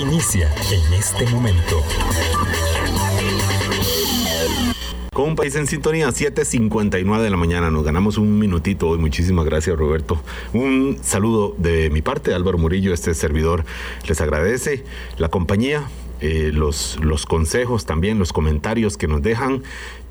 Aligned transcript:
inicia 0.00 0.50
en 0.72 0.94
este 0.94 1.26
momento. 1.26 1.82
Con 5.12 5.28
un 5.28 5.36
país 5.36 5.54
en 5.56 5.66
sintonía, 5.66 6.08
7.59 6.08 7.20
de 7.20 7.28
la 7.28 7.36
mañana, 7.36 7.70
nos 7.70 7.84
ganamos 7.84 8.16
un 8.16 8.38
minutito 8.38 8.88
hoy. 8.88 8.98
Muchísimas 8.98 9.44
gracias, 9.44 9.76
Roberto. 9.76 10.18
Un 10.54 10.98
saludo 11.02 11.54
de 11.58 11.90
mi 11.90 12.00
parte, 12.00 12.32
Álvaro 12.32 12.56
Murillo, 12.56 12.94
este 12.94 13.12
servidor 13.12 13.66
les 14.08 14.20
agradece 14.22 14.84
la 15.18 15.28
compañía, 15.28 15.84
eh, 16.20 16.50
los, 16.52 16.98
los 17.02 17.26
consejos, 17.26 17.86
también 17.86 18.18
los 18.18 18.32
comentarios 18.32 18.96
que 18.96 19.08
nos 19.08 19.22
dejan, 19.22 19.62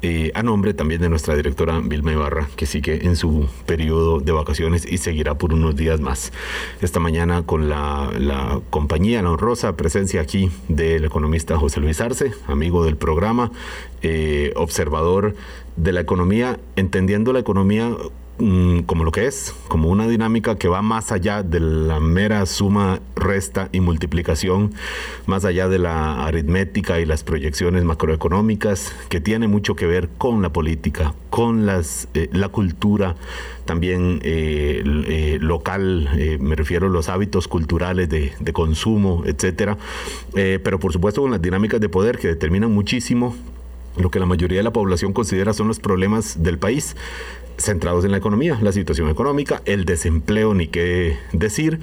eh, 0.02 0.32
a 0.34 0.44
nombre 0.44 0.74
también 0.74 1.02
de 1.02 1.10
nuestra 1.10 1.36
directora 1.36 1.80
Vilma 1.84 2.14
Ibarra, 2.14 2.48
que 2.56 2.66
sigue 2.66 3.06
en 3.06 3.16
su 3.16 3.48
periodo 3.66 4.20
de 4.22 4.32
vacaciones 4.32 4.90
y 4.90 4.98
seguirá 4.98 5.36
por 5.36 5.54
unos 5.54 5.76
días 5.76 6.00
más. 6.00 6.32
Esta 6.82 7.00
mañana 7.00 7.44
con 7.44 7.68
la, 7.68 8.10
la 8.18 8.62
compañía, 8.70 9.22
la 9.22 9.32
honrosa 9.32 9.76
presencia 9.76 10.22
aquí 10.22 10.50
del 10.70 11.04
economista 11.04 11.58
José 11.58 11.82
Luis 11.82 12.00
Arce, 12.00 12.32
amigo 12.48 12.86
del 12.86 12.96
programa, 12.96 13.52
eh, 14.02 14.54
observador 14.56 15.36
de 15.76 15.92
la 15.92 16.00
economía, 16.00 16.60
entendiendo 16.78 17.34
la 17.34 17.40
economía 17.40 17.92
Mm, 18.42 18.84
como 18.84 19.04
lo 19.04 19.12
que 19.12 19.28
es, 19.28 19.54
como 19.68 19.90
una 19.90 20.08
dinámica 20.08 20.58
que 20.58 20.70
va 20.70 20.82
más 20.82 21.12
allá 21.12 21.44
de 21.44 21.60
la 21.60 22.00
mera 22.00 22.46
suma, 22.46 23.02
resta 23.14 23.68
y 23.74 23.82
multiplicación, 23.82 24.74
más 25.26 25.44
allá 25.44 25.68
de 25.68 25.78
la 25.78 26.26
aritmética 26.26 27.02
y 27.02 27.06
las 27.06 27.26
proyecciones 27.26 27.84
macroeconómicas, 27.84 28.96
que 29.10 29.20
tiene 29.20 29.50
mucho 29.50 29.76
que 29.76 29.88
ver 29.88 30.08
con 30.18 30.42
la 30.42 30.54
política, 30.54 31.14
con 31.30 31.66
las, 31.66 32.08
eh, 32.14 32.30
la 32.32 32.48
cultura, 32.48 33.18
también 33.66 34.22
eh, 34.24 34.84
eh, 34.86 35.38
local, 35.42 36.10
me 36.40 36.56
refiero 36.56 36.88
a 36.88 36.90
los 36.90 37.10
hábitos 37.10 37.50
culturales 37.50 38.08
de, 38.08 38.32
de 38.40 38.54
consumo, 38.54 39.24
etcétera, 39.26 39.78
pero 40.34 40.80
por 40.80 40.94
supuesto 40.94 41.22
con 41.22 41.32
las 41.32 41.42
dinámicas 41.42 41.82
de 41.82 41.90
poder 41.90 42.18
que 42.18 42.30
determinan 42.30 42.72
muchísimo 42.72 43.36
lo 43.98 44.12
que 44.12 44.20
la 44.20 44.26
mayoría 44.26 44.58
de 44.58 44.64
la 44.64 44.74
población 44.74 45.14
considera 45.14 45.54
son 45.54 45.68
los 45.68 45.80
problemas 45.80 46.42
del 46.44 46.58
país 46.58 46.96
centrados 47.58 48.06
en 48.06 48.12
la 48.12 48.18
economía, 48.18 48.58
la 48.62 48.72
situación 48.72 49.10
económica, 49.10 49.62
el 49.66 49.86
desempleo, 49.86 50.54
ni 50.54 50.68
qué 50.68 51.18
decir, 51.34 51.80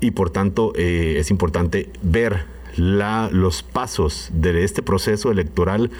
y 0.00 0.10
por 0.10 0.30
tanto 0.30 0.72
eh, 0.74 1.16
es 1.18 1.30
importante 1.30 1.88
ver 2.02 2.44
la, 2.76 3.28
los 3.32 3.62
pasos 3.62 4.30
de 4.32 4.64
este 4.64 4.82
proceso 4.82 5.30
electoral 5.30 5.90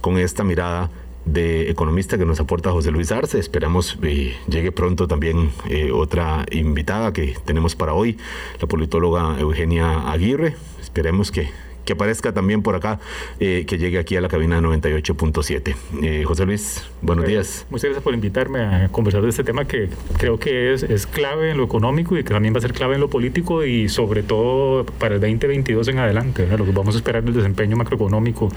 con 0.00 0.18
esta 0.18 0.44
mirada 0.44 0.90
de 1.24 1.70
economista 1.70 2.18
que 2.18 2.26
nos 2.26 2.40
aporta 2.40 2.70
José 2.70 2.90
Luis 2.90 3.10
Arce. 3.10 3.38
Esperamos 3.38 3.98
eh, 4.02 4.36
llegue 4.48 4.72
pronto 4.72 5.08
también 5.08 5.50
eh, 5.68 5.90
otra 5.90 6.44
invitada 6.50 7.12
que 7.12 7.36
tenemos 7.44 7.74
para 7.74 7.94
hoy, 7.94 8.18
la 8.60 8.68
politóloga 8.68 9.38
Eugenia 9.40 10.10
Aguirre. 10.10 10.56
Esperemos 10.80 11.30
que 11.30 11.48
que 11.84 11.92
aparezca 11.92 12.32
también 12.32 12.62
por 12.62 12.74
acá, 12.74 12.98
eh, 13.40 13.64
que 13.66 13.78
llegue 13.78 13.98
aquí 13.98 14.16
a 14.16 14.20
la 14.20 14.28
cabina 14.28 14.60
98.7. 14.60 15.74
Eh, 16.02 16.24
José 16.24 16.46
Luis, 16.46 16.84
buenos 17.02 17.26
días. 17.26 17.66
Muchas 17.70 17.84
gracias 17.84 18.02
por 18.02 18.14
invitarme 18.14 18.60
a 18.60 18.88
conversar 18.88 19.22
de 19.22 19.28
este 19.28 19.44
tema 19.44 19.66
que 19.66 19.88
creo 20.18 20.38
que 20.38 20.72
es, 20.72 20.82
es 20.82 21.06
clave 21.06 21.50
en 21.50 21.56
lo 21.56 21.64
económico 21.64 22.16
y 22.16 22.24
que 22.24 22.32
también 22.32 22.54
va 22.54 22.58
a 22.58 22.62
ser 22.62 22.72
clave 22.72 22.94
en 22.94 23.00
lo 23.00 23.08
político 23.08 23.64
y 23.64 23.88
sobre 23.88 24.22
todo 24.22 24.84
para 24.84 25.16
el 25.16 25.20
2022 25.20 25.88
en 25.88 25.98
adelante, 25.98 26.46
lo 26.56 26.64
que 26.64 26.72
vamos 26.72 26.94
a 26.94 26.98
esperar 26.98 27.22
del 27.22 27.34
desempeño 27.34 27.76
macroeconómico 27.76 28.48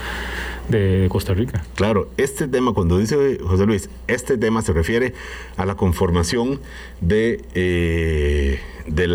de 0.69 1.07
Costa 1.09 1.33
Rica. 1.33 1.65
Claro, 1.75 2.09
este 2.17 2.47
tema, 2.47 2.73
cuando 2.73 2.97
dice 2.97 3.37
José 3.41 3.65
Luis, 3.65 3.89
este 4.07 4.37
tema 4.37 4.61
se 4.61 4.73
refiere 4.73 5.13
a 5.55 5.65
la 5.65 5.75
conformación 5.75 6.59
de... 7.01 7.41
Eh, 7.53 8.59
de, 8.87 9.07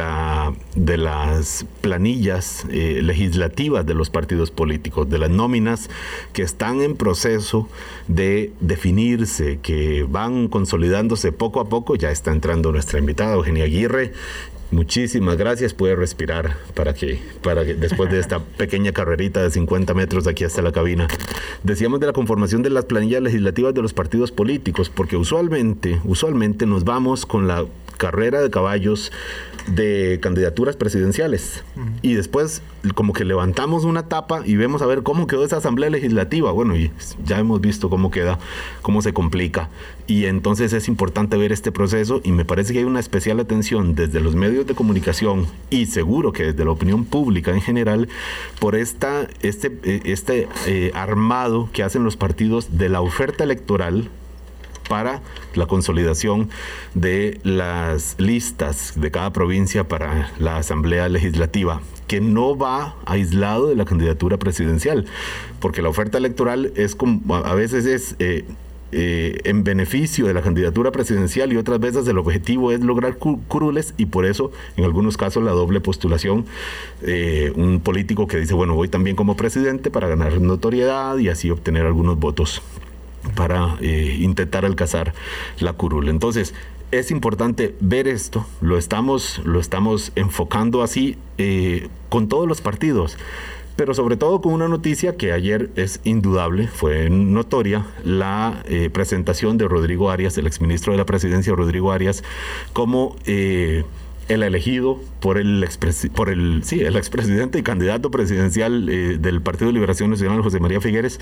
de 0.76 0.96
las 0.98 1.66
planillas 1.80 2.66
eh, 2.70 3.00
legislativas 3.02 3.84
de 3.86 3.94
los 3.94 4.10
partidos 4.10 4.50
políticos, 4.50 5.08
de 5.08 5.18
las 5.18 5.30
nóminas 5.30 5.88
que 6.32 6.42
están 6.42 6.82
en 6.82 6.96
proceso 6.96 7.68
de 8.06 8.52
definirse, 8.60 9.58
que 9.62 10.06
van 10.08 10.48
consolidándose 10.48 11.32
poco 11.32 11.60
a 11.60 11.68
poco. 11.68 11.96
Ya 11.96 12.10
está 12.10 12.32
entrando 12.32 12.70
nuestra 12.70 12.98
invitada 12.98 13.34
Eugenia 13.34 13.64
Aguirre. 13.64 14.12
Muchísimas 14.72 15.36
gracias. 15.36 15.74
Puede 15.74 15.94
respirar 15.94 16.56
para 16.74 16.94
que, 16.94 17.20
para 17.42 17.64
que 17.64 17.74
después 17.74 18.10
de 18.10 18.18
esta 18.18 18.38
pequeña 18.56 18.92
carrerita 18.92 19.42
de 19.42 19.50
50 19.50 19.92
metros 19.92 20.24
de 20.24 20.30
aquí 20.30 20.44
hasta 20.44 20.62
la 20.62 20.72
cabina. 20.72 21.06
Decíamos 21.62 22.00
de 22.00 22.06
la 22.06 22.14
conformación 22.14 22.62
de 22.62 22.70
las 22.70 22.86
planillas 22.86 23.22
legislativas 23.22 23.74
de 23.74 23.82
los 23.82 23.92
partidos 23.92 24.32
políticos, 24.32 24.88
porque 24.88 25.18
usualmente, 25.18 26.00
usualmente 26.04 26.64
nos 26.64 26.84
vamos 26.84 27.26
con 27.26 27.46
la 27.46 27.66
carrera 28.02 28.40
de 28.40 28.50
caballos 28.50 29.12
de 29.68 30.18
candidaturas 30.20 30.74
presidenciales. 30.74 31.62
Y 32.02 32.14
después 32.14 32.62
como 32.96 33.12
que 33.12 33.24
levantamos 33.24 33.84
una 33.84 34.08
tapa 34.08 34.42
y 34.44 34.56
vemos 34.56 34.82
a 34.82 34.86
ver 34.86 35.04
cómo 35.04 35.28
quedó 35.28 35.44
esa 35.44 35.58
asamblea 35.58 35.88
legislativa. 35.88 36.50
Bueno, 36.50 36.74
y 36.76 36.90
ya 37.24 37.38
hemos 37.38 37.60
visto 37.60 37.88
cómo 37.88 38.10
queda, 38.10 38.40
cómo 38.82 39.02
se 39.02 39.12
complica. 39.12 39.68
Y 40.08 40.24
entonces 40.24 40.72
es 40.72 40.88
importante 40.88 41.36
ver 41.36 41.52
este 41.52 41.70
proceso 41.70 42.20
y 42.24 42.32
me 42.32 42.44
parece 42.44 42.72
que 42.72 42.80
hay 42.80 42.84
una 42.84 42.98
especial 42.98 43.38
atención 43.38 43.94
desde 43.94 44.20
los 44.20 44.34
medios 44.34 44.66
de 44.66 44.74
comunicación 44.74 45.46
y 45.70 45.86
seguro 45.86 46.32
que 46.32 46.46
desde 46.46 46.64
la 46.64 46.72
opinión 46.72 47.04
pública 47.04 47.52
en 47.52 47.60
general 47.60 48.08
por 48.58 48.74
esta, 48.74 49.28
este, 49.42 49.70
este 50.10 50.48
eh, 50.66 50.90
armado 50.94 51.68
que 51.72 51.84
hacen 51.84 52.02
los 52.02 52.16
partidos 52.16 52.78
de 52.78 52.88
la 52.88 53.00
oferta 53.00 53.44
electoral 53.44 54.10
para 54.88 55.20
la 55.54 55.66
consolidación 55.66 56.50
de 56.94 57.40
las 57.42 58.16
listas 58.18 58.94
de 58.96 59.10
cada 59.10 59.32
provincia 59.32 59.88
para 59.88 60.32
la 60.38 60.56
Asamblea 60.56 61.08
Legislativa, 61.08 61.80
que 62.06 62.20
no 62.20 62.56
va 62.56 62.96
aislado 63.06 63.68
de 63.68 63.76
la 63.76 63.84
candidatura 63.84 64.36
presidencial, 64.38 65.06
porque 65.60 65.82
la 65.82 65.88
oferta 65.88 66.18
electoral 66.18 66.72
es 66.76 66.94
como, 66.94 67.36
a 67.36 67.54
veces 67.54 67.86
es... 67.86 68.16
Eh, 68.18 68.44
eh, 68.94 69.40
en 69.44 69.64
beneficio 69.64 70.26
de 70.26 70.34
la 70.34 70.42
candidatura 70.42 70.92
presidencial 70.92 71.50
y 71.50 71.56
otras 71.56 71.80
veces 71.80 72.06
el 72.06 72.18
objetivo 72.18 72.72
es 72.72 72.80
lograr 72.80 73.16
curules 73.16 73.94
y 73.96 74.04
por 74.04 74.26
eso 74.26 74.52
en 74.76 74.84
algunos 74.84 75.16
casos 75.16 75.42
la 75.42 75.52
doble 75.52 75.80
postulación, 75.80 76.44
eh, 77.00 77.54
un 77.56 77.80
político 77.80 78.26
que 78.26 78.36
dice, 78.36 78.52
bueno, 78.52 78.74
voy 78.74 78.88
también 78.88 79.16
como 79.16 79.34
presidente 79.34 79.90
para 79.90 80.08
ganar 80.08 80.42
notoriedad 80.42 81.16
y 81.16 81.30
así 81.30 81.50
obtener 81.50 81.86
algunos 81.86 82.18
votos 82.18 82.60
para 83.34 83.76
eh, 83.80 84.18
intentar 84.20 84.64
alcanzar 84.64 85.14
la 85.58 85.72
curul. 85.72 86.08
Entonces, 86.08 86.54
es 86.90 87.10
importante 87.10 87.74
ver 87.80 88.06
esto, 88.06 88.46
lo 88.60 88.76
estamos, 88.76 89.40
lo 89.44 89.60
estamos 89.60 90.12
enfocando 90.14 90.82
así 90.82 91.16
eh, 91.38 91.88
con 92.10 92.28
todos 92.28 92.46
los 92.46 92.60
partidos, 92.60 93.16
pero 93.76 93.94
sobre 93.94 94.18
todo 94.18 94.42
con 94.42 94.52
una 94.52 94.68
noticia 94.68 95.16
que 95.16 95.32
ayer 95.32 95.70
es 95.76 96.00
indudable, 96.04 96.68
fue 96.68 97.08
notoria, 97.08 97.86
la 98.04 98.62
eh, 98.66 98.90
presentación 98.90 99.56
de 99.56 99.66
Rodrigo 99.66 100.10
Arias, 100.10 100.36
el 100.36 100.46
exministro 100.46 100.92
de 100.92 100.98
la 100.98 101.06
presidencia 101.06 101.54
Rodrigo 101.54 101.92
Arias, 101.92 102.22
como 102.74 103.16
el 104.28 104.42
elegido 104.42 105.00
por 105.20 105.38
el 105.38 105.64
el 105.64 106.64
sí 106.64 106.80
el 106.80 106.96
expresidente 106.96 107.58
y 107.58 107.62
candidato 107.62 108.10
presidencial 108.10 108.86
del 108.86 109.42
Partido 109.42 109.68
de 109.68 109.72
Liberación 109.72 110.10
Nacional 110.10 110.42
José 110.42 110.60
María 110.60 110.80
Figueres 110.80 111.18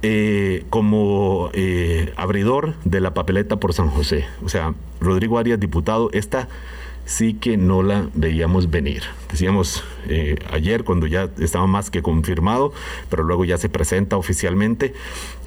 eh, 0.00 0.64
como 0.70 1.50
eh, 1.54 2.12
abridor 2.14 2.74
de 2.84 3.00
la 3.00 3.14
papeleta 3.14 3.56
por 3.56 3.72
San 3.72 3.88
José. 3.88 4.26
O 4.44 4.48
sea, 4.48 4.74
Rodrigo 5.00 5.38
Arias, 5.38 5.58
diputado, 5.58 6.08
esta 6.12 6.48
sí 7.04 7.34
que 7.34 7.56
no 7.56 7.82
la 7.82 8.08
veíamos 8.14 8.70
venir. 8.70 9.02
Decíamos 9.28 9.82
eh, 10.06 10.36
ayer 10.52 10.84
cuando 10.84 11.08
ya 11.08 11.28
estaba 11.40 11.66
más 11.66 11.90
que 11.90 12.00
confirmado, 12.00 12.72
pero 13.10 13.24
luego 13.24 13.44
ya 13.44 13.58
se 13.58 13.68
presenta 13.68 14.16
oficialmente. 14.16 14.94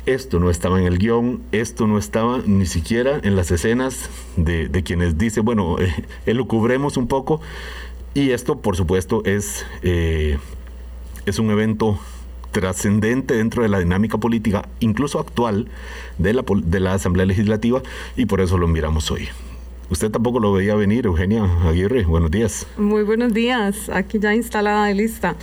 Esto 0.06 0.38
no 0.42 0.50
estaba 0.50 0.82
en 0.82 0.86
el 0.86 0.98
guion, 0.98 1.42
esto 1.54 1.88
no 1.88 1.98
estaba 1.98 2.42
ni 2.46 2.66
siquiera 2.66 3.22
en 3.24 3.38
las 3.38 3.52
escenas 3.52 4.10
de, 4.36 4.70
quienes 4.84 5.18
dicen, 5.18 5.46
bueno, 5.46 5.78
lo 6.26 6.48
cubremos 6.50 6.98
un 6.98 7.08
poco. 7.08 7.40
Y 8.14 8.32
esto, 8.32 8.60
por 8.60 8.76
supuesto, 8.76 9.22
es, 9.24 9.66
es 9.82 11.40
un 11.40 11.52
evento 11.52 11.98
trascendente 12.52 13.36
dentro 13.36 13.64
de 13.64 13.70
la 13.70 13.80
dinámica 13.80 14.18
política, 14.18 14.68
incluso 14.80 15.20
actual, 15.20 15.68
de 16.18 16.34
la, 16.34 16.44
de 16.48 16.80
la 16.80 16.94
Asamblea 16.94 17.26
Legislativa, 17.26 17.82
y 18.16 18.26
por 18.26 18.42
eso 18.42 18.58
lo 18.58 18.68
miramos 18.68 19.12
hoy. 19.12 19.30
Usted 19.92 20.10
tampoco 20.10 20.40
lo 20.40 20.54
veía 20.54 20.74
venir, 20.76 21.06
Eugenia 21.06 21.44
Aguirre. 21.68 22.06
Buenos 22.06 22.32
días. 22.32 22.66
Muy 22.78 23.04
buenos 23.04 23.34
días. 23.34 23.90
Aquí 23.90 24.20
ya 24.20 24.34
instalada 24.34 24.86
de 24.86 24.96
lista. 24.96 25.36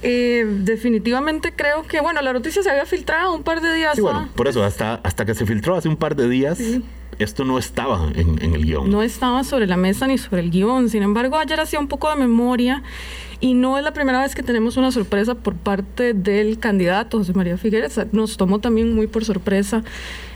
Eh, 0.00 0.46
definitivamente 0.60 1.52
creo 1.54 1.82
que, 1.82 2.00
bueno, 2.00 2.22
la 2.22 2.32
noticia 2.32 2.62
se 2.62 2.70
había 2.70 2.86
filtrado 2.86 3.34
un 3.34 3.42
par 3.42 3.60
de 3.60 3.74
días. 3.74 3.96
Sí, 3.96 4.00
bueno, 4.00 4.30
por 4.34 4.48
eso, 4.48 4.64
hasta, 4.64 4.94
hasta 4.94 5.26
que 5.26 5.34
se 5.34 5.44
filtró 5.44 5.76
hace 5.76 5.90
un 5.90 5.98
par 5.98 6.16
de 6.16 6.30
días, 6.30 6.58
esto 7.24 7.44
no 7.44 7.58
estaba 7.58 8.10
en, 8.14 8.42
en 8.42 8.54
el 8.54 8.64
guion. 8.64 8.90
No 8.90 9.02
estaba 9.02 9.44
sobre 9.44 9.66
la 9.66 9.76
mesa 9.76 10.06
ni 10.06 10.18
sobre 10.18 10.42
el 10.42 10.50
guion. 10.50 10.88
Sin 10.88 11.02
embargo, 11.02 11.36
ayer 11.36 11.60
hacía 11.60 11.80
un 11.80 11.88
poco 11.88 12.08
de 12.10 12.16
memoria 12.16 12.82
y 13.40 13.54
no 13.54 13.78
es 13.78 13.84
la 13.84 13.92
primera 13.92 14.20
vez 14.20 14.34
que 14.34 14.42
tenemos 14.42 14.76
una 14.76 14.92
sorpresa 14.92 15.34
por 15.34 15.54
parte 15.54 16.12
del 16.12 16.58
candidato 16.58 17.18
José 17.18 17.32
María 17.32 17.56
Figueres. 17.56 17.98
Nos 18.12 18.36
tomó 18.36 18.58
también 18.58 18.94
muy 18.94 19.06
por 19.06 19.24
sorpresa. 19.24 19.82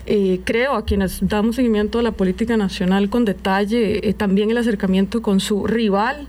Eh, 0.06 0.40
creo 0.44 0.74
a 0.74 0.84
quienes 0.84 1.26
damos 1.26 1.56
seguimiento 1.56 1.98
a 1.98 2.02
la 2.02 2.12
política 2.12 2.56
nacional 2.56 3.08
con 3.08 3.24
detalle, 3.24 4.08
eh, 4.08 4.12
también 4.12 4.50
el 4.50 4.58
acercamiento 4.58 5.22
con 5.22 5.40
su 5.40 5.66
rival 5.66 6.28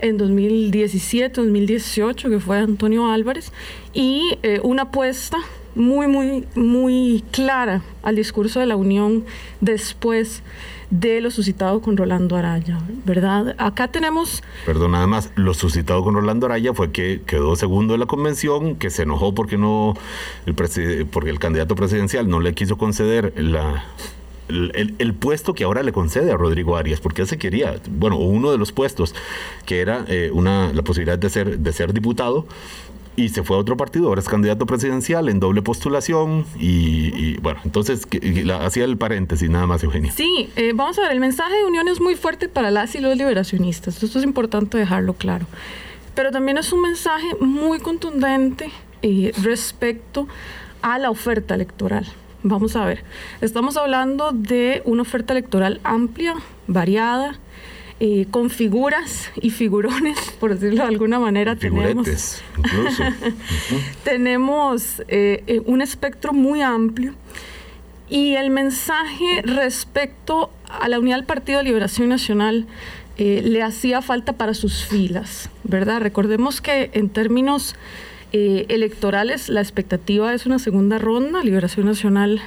en 0.00 0.16
2017, 0.16 1.40
2018, 1.40 2.28
que 2.28 2.38
fue 2.40 2.58
Antonio 2.58 3.10
Álvarez, 3.10 3.52
y 3.94 4.38
eh, 4.42 4.60
una 4.62 4.82
apuesta 4.82 5.38
muy, 5.76 6.08
muy, 6.08 6.46
muy 6.54 7.22
clara 7.30 7.82
al 8.02 8.16
discurso 8.16 8.58
de 8.58 8.66
la 8.66 8.76
Unión 8.76 9.24
después 9.60 10.42
de 10.90 11.20
lo 11.20 11.30
suscitado 11.30 11.80
con 11.80 11.96
Rolando 11.96 12.36
Araya, 12.36 12.78
¿verdad? 13.04 13.54
Acá 13.58 13.88
tenemos... 13.88 14.42
Perdón, 14.64 14.92
nada 14.92 15.06
más, 15.06 15.30
lo 15.34 15.52
suscitado 15.52 16.02
con 16.02 16.14
Rolando 16.14 16.46
Araya 16.46 16.72
fue 16.74 16.92
que 16.92 17.22
quedó 17.26 17.56
segundo 17.56 17.94
de 17.94 17.98
la 17.98 18.06
convención, 18.06 18.76
que 18.76 18.90
se 18.90 19.02
enojó 19.02 19.34
porque 19.34 19.58
no, 19.58 19.94
el, 20.46 20.54
porque 20.54 21.30
el 21.30 21.38
candidato 21.38 21.74
presidencial 21.74 22.28
no 22.28 22.40
le 22.40 22.54
quiso 22.54 22.78
conceder 22.78 23.34
la, 23.36 23.84
el, 24.48 25.14
puesto 25.14 25.54
que 25.54 25.64
ahora 25.64 25.82
le 25.82 25.92
concede 25.92 26.30
a 26.30 26.36
Rodrigo 26.36 26.76
Arias, 26.76 27.00
porque 27.00 27.22
él 27.22 27.28
se 27.28 27.38
quería, 27.38 27.76
bueno, 27.90 28.16
uno 28.16 28.50
de 28.50 28.58
los 28.58 28.72
puestos, 28.72 29.14
que 29.64 29.80
era 29.80 30.04
eh, 30.08 30.30
una, 30.32 30.72
la 30.72 30.82
posibilidad 30.82 31.18
de 31.18 31.30
ser, 31.30 31.58
de 31.58 31.72
ser 31.72 31.92
diputado, 31.92 32.46
y 33.16 33.30
se 33.30 33.42
fue 33.42 33.56
a 33.56 33.60
otro 33.60 33.76
partido, 33.76 34.08
ahora 34.08 34.20
es 34.20 34.28
candidato 34.28 34.66
presidencial 34.66 35.28
en 35.28 35.40
doble 35.40 35.62
postulación 35.62 36.44
y, 36.58 37.38
bueno, 37.38 37.60
entonces 37.64 38.06
hacía 38.60 38.84
el 38.84 38.96
paréntesis 38.98 39.48
nada 39.48 39.66
más, 39.66 39.82
Eugenia. 39.82 40.12
Sí, 40.12 40.50
eh, 40.56 40.72
vamos 40.74 40.98
a 40.98 41.02
ver, 41.02 41.12
el 41.12 41.20
mensaje 41.20 41.54
de 41.54 41.64
unión 41.64 41.88
es 41.88 42.00
muy 42.00 42.14
fuerte 42.14 42.48
para 42.48 42.70
las 42.70 42.94
y 42.94 43.00
los 43.00 43.16
liberacionistas, 43.16 44.02
esto 44.02 44.18
es 44.18 44.24
importante 44.24 44.76
dejarlo 44.78 45.14
claro, 45.14 45.46
pero 46.14 46.30
también 46.30 46.58
es 46.58 46.72
un 46.72 46.82
mensaje 46.82 47.26
muy 47.40 47.80
contundente 47.80 48.70
eh, 49.02 49.32
respecto 49.42 50.28
a 50.82 50.98
la 50.98 51.10
oferta 51.10 51.54
electoral. 51.54 52.06
Vamos 52.42 52.76
a 52.76 52.84
ver, 52.84 53.02
estamos 53.40 53.76
hablando 53.76 54.30
de 54.30 54.82
una 54.84 55.02
oferta 55.02 55.32
electoral 55.32 55.80
amplia, 55.82 56.34
variada, 56.68 57.38
eh, 57.98 58.26
con 58.30 58.50
figuras 58.50 59.30
y 59.40 59.48
figurones, 59.48 60.18
por 60.40 60.52
decirlo 60.52 60.82
de 60.82 60.88
alguna 60.88 61.18
manera. 61.18 61.56
Figuretes, 61.56 62.42
incluso. 62.58 63.02
tenemos 64.04 65.02
eh, 65.08 65.42
eh, 65.46 65.62
un 65.64 65.80
espectro 65.80 66.34
muy 66.34 66.60
amplio 66.60 67.14
y 68.10 68.34
el 68.34 68.50
mensaje 68.50 69.40
respecto 69.44 70.50
a 70.68 70.90
la 70.90 70.98
unidad 70.98 71.16
del 71.16 71.24
Partido 71.24 71.58
de 71.58 71.64
Liberación 71.64 72.08
Nacional 72.08 72.66
le 73.18 73.62
hacía 73.62 74.02
falta 74.02 74.34
para 74.34 74.52
sus 74.52 74.84
filas, 74.84 75.48
¿verdad? 75.64 76.02
Recordemos 76.02 76.60
que 76.60 76.90
en 76.92 77.08
términos 77.08 77.74
electorales 78.30 79.48
la 79.48 79.62
expectativa 79.62 80.34
es 80.34 80.44
una 80.44 80.58
segunda 80.58 80.98
ronda, 80.98 81.42
Liberación 81.42 81.86
Nacional 81.86 82.42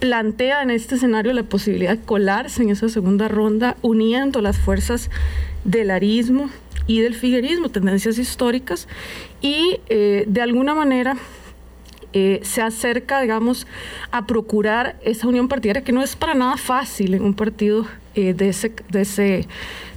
plantea 0.00 0.62
en 0.62 0.70
este 0.70 0.96
escenario 0.96 1.32
la 1.32 1.42
posibilidad 1.44 1.96
de 1.96 2.02
colarse 2.02 2.62
en 2.62 2.70
esa 2.70 2.88
segunda 2.88 3.28
ronda, 3.28 3.76
uniendo 3.82 4.40
las 4.40 4.58
fuerzas 4.58 5.10
del 5.64 5.90
arismo 5.90 6.50
y 6.86 7.00
del 7.00 7.14
figuerismo, 7.14 7.68
tendencias 7.68 8.18
históricas, 8.18 8.88
y 9.42 9.78
eh, 9.88 10.24
de 10.26 10.40
alguna 10.40 10.74
manera 10.74 11.16
eh, 12.12 12.40
se 12.42 12.62
acerca, 12.62 13.20
digamos, 13.20 13.66
a 14.10 14.26
procurar 14.26 14.96
esa 15.04 15.28
unión 15.28 15.48
partidaria 15.48 15.84
que 15.84 15.92
no 15.92 16.02
es 16.02 16.16
para 16.16 16.34
nada 16.34 16.56
fácil 16.56 17.14
en 17.14 17.22
un 17.22 17.34
partido 17.34 17.86
eh, 18.14 18.32
de, 18.32 18.48
ese, 18.48 18.72
de 18.88 19.02
ese 19.02 19.46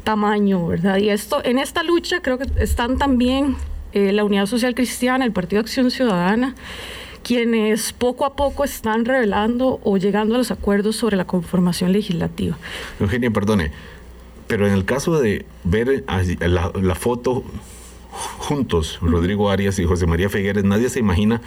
tamaño, 0.03 0.67
¿verdad? 0.67 0.97
Y 0.97 1.09
esto, 1.09 1.43
en 1.45 1.57
esta 1.57 1.81
lucha 1.81 2.21
creo 2.21 2.37
que 2.37 2.45
están 2.57 2.97
también 2.97 3.55
la 3.95 4.23
Unidad 4.23 4.47
Social 4.47 4.73
Cristiana, 4.73 5.23
el 5.23 5.31
Partido 5.31 5.59
Acción 5.59 5.91
Ciudadana, 5.91 6.55
quienes 7.23 7.93
poco 7.93 8.25
a 8.25 8.35
poco 8.35 8.63
están 8.63 9.05
revelando 9.05 9.79
o 9.83 9.97
llegando 9.97 10.35
a 10.35 10.37
los 10.37 10.51
acuerdos 10.51 10.97
sobre 10.97 11.15
la 11.15 11.25
conformación 11.25 11.91
legislativa. 11.91 12.57
Eugenia, 12.99 13.31
perdone, 13.31 13.71
pero 14.47 14.67
en 14.67 14.73
el 14.73 14.85
caso 14.85 15.19
de 15.19 15.45
ver 15.63 16.03
la, 16.07 16.95
foto 16.95 17.43
juntos, 18.37 18.99
Rodrigo 19.01 19.49
Arias 19.49 19.79
y 19.79 19.85
José 19.85 20.05
María 20.05 20.29
Figueres, 20.29 20.63
nadie 20.63 20.89
se 20.89 20.99
imagina 20.99 21.41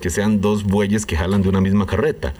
que 0.00 0.10
sean 0.10 0.40
dos 0.40 0.64
bueyes 0.64 1.06
que 1.06 1.16
jalan 1.16 1.42
de 1.42 1.48
una 1.48 1.60
misma 1.60 1.86
carreta. 1.86 2.34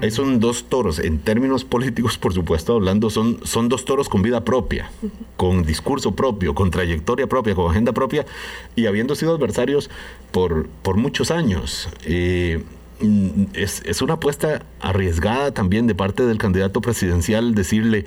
Ahí 0.00 0.10
son 0.10 0.40
dos 0.40 0.64
toros. 0.64 0.98
En 0.98 1.18
términos 1.18 1.64
políticos, 1.64 2.18
por 2.18 2.32
supuesto, 2.32 2.74
hablando, 2.74 3.10
son, 3.10 3.38
son 3.44 3.68
dos 3.68 3.84
toros 3.84 4.08
con 4.08 4.22
vida 4.22 4.44
propia, 4.44 4.90
con 5.36 5.64
discurso 5.64 6.14
propio, 6.14 6.54
con 6.54 6.70
trayectoria 6.70 7.26
propia, 7.26 7.54
con 7.54 7.70
agenda 7.70 7.92
propia, 7.92 8.24
y 8.76 8.86
habiendo 8.86 9.14
sido 9.14 9.34
adversarios 9.34 9.90
por, 10.30 10.68
por 10.82 10.96
muchos 10.96 11.30
años. 11.30 11.88
Eh, 12.04 12.62
es, 13.54 13.82
es 13.84 14.02
una 14.02 14.14
apuesta 14.14 14.64
arriesgada 14.80 15.52
también 15.52 15.86
de 15.86 15.94
parte 15.94 16.24
del 16.24 16.38
candidato 16.38 16.80
presidencial 16.80 17.54
decirle 17.54 18.04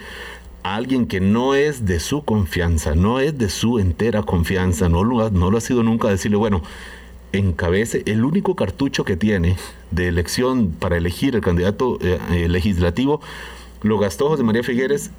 a 0.64 0.76
alguien 0.76 1.08
que 1.08 1.20
no 1.20 1.56
es 1.56 1.86
de 1.86 2.00
su 2.00 2.24
confianza, 2.24 2.96
no 2.96 3.20
es 3.20 3.38
de 3.38 3.50
su 3.50 3.80
entera 3.80 4.24
confianza, 4.24 4.90
no 4.90 5.04
lo, 5.04 5.30
no 5.30 5.52
lo 5.52 5.58
ha 5.58 5.62
sido 5.62 5.84
nunca, 5.84 6.08
decirle, 6.08 6.38
bueno, 6.38 6.64
encabece 7.34 8.04
el 8.06 8.24
único 8.24 8.56
cartucho 8.56 9.04
que 9.04 9.18
tiene 9.18 9.58
de 9.92 10.08
elección 10.08 10.72
para 10.72 10.98
elegir 10.98 11.36
el 11.36 11.42
candidato 11.42 11.98
eh, 12.02 12.20
eh, 12.32 12.50
legislativo, 12.50 13.22
lo 13.82 14.00
gastó 14.00 14.30
José 14.30 14.44
María 14.44 14.64
Figueres 14.64 15.12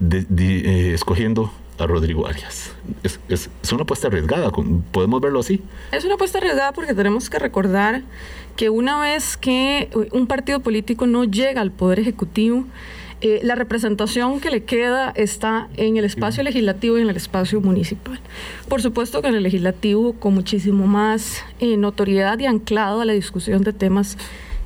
eh, 0.00 0.92
escogiendo 0.94 1.52
a 1.78 1.86
Rodrigo 1.86 2.26
Arias. 2.26 2.72
Es, 3.02 3.20
es, 3.28 3.72
una 3.72 3.82
apuesta 3.82 4.08
arriesgada, 4.08 4.50
podemos 4.92 5.20
verlo 5.20 5.40
así. 5.40 5.62
Es 5.92 6.04
una 6.04 6.14
apuesta 6.14 6.38
arriesgada 6.38 6.72
porque 6.72 6.94
tenemos 6.94 7.28
que 7.28 7.38
recordar 7.38 8.02
que 8.56 8.70
una 8.70 9.00
vez 9.00 9.36
que 9.36 9.90
un 10.12 10.26
partido 10.26 10.60
político 10.60 11.06
no 11.06 11.24
llega 11.24 11.60
al 11.60 11.70
poder 11.70 12.00
ejecutivo, 12.00 12.64
eh, 13.22 13.40
la 13.42 13.54
representación 13.54 14.40
que 14.40 14.50
le 14.50 14.64
queda 14.64 15.10
está 15.16 15.68
en 15.78 15.96
el 15.96 16.04
espacio 16.04 16.42
legislativo 16.42 16.98
y 16.98 17.00
en 17.00 17.08
el 17.08 17.16
espacio 17.16 17.62
municipal. 17.62 18.20
Por 18.68 18.82
supuesto 18.82 19.22
que 19.22 19.28
en 19.28 19.34
el 19.36 19.42
legislativo 19.42 20.12
con 20.12 20.34
muchísimo 20.34 20.86
más 20.86 21.42
eh, 21.58 21.78
notoriedad 21.78 22.38
y 22.38 22.44
anclado 22.44 23.00
a 23.00 23.06
la 23.06 23.14
discusión 23.14 23.62
de 23.62 23.72
temas 23.72 24.18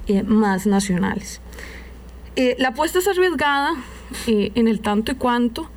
eh, 0.08 0.24
más 0.24 0.66
nacionales. 0.66 1.40
la 2.58 2.68
apuesta 2.68 2.98
es 2.98 3.06
arriesgada 3.06 3.74
en 4.26 4.66
el 4.66 4.80
tanto 4.80 5.12
y 5.12 5.14
cuanto 5.14 5.70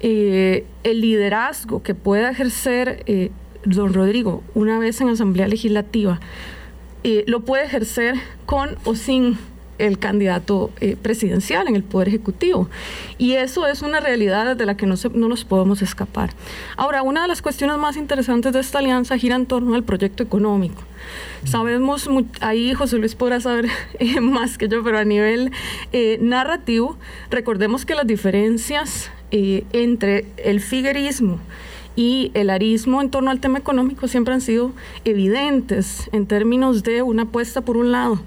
el 0.00 1.00
liderazgo 1.00 1.82
que 1.82 1.94
pueda 1.94 2.30
ejercer 2.30 3.04
don 3.64 3.94
Rodrigo 3.94 4.42
una 4.54 4.78
vez 4.78 5.00
en 5.00 5.08
Asamblea 5.08 5.46
Legislativa 5.46 6.18
lo 7.26 7.40
puede 7.40 7.64
ejercer 7.64 8.16
con 8.44 8.76
o 8.84 8.96
sin 8.96 9.38
el 9.86 9.98
candidato 9.98 10.70
eh, 10.80 10.96
presidencial 11.00 11.68
en 11.68 11.76
el 11.76 11.82
Poder 11.82 12.08
Ejecutivo. 12.08 12.68
Y 13.18 13.32
eso 13.32 13.66
es 13.66 13.82
una 13.82 14.00
realidad 14.00 14.56
de 14.56 14.66
la 14.66 14.76
que 14.76 14.86
no, 14.86 14.94
no 15.14 15.28
nos 15.28 15.44
podemos 15.44 15.82
escapar. 15.82 16.30
Ahora, 16.76 17.02
una 17.02 17.22
de 17.22 17.28
las 17.28 17.42
cuestiones 17.42 17.76
más 17.78 17.96
interesantes 17.96 18.52
de 18.52 18.60
esta 18.60 18.78
alianza 18.78 19.16
gira 19.18 19.36
en 19.36 19.46
torno 19.46 19.74
al 19.74 19.84
proyecto 19.84 20.22
económico. 20.22 20.82
Sabemos, 21.44 22.08
ahí 22.40 22.74
José 22.74 22.98
Luis 22.98 23.14
podrá 23.14 23.40
saber 23.40 23.66
eh, 23.98 24.20
más 24.20 24.58
que 24.58 24.68
yo, 24.68 24.82
pero 24.84 24.98
a 24.98 25.04
nivel 25.04 25.52
eh, 25.92 26.18
narrativo, 26.20 26.96
recordemos 27.30 27.86
que 27.86 27.94
las 27.94 28.06
diferencias 28.06 29.10
entre 29.32 30.26
el 30.38 30.60
figuerismo 30.60 31.38
y 31.94 32.30
el 32.34 32.50
arismo 32.50 33.00
en 33.00 33.10
torno 33.10 33.30
al 33.30 33.40
tema 33.40 33.58
económico 33.58 34.08
siempre 34.08 34.34
han 34.34 34.40
sido 34.40 34.72
evidentes 35.04 36.08
en 36.12 36.26
términos 36.26 36.82
de 36.82 37.02
una 37.02 37.22
apuesta 37.22 37.60
por 37.60 37.76
un 37.76 37.92
lado 37.92 38.20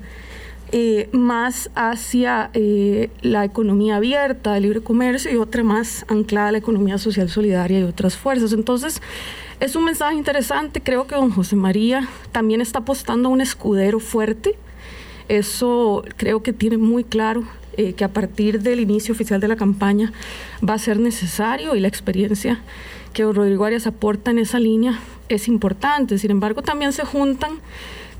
eh, 0.75 1.07
más 1.11 1.69
hacia 1.75 2.49
eh, 2.55 3.11
la 3.21 3.45
economía 3.45 3.97
abierta, 3.97 4.57
el 4.57 4.63
libre 4.63 4.81
comercio 4.81 5.31
y 5.31 5.37
otra 5.37 5.63
más 5.63 6.03
anclada 6.07 6.47
a 6.47 6.51
la 6.53 6.57
economía 6.57 6.97
social 6.97 7.29
solidaria 7.29 7.79
y 7.79 7.83
otras 7.83 8.17
fuerzas. 8.17 8.53
Entonces, 8.53 8.99
es 9.59 9.75
un 9.75 9.85
mensaje 9.85 10.15
interesante. 10.15 10.81
Creo 10.81 11.05
que 11.05 11.13
don 11.13 11.29
José 11.29 11.55
María 11.55 12.09
también 12.31 12.59
está 12.59 12.79
apostando 12.79 13.29
a 13.29 13.31
un 13.31 13.39
escudero 13.39 13.99
fuerte. 13.99 14.55
Eso 15.29 16.03
creo 16.17 16.41
que 16.41 16.53
tiene 16.53 16.79
muy 16.79 17.03
claro 17.03 17.43
eh, 17.77 17.93
que 17.93 18.03
a 18.03 18.09
partir 18.09 18.59
del 18.61 18.79
inicio 18.79 19.13
oficial 19.13 19.39
de 19.39 19.49
la 19.49 19.55
campaña 19.55 20.11
va 20.67 20.73
a 20.73 20.79
ser 20.79 20.99
necesario 20.99 21.75
y 21.75 21.81
la 21.81 21.87
experiencia 21.87 22.61
que 23.13 23.31
Rodrigo 23.31 23.63
Arias 23.63 23.85
aporta 23.85 24.31
en 24.31 24.39
esa 24.39 24.57
línea 24.57 24.99
es 25.29 25.47
importante. 25.47 26.17
Sin 26.17 26.31
embargo, 26.31 26.63
también 26.63 26.93
se 26.93 27.05
juntan 27.05 27.59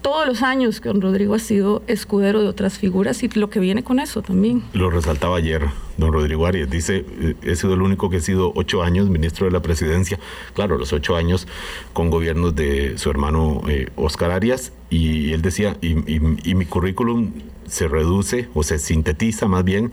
todos 0.04 0.28
los 0.28 0.44
años 0.44 0.80
que 0.80 0.90
don 0.90 1.02
Rodrigo 1.02 1.34
ha 1.34 1.40
sido 1.40 1.82
escudero 1.88 2.42
de 2.42 2.48
otras 2.48 2.78
figuras 2.78 3.24
y 3.24 3.30
lo 3.30 3.50
que 3.50 3.60
viene 3.60 3.84
con 3.84 4.00
eso 4.00 4.22
también. 4.22 4.62
Lo 4.74 4.92
resaltaba 4.92 5.38
ayer 5.38 5.64
don 5.98 6.14
Rodrigo 6.14 6.46
Arias. 6.46 6.70
Dice, 6.70 7.06
eh, 7.20 7.36
he 7.42 7.56
sido 7.56 7.74
el 7.74 7.82
único 7.82 8.10
que 8.12 8.18
he 8.18 8.22
sido 8.22 8.52
ocho 8.56 8.84
años 8.84 9.10
ministro 9.10 9.48
de 9.48 9.52
la 9.52 9.62
presidencia. 9.62 10.20
Claro, 10.54 10.78
los 10.78 10.94
ocho 10.94 11.16
años 11.16 11.48
con 11.94 12.12
gobiernos 12.12 12.56
de 12.56 12.98
su 13.00 13.10
hermano 13.10 13.62
eh, 13.68 13.88
Oscar 13.96 14.30
Arias. 14.30 14.74
Y 14.92 15.32
él 15.34 15.42
decía, 15.42 15.78
y 15.82 15.96
mi 15.96 16.66
currículum 16.68 17.32
se 17.66 17.88
reduce 17.88 18.50
o 18.54 18.62
se 18.62 18.78
sintetiza 18.78 19.48
más 19.48 19.64
bien 19.64 19.92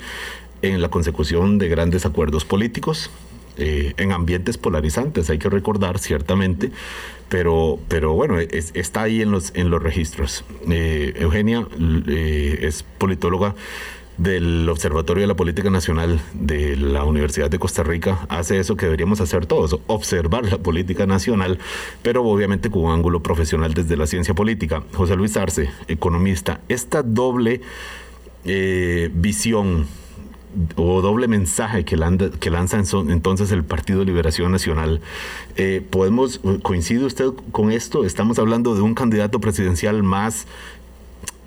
en 0.62 0.82
la 0.82 0.90
consecución 0.90 1.58
de 1.58 1.68
grandes 1.68 2.04
acuerdos 2.04 2.44
políticos, 2.44 3.10
eh, 3.62 3.92
en 3.98 4.12
ambientes 4.12 4.56
polarizantes, 4.56 5.28
hay 5.28 5.36
que 5.36 5.50
recordar 5.50 5.98
ciertamente, 5.98 6.70
pero, 7.28 7.78
pero 7.88 8.14
bueno, 8.14 8.38
está 8.38 9.02
ahí 9.02 9.20
en 9.20 9.30
los, 9.30 9.52
en 9.54 9.68
los 9.68 9.82
registros. 9.82 10.46
Eh, 10.70 11.12
Eugenia 11.16 11.66
eh, 12.08 12.60
es 12.62 12.82
politóloga 12.96 13.54
del 14.16 14.66
Observatorio 14.66 15.20
de 15.20 15.26
la 15.26 15.36
Política 15.36 15.68
Nacional 15.68 16.22
de 16.32 16.74
la 16.74 17.04
Universidad 17.04 17.50
de 17.50 17.58
Costa 17.58 17.82
Rica 17.82 18.26
hace 18.30 18.58
eso 18.58 18.76
que 18.76 18.86
deberíamos 18.86 19.20
hacer 19.20 19.44
todos, 19.44 19.78
observar 19.88 20.46
la 20.46 20.56
política 20.56 21.04
nacional, 21.04 21.58
pero 22.02 22.24
obviamente 22.24 22.70
con 22.70 22.84
un 22.84 22.92
ángulo 22.92 23.22
profesional 23.22 23.74
desde 23.74 23.98
la 23.98 24.06
ciencia 24.06 24.32
política. 24.32 24.84
José 24.94 25.16
Luis 25.16 25.36
Arce, 25.36 25.68
economista, 25.86 26.62
esta 26.70 27.02
doble 27.02 27.60
visión 28.42 29.86
o 30.76 31.00
doble 31.00 31.28
mensaje 31.28 31.84
que, 31.84 31.96
que 32.40 32.50
lanza 32.50 32.82
entonces 33.08 33.52
el 33.52 33.64
Partido 33.64 34.04
Liberación 34.04 34.52
Nacional. 34.52 35.00
Eh, 35.56 35.84
¿Podemos, 35.88 36.40
coincide 36.62 37.04
usted 37.04 37.26
con 37.52 37.70
esto? 37.70 38.04
Estamos 38.04 38.38
hablando 38.38 38.74
de 38.74 38.82
un 38.82 38.94
candidato 38.94 39.40
presidencial 39.40 40.02
más 40.02 40.46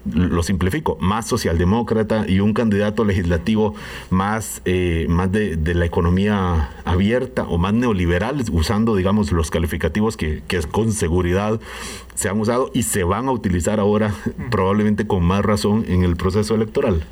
lo 0.06 0.44
simplifico, 0.44 0.98
más 1.00 1.28
socialdemócrata 1.28 2.26
y 2.28 2.42
un 2.42 2.54
candidato 2.54 3.06
legislativo 3.06 3.74
más, 4.10 4.62
eh, 4.66 5.06
más 5.08 5.32
de, 5.32 5.58
la 5.74 5.86
economía 5.86 6.72
abierta 6.84 7.44
o 7.44 7.58
más 7.58 7.74
neoliberal, 7.74 8.44
usando, 8.52 8.96
digamos, 8.96 9.32
los 9.32 9.50
calificativos 9.50 10.18
que, 10.18 10.44
que 10.48 10.60
con 10.64 10.92
seguridad 10.92 11.60
se 12.16 12.30
han 12.30 12.40
usado 12.40 12.72
y 12.74 12.84
se 12.84 13.04
van 13.04 13.28
a 13.28 13.32
utilizar 13.32 13.80
ahora 13.80 14.14
probablemente 14.52 15.08
con 15.08 15.24
más 15.24 15.44
razón 15.44 15.86
en 15.88 16.04
el 16.04 16.16
proceso 16.16 16.56
electoral. 16.56 17.04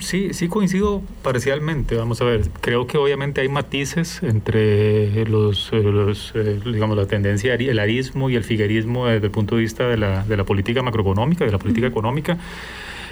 Sí, 0.00 0.34
sí 0.34 0.48
coincido 0.48 1.02
parcialmente. 1.22 1.96
Vamos 1.96 2.20
a 2.20 2.24
ver, 2.24 2.48
creo 2.60 2.86
que 2.86 2.98
obviamente 2.98 3.40
hay 3.40 3.48
matices 3.48 4.22
entre 4.22 5.24
los, 5.26 5.72
los 5.72 6.32
eh, 6.34 6.60
digamos, 6.64 6.96
la 6.96 7.06
tendencia, 7.06 7.54
el 7.54 7.78
arismo 7.78 8.30
y 8.30 8.36
el 8.36 8.44
figuerismo 8.44 9.06
desde 9.06 9.26
el 9.26 9.32
punto 9.32 9.56
de 9.56 9.62
vista 9.62 9.88
de 9.88 9.96
la, 9.96 10.24
de 10.24 10.36
la 10.36 10.44
política 10.44 10.82
macroeconómica, 10.82 11.44
de 11.44 11.52
la 11.52 11.58
política 11.58 11.86
económica. 11.86 12.38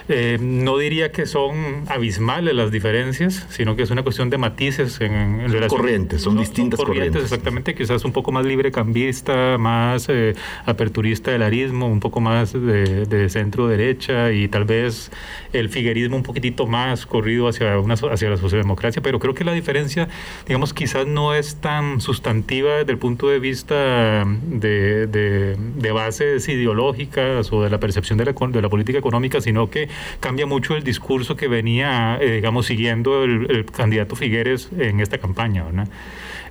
Eh, 0.08 0.38
no 0.40 0.78
diría 0.78 1.12
que 1.12 1.26
son 1.26 1.84
abismales 1.88 2.54
las 2.54 2.70
diferencias, 2.70 3.46
sino 3.50 3.76
que 3.76 3.82
es 3.82 3.90
una 3.90 4.02
cuestión 4.02 4.30
de 4.30 4.38
matices 4.38 5.00
en, 5.00 5.12
en 5.12 5.52
relación. 5.52 5.80
Corrientes, 5.80 6.22
son, 6.22 6.36
distintas 6.36 6.80
corrientes, 6.80 7.22
Exactamente, 7.22 7.74
quizás 7.74 8.04
un 8.04 8.12
poco 8.12 8.32
más 8.32 8.44
libre 8.44 8.72
cambista, 8.72 9.56
más 9.58 10.08
eh, 10.08 10.34
aperturista 10.66 11.30
del 11.30 11.42
arismo, 11.42 11.86
un 11.86 12.00
poco 12.00 12.20
más 12.20 12.52
de, 12.52 13.28
centro 13.28 13.68
derecha 13.68 14.32
y 14.32 14.48
tal 14.48 14.64
vez 14.64 15.10
el 15.52 15.68
figuerismo 15.68 16.16
un 16.16 16.22
poquitito 16.22 16.66
más 16.66 17.06
corrido 17.06 17.48
hacia, 17.48 17.78
una, 17.78 17.94
hacia 17.94 18.30
la 18.30 18.36
socialdemocracia, 18.36 19.00
pero 19.02 19.18
creo 19.18 19.34
que 19.34 19.44
la 19.44 19.52
diferencia, 19.52 20.08
digamos, 20.46 20.74
quizás 20.74 21.06
no 21.06 21.34
es 21.34 21.56
tan 21.56 22.00
sustantiva 22.00 22.78
desde 22.78 22.92
el 22.92 22.98
punto 22.98 23.28
de 23.28 23.38
vista 23.38 24.24
de, 24.24 25.06
de, 25.06 25.92
bases 25.92 26.48
ideológicas 26.48 27.52
o 27.52 27.62
de 27.62 27.68
la 27.68 27.78
percepción 27.78 28.18
de 28.18 28.24
la, 28.24 28.32
de 28.32 28.62
la 28.62 28.68
política 28.68 28.98
económica, 28.98 29.42
sino 29.42 29.68
que 29.68 29.88
cambia 30.20 30.46
mucho 30.46 30.76
el 30.76 30.82
discurso 30.82 31.36
que 31.36 31.48
venía, 31.48 32.18
eh, 32.20 32.32
digamos, 32.32 32.66
siguiendo 32.66 33.24
el, 33.24 33.64
candidato 33.66 34.16
Figueres 34.16 34.68
en 34.78 35.00
esta 35.00 35.18
campaña. 35.18 35.64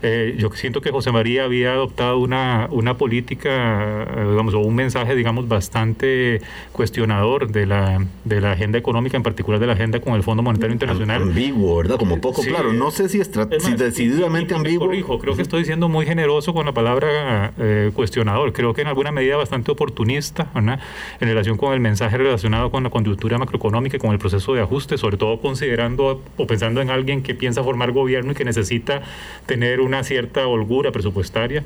Eh, 0.04 0.36
yo 0.38 0.50
siento 0.54 0.82
que 0.82 0.92
José 0.92 1.12
María 1.12 1.44
había 1.44 1.74
adoptado 1.74 2.18
una, 2.18 2.68
una 2.72 2.98
política, 2.98 4.04
eh, 4.04 4.28
digamos, 4.30 4.54
o 4.54 4.60
un 4.60 4.76
mensaje, 4.76 5.16
digamos, 5.16 5.48
bastante 5.48 6.42
cuestionador 6.72 7.52
de 7.52 7.66
la, 7.66 8.06
de 8.24 8.42
la 8.42 8.54
agenda 8.54 8.80
económica, 8.80 9.18
en 9.18 9.24
particular 9.24 9.60
de 9.60 9.68
la 9.68 9.74
agenda 9.74 10.00
con 10.00 10.14
el 10.14 10.24
Fondo 10.24 10.42
Monetario 10.44 10.74
Internacional. 10.74 11.22
Ambiguo, 11.22 11.78
¿verdad? 11.78 11.98
Como 11.98 12.20
poco 12.20 12.42
claro. 12.42 12.74
No 12.74 12.92
sé 12.92 13.10
si, 13.10 13.20
es 13.20 13.30
si 13.60 13.74
decididamente 13.74 14.56
ambiguo. 14.56 14.88
Corrijo, 14.88 15.20
creo 15.20 15.36
que 15.36 15.44
estoy 15.44 15.66
siendo 15.66 15.90
muy 15.90 16.06
generoso 16.06 16.54
con 16.54 16.66
la 16.66 16.72
palabra 16.72 17.54
cuestionador. 17.94 18.54
Creo 18.54 18.74
que 18.74 18.82
en 18.82 18.88
alguna 18.88 19.12
medida 19.12 19.38
bastante 19.38 19.72
oportunista, 19.72 20.50
¿verdad? 20.56 20.80
En 21.20 21.28
relación 21.28 21.58
con 21.58 21.74
el 21.74 21.80
mensaje 21.80 22.18
relacionado 22.18 22.72
con 22.72 22.84
la 22.84 22.90
conductura 22.90 23.38
macroeconómica 23.38 23.98
y 23.98 24.00
con 24.00 24.12
el 24.12 24.20
proceso 24.20 24.54
de 24.54 24.62
ajuste, 24.62 24.98
sobre 24.98 25.18
todo 25.18 25.40
considerando 25.40 26.22
o 26.38 26.48
pensando 26.48 26.82
en 26.82 26.90
alguien 26.90 27.22
que 27.22 27.36
piensa 27.36 27.64
formar 27.64 27.92
gobierno 27.92 28.32
y 28.32 28.36
que 28.36 28.46
necesita 28.46 29.02
tener 29.46 29.80
una 29.92 30.04
cierta 30.04 30.48
holgura 30.48 30.92
presupuestaria. 30.92 31.64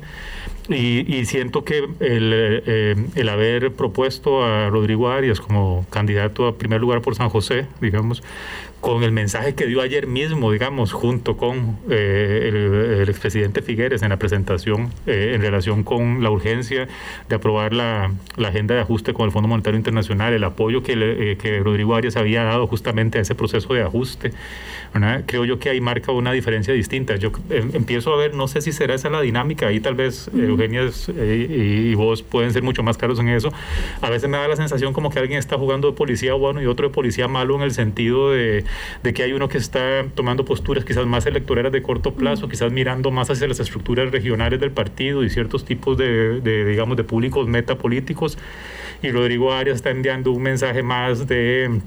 Y, 0.68 1.24
siento 1.26 1.62
que 1.62 1.78
el, 2.00 2.32
eh, 2.34 2.96
el, 3.14 3.28
haber 3.28 3.70
propuesto 3.70 4.44
a 4.44 4.68
Rodrigo 4.68 5.08
Arias 5.08 5.40
como 5.40 5.86
candidato 5.90 6.48
a 6.48 6.56
primer 6.56 6.80
lugar 6.80 7.02
por 7.02 7.14
San 7.14 7.28
José, 7.28 7.68
digamos, 7.80 8.24
con 8.80 9.02
el 9.02 9.12
mensaje 9.12 9.54
que 9.54 9.66
dio 9.66 9.80
ayer 9.80 10.06
mismo, 10.06 10.52
digamos, 10.52 10.92
junto 10.92 11.36
con 11.36 11.78
eh, 11.90 13.00
el, 13.02 13.08
expresidente 13.08 13.62
Figueres 13.62 14.02
en 14.02 14.10
la 14.10 14.18
presentación 14.18 14.92
eh, 15.06 15.32
en 15.34 15.40
relación 15.40 15.82
con 15.82 16.22
la 16.22 16.30
urgencia 16.30 16.86
de 17.28 17.34
aprobar 17.34 17.72
la, 17.72 18.12
la, 18.36 18.48
agenda 18.48 18.74
de 18.74 18.80
ajuste 18.80 19.12
con 19.12 19.26
el 19.26 19.32
Fondo 19.32 19.48
Monetario 19.48 19.76
Internacional, 19.76 20.32
el 20.32 20.44
apoyo 20.44 20.82
que, 20.82 20.96
le, 20.96 21.36
que 21.36 21.60
Rodrigo 21.60 21.94
Arias 21.94 22.16
había 22.16 22.44
dado 22.44 22.66
justamente 22.66 23.18
a 23.18 23.22
ese 23.22 23.34
proceso 23.34 23.72
de 23.74 23.82
ajuste. 23.82 24.32
Creo 25.26 25.44
yo 25.44 25.58
que 25.58 25.68
ahí 25.68 25.80
marca 25.80 26.12
una 26.12 26.32
diferencia 26.32 26.72
distinta. 26.72 27.16
Yo 27.16 27.30
em, 27.50 27.70
empiezo 27.74 28.14
a 28.14 28.16
ver, 28.16 28.34
no 28.34 28.48
sé 28.48 28.60
si 28.60 28.72
será 28.72 28.94
esa 28.94 29.10
la 29.10 29.20
dinámica, 29.20 29.68
ahí 29.68 29.80
tal 29.80 29.94
vez 29.94 30.30
Eugenia 30.34 30.88
eh, 31.16 31.86
y, 31.90 31.94
vos 31.94 32.22
pueden 32.22 32.52
ser 32.52 32.62
mucho 32.62 32.82
más 32.82 32.96
claros 32.96 33.18
en 33.18 33.28
eso. 33.28 33.52
A 34.00 34.10
veces 34.10 34.28
me 34.28 34.38
da 34.38 34.48
la 34.48 34.56
sensación 34.56 34.92
como 34.92 35.10
que 35.10 35.18
alguien 35.18 35.38
está 35.38 35.58
jugando 35.58 35.90
de 35.90 35.96
policía 35.96 36.34
bueno 36.34 36.62
y 36.62 36.66
otro 36.66 36.88
de 36.88 36.94
policía 36.94 37.28
malo 37.28 37.56
en 37.56 37.62
el 37.62 37.72
sentido 37.72 38.30
de, 38.30 38.64
de 39.02 39.14
que 39.14 39.22
hay 39.22 39.32
uno 39.32 39.48
que 39.48 39.58
está 39.58 40.04
tomando 40.14 40.44
posturas 40.44 40.84
quizás 40.84 41.06
más 41.06 41.26
electorales 41.26 41.72
de 41.72 41.82
corto 41.82 42.14
plazo, 42.14 42.48
quizás 42.48 42.72
mirando 42.72 43.10
más 43.10 43.30
hacia 43.30 43.48
las 43.48 43.60
estructuras 43.60 44.10
regionales 44.10 44.60
del 44.60 44.70
partido 44.70 45.24
y 45.24 45.30
ciertos 45.30 45.64
tipos 45.64 45.96
de, 45.96 46.40
de 46.40 46.64
digamos, 46.64 46.96
de 46.96 47.04
públicos 47.04 47.48
metapolíticos. 47.48 48.38
Y 49.02 49.10
Rodrigo 49.10 49.52
Arias 49.52 49.76
está 49.76 49.90
enviando 49.90 50.32
un 50.32 50.42
mensaje 50.42 50.82
más 50.82 51.26
de 51.26 51.80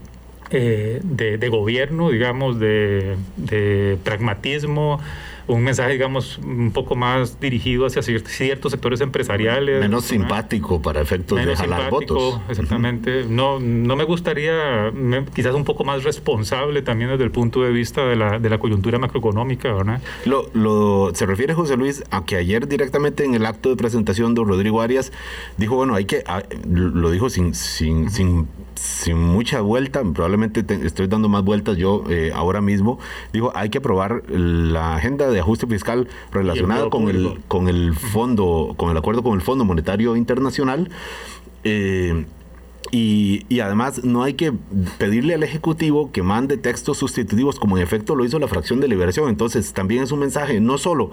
eh, 0.51 0.99
de, 1.03 1.49
gobierno, 1.49 2.09
digamos, 2.09 2.59
de, 2.59 3.17
de 3.37 3.99
pragmatismo, 4.03 4.99
un 5.49 5.63
mensaje, 5.63 5.93
digamos, 5.93 6.37
un 6.39 6.71
poco 6.71 6.95
más 6.95 7.39
dirigido 7.39 7.85
hacia 7.85 8.01
ciertos 8.03 8.71
sectores 8.71 9.01
empresariales. 9.01 9.81
Menos 9.81 10.05
simpático 10.05 10.81
para 10.81 11.01
efectos 11.01 11.43
de 11.43 11.55
jalar 11.55 11.89
votos. 11.89 12.39
Exactamente. 12.49 13.25
No, 13.25 13.59
no 13.59 13.95
me 13.95 14.03
gustaría, 14.03 14.91
quizás 15.33 15.55
un 15.55 15.65
poco 15.65 15.83
más 15.83 16.03
responsable 16.03 16.81
también 16.83 17.09
desde 17.09 17.23
el 17.23 17.31
punto 17.31 17.63
de 17.63 17.71
vista 17.71 18.05
de 18.05 18.15
la, 18.15 18.39
de 18.39 18.49
la 18.49 18.59
coyuntura 18.59 18.99
macroeconómica, 18.99 19.73
¿verdad? 19.73 20.01
Lo, 20.25 20.49
lo, 20.53 21.11
se 21.15 21.25
refiere 21.25 21.53
José 21.53 21.77
Luis 21.77 22.03
a 22.11 22.25
que 22.25 22.35
ayer 22.35 22.67
directamente 22.67 23.25
en 23.25 23.33
el 23.33 23.45
acto 23.45 23.69
de 23.69 23.75
presentación 23.75 24.35
de 24.35 24.43
Rodrigo 24.43 24.81
Arias 24.81 25.11
dijo, 25.57 25.75
bueno, 25.75 25.95
hay 25.95 26.05
que, 26.05 26.23
ah, 26.27 26.43
lo 26.67 27.09
dijo 27.09 27.29
sin, 27.29 27.55
sin, 27.55 28.11
sin, 28.11 28.47
sin 28.75 29.17
mucha 29.17 29.61
vuelta, 29.61 30.03
probablemente 30.03 30.63
estoy 30.85 31.07
dando 31.07 31.27
más 31.27 31.43
vueltas 31.43 31.77
yo 31.77 32.03
eh, 32.09 32.31
ahora 32.33 32.61
mismo, 32.61 32.99
dijo, 33.33 33.51
hay 33.55 33.69
que 33.69 33.79
aprobar 33.79 34.23
la 34.29 34.95
agenda 34.95 35.29
de 35.29 35.38
ajuste 35.39 35.67
fiscal 35.67 36.07
relacionado 36.31 36.89
con 36.89 37.09
el, 37.09 37.39
con 37.47 37.67
el 37.67 37.93
fondo, 37.93 38.73
con 38.77 38.91
el 38.91 38.97
acuerdo 38.97 39.23
con 39.23 39.33
el 39.33 39.41
Fondo 39.41 39.65
Monetario 39.65 40.15
Internacional. 40.15 40.89
Eh, 41.63 42.25
y, 42.91 43.59
además 43.59 44.03
no 44.03 44.23
hay 44.23 44.33
que 44.33 44.53
pedirle 44.97 45.35
al 45.35 45.43
Ejecutivo 45.43 46.11
que 46.11 46.23
mande 46.23 46.57
textos 46.57 46.97
sustitutivos 46.97 47.59
como 47.59 47.77
en 47.77 47.83
efecto 47.83 48.15
lo 48.15 48.25
hizo 48.25 48.39
la 48.39 48.47
fracción 48.47 48.79
de 48.79 48.87
liberación. 48.87 49.29
Entonces 49.29 49.73
también 49.73 50.03
es 50.03 50.11
un 50.11 50.19
mensaje 50.19 50.59
no 50.59 50.77
solo 50.77 51.11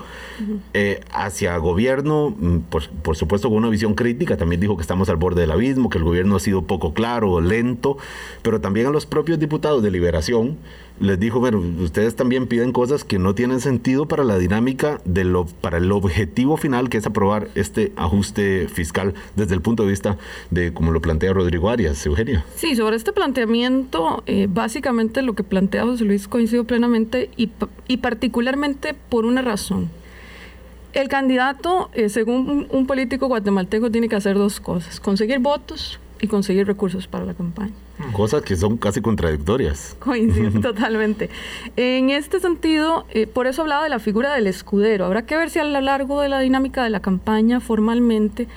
eh, 0.73 1.00
hacia 1.11 1.56
gobierno, 1.59 2.35
mm, 2.38 2.59
por, 2.71 2.88
por, 2.88 3.16
supuesto 3.16 3.49
con 3.49 3.59
una 3.59 3.68
visión 3.68 3.95
crítica, 3.95 4.37
también 4.37 4.61
dijo 4.61 4.76
que 4.76 4.83
estamos 4.83 5.09
al 5.11 5.16
borde 5.16 5.42
del 5.42 5.50
abismo, 5.50 5.90
que 5.90 5.99
el 5.99 6.04
gobierno 6.04 6.37
ha 6.37 6.40
sido 6.40 6.62
poco 6.62 6.95
claro, 6.95 7.40
lento, 7.40 7.99
pero 8.42 8.61
también 8.61 8.87
a 8.87 8.90
los 8.90 9.04
propios 9.04 9.38
diputados 9.38 9.83
de 9.83 9.90
liberación 9.90 10.56
les 11.00 11.19
dijo, 11.19 11.41
bueno, 11.41 11.59
ustedes 11.59 12.17
también 12.17 12.47
piden 12.47 12.73
cosas 12.73 13.05
que 13.05 13.19
no 13.19 13.35
tienen 13.35 13.61
sentido 13.61 14.07
para 14.07 14.25
la 14.25 14.38
dinámica, 14.38 15.00
de 15.05 15.25
lo, 15.25 15.47
para 15.47 15.79
el 15.79 15.93
objetivo 15.93 16.57
final, 16.57 16.88
que 16.88 16.99
es 16.99 17.07
aprobar 17.07 17.49
este 17.55 17.93
ajuste 17.97 18.69
fiscal 18.69 19.15
desde 19.35 19.55
el 19.55 19.61
punto 19.61 19.85
de 19.85 19.91
vista 19.91 20.19
de 20.50 20.73
como 20.73 20.93
lo 20.93 21.00
plantea 21.00 21.33
Rodrigo 21.33 21.71
Arias. 21.71 22.05
Eugenia. 22.07 22.45
Sí, 22.55 22.76
sobre 22.76 22.97
este 22.97 23.12
planteamiento, 23.12 24.23
eh, 24.26 24.49
básicamente 24.49 25.23
lo 25.23 25.35
que 25.35 25.43
plantea 25.43 25.85
José 25.85 26.05
Luis 26.05 26.29
coincido 26.29 26.65
plenamente 26.65 27.31
y, 27.37 27.50
y 27.88 27.99
particularmente 27.99 28.95
por 28.95 29.25
una 29.25 29.43
razón. 29.43 29.91
El 30.93 31.09
candidato, 31.09 31.91
eh, 31.93 32.09
según 32.09 32.69
un 32.71 32.87
político 32.87 33.26
guatemalteco, 33.26 33.91
tiene 33.91 34.09
que 34.09 34.17
hacer 34.17 34.37
dos 34.38 34.61
cosas, 34.61 34.99
conseguir 34.99 35.41
votos 35.41 36.00
y 36.21 36.26
conseguir 36.26 36.67
recursos 36.67 37.07
para 37.07 37.26
la 37.26 37.35
campaña. 37.35 37.75
Cosas 38.16 38.40
que 38.40 38.56
son 38.56 38.78
casi 38.78 39.02
contradictorias. 39.02 39.94
Coincido 40.00 40.58
totalmente. 40.62 41.28
En 41.76 42.08
este 42.08 42.40
sentido, 42.40 43.04
eh, 43.11 43.26
por 43.26 43.46
eso 43.46 43.61
hablaba 43.61 43.85
de 43.85 43.90
la 43.90 43.99
figura 43.99 44.32
del 44.35 44.46
escudero. 44.46 45.04
Habrá 45.04 45.26
que 45.26 45.37
ver 45.37 45.50
si 45.50 45.58
a 45.58 45.64
lo 45.64 45.78
largo 45.82 46.23
de 46.23 46.30
la 46.30 46.40
dinámica 46.40 46.82
de 46.82 46.88
la 46.88 47.00
campaña 47.00 47.61
formalmente 47.61 48.49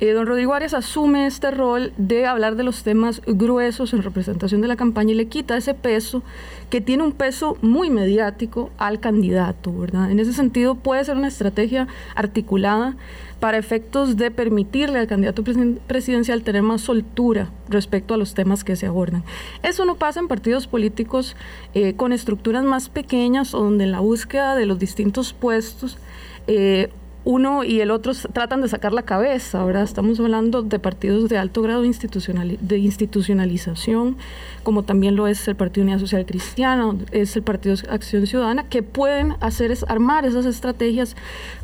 eh, 0.00 0.10
don 0.10 0.26
Rodrigo 0.26 0.52
Arias 0.52 0.74
asume 0.74 1.26
este 1.26 1.52
rol 1.52 1.92
de 1.96 2.26
hablar 2.26 2.56
de 2.56 2.64
los 2.64 2.82
temas 2.82 3.22
gruesos 3.26 3.92
en 3.94 4.02
representación 4.02 4.60
de 4.60 4.66
la 4.66 4.74
campaña 4.74 5.12
y 5.12 5.14
le 5.14 5.28
quita 5.28 5.56
ese 5.56 5.72
peso 5.72 6.24
que 6.68 6.80
tiene 6.80 7.04
un 7.04 7.12
peso 7.12 7.56
muy 7.62 7.90
mediático 7.90 8.70
al 8.76 8.98
candidato, 8.98 9.72
¿verdad? 9.72 10.10
En 10.10 10.18
ese 10.18 10.32
sentido 10.32 10.74
puede 10.74 11.04
ser 11.04 11.16
una 11.16 11.28
estrategia 11.28 11.86
articulada 12.16 12.96
para 13.44 13.58
efectos 13.58 14.16
de 14.16 14.30
permitirle 14.30 14.98
al 14.98 15.06
candidato 15.06 15.44
presidencial 15.86 16.42
tener 16.42 16.62
más 16.62 16.80
soltura 16.80 17.50
respecto 17.68 18.14
a 18.14 18.16
los 18.16 18.32
temas 18.32 18.64
que 18.64 18.74
se 18.74 18.86
abordan. 18.86 19.22
Eso 19.62 19.84
no 19.84 19.96
pasa 19.96 20.18
en 20.18 20.28
partidos 20.28 20.66
políticos 20.66 21.36
eh, 21.74 21.92
con 21.92 22.14
estructuras 22.14 22.64
más 22.64 22.88
pequeñas 22.88 23.52
o 23.52 23.58
donde 23.58 23.84
la 23.84 24.00
búsqueda 24.00 24.56
de 24.56 24.64
los 24.64 24.78
distintos 24.78 25.34
puestos 25.34 25.98
eh, 26.46 26.88
uno 27.24 27.64
y 27.64 27.80
el 27.80 27.90
otro 27.90 28.12
tratan 28.32 28.60
de 28.60 28.68
sacar 28.68 28.92
la 28.92 29.02
cabeza. 29.02 29.60
Ahora 29.60 29.82
estamos 29.82 30.20
hablando 30.20 30.62
de 30.62 30.78
partidos 30.78 31.28
de 31.28 31.38
alto 31.38 31.62
grado 31.62 31.84
institucional, 31.84 32.58
de 32.60 32.78
institucionalización, 32.78 34.16
como 34.62 34.82
también 34.82 35.16
lo 35.16 35.26
es 35.26 35.46
el 35.48 35.56
Partido 35.56 35.84
Unidad 35.84 36.00
Social 36.00 36.26
Cristiana, 36.26 36.94
es 37.12 37.34
el 37.36 37.42
Partido 37.42 37.76
Acción 37.88 38.26
Ciudadana, 38.26 38.64
que 38.64 38.82
pueden 38.82 39.36
hacer 39.40 39.70
es 39.70 39.84
armar 39.88 40.26
esas 40.26 40.44
estrategias 40.44 41.16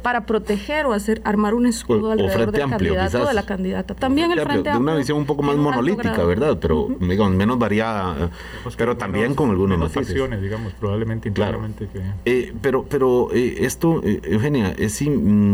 para 0.03 0.25
proteger 0.25 0.87
o 0.87 0.93
hacer 0.93 1.21
armar 1.25 1.55
un 1.55 1.67
escudo 1.67 2.11
alrededor 2.13 2.53
del 2.53 2.69
candidato 2.69 3.23
o 3.23 3.27
de 3.27 3.35
la 3.35 3.45
candidata. 3.45 3.95
También 3.95 4.33
el 4.33 4.41
Frente 4.41 4.71
Amplio. 4.71 4.73
De 4.73 4.79
una 4.79 4.95
visión 4.95 5.19
un 5.19 5.27
poco 5.27 5.43
más 5.43 5.57
monolítica, 5.57 6.25
¿verdad? 6.25 6.59
Pero 6.61 6.89
digamos, 7.01 7.35
menos 7.35 7.59
variada, 7.59 8.31
pero 8.77 8.97
también 8.97 9.35
con 9.35 9.51
algunos 9.51 9.79
matices. 9.79 10.15
digamos, 10.41 10.73
probablemente 10.75 11.29
internamente. 11.29 11.89
Eh, 12.25 12.55
pero 12.63 12.85
pero 12.89 13.29
eh, 13.33 13.59
esto, 13.61 14.01
eh, 14.05 14.21
Eugenia, 14.25 14.73
es... 14.79 15.01
Mm, 15.03 15.50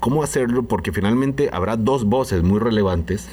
cómo 0.00 0.22
hacerlo, 0.22 0.64
porque 0.64 0.92
finalmente 0.92 1.48
habrá 1.52 1.76
dos 1.76 2.04
voces 2.04 2.42
muy 2.42 2.58
relevantes 2.58 3.28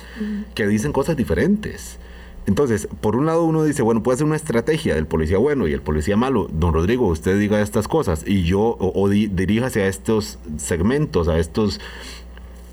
que 0.55 0.67
dicen 0.67 0.91
cosas 0.91 1.17
diferentes. 1.17 2.00
Entonces, 2.46 2.88
por 3.01 3.15
un 3.15 3.25
lado 3.25 3.43
uno 3.43 3.63
dice, 3.63 3.81
bueno, 3.84 4.01
puede 4.01 4.17
ser 4.17 4.25
una 4.25 4.36
estrategia 4.36 4.96
del 4.96 5.05
policía 5.05 5.38
bueno 5.38 5.67
y 5.67 5.74
el 5.74 5.81
policía 5.81 6.17
malo. 6.17 6.48
Don 6.51 6.74
Rodrigo, 6.74 7.05
usted 7.08 7.38
diga 7.38 7.62
estas 7.62 7.88
cosas 7.88 8.24
y 8.25 8.43
yo, 8.43 8.60
o, 8.62 8.91
o 8.96 9.10
diríjase 9.10 9.84
a 9.84 9.88
estos 9.88 10.39
segmentos, 10.58 11.27
a 11.27 11.38
estos 11.38 11.79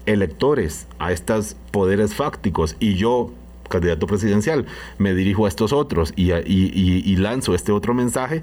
electores, 0.06 0.86
a 0.98 1.12
estos 1.12 1.56
poderes 1.72 2.14
fácticos 2.14 2.76
y 2.80 2.94
yo 2.94 3.32
candidato 3.68 4.06
presidencial, 4.06 4.66
me 4.98 5.14
dirijo 5.14 5.44
a 5.44 5.48
estos 5.48 5.72
otros 5.72 6.12
y, 6.16 6.32
y, 6.32 7.16
lanzo 7.16 7.54
este 7.54 7.72
otro 7.72 7.94
mensaje, 7.94 8.42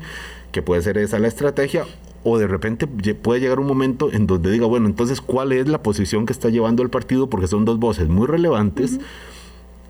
que 0.51 0.61
puede 0.61 0.81
ser 0.81 0.97
esa 0.97 1.19
la 1.19 1.27
estrategia, 1.27 1.85
o 2.23 2.37
de 2.37 2.47
repente 2.47 2.87
puede 2.87 3.39
llegar 3.39 3.59
un 3.59 3.67
momento 3.67 4.11
en 4.11 4.27
donde 4.27 4.51
diga, 4.51 4.65
bueno, 4.65 4.87
entonces, 4.87 5.21
¿cuál 5.21 5.51
es 5.51 5.67
la 5.67 5.83
posición 5.83 6.25
que 6.25 6.33
está 6.33 6.49
llevando 6.49 6.83
el 6.83 6.89
partido? 6.89 7.29
Porque 7.29 7.47
son 7.47 7.65
dos 7.65 7.79
voces 7.79 8.07
muy 8.07 8.27
relevantes, 8.27 8.99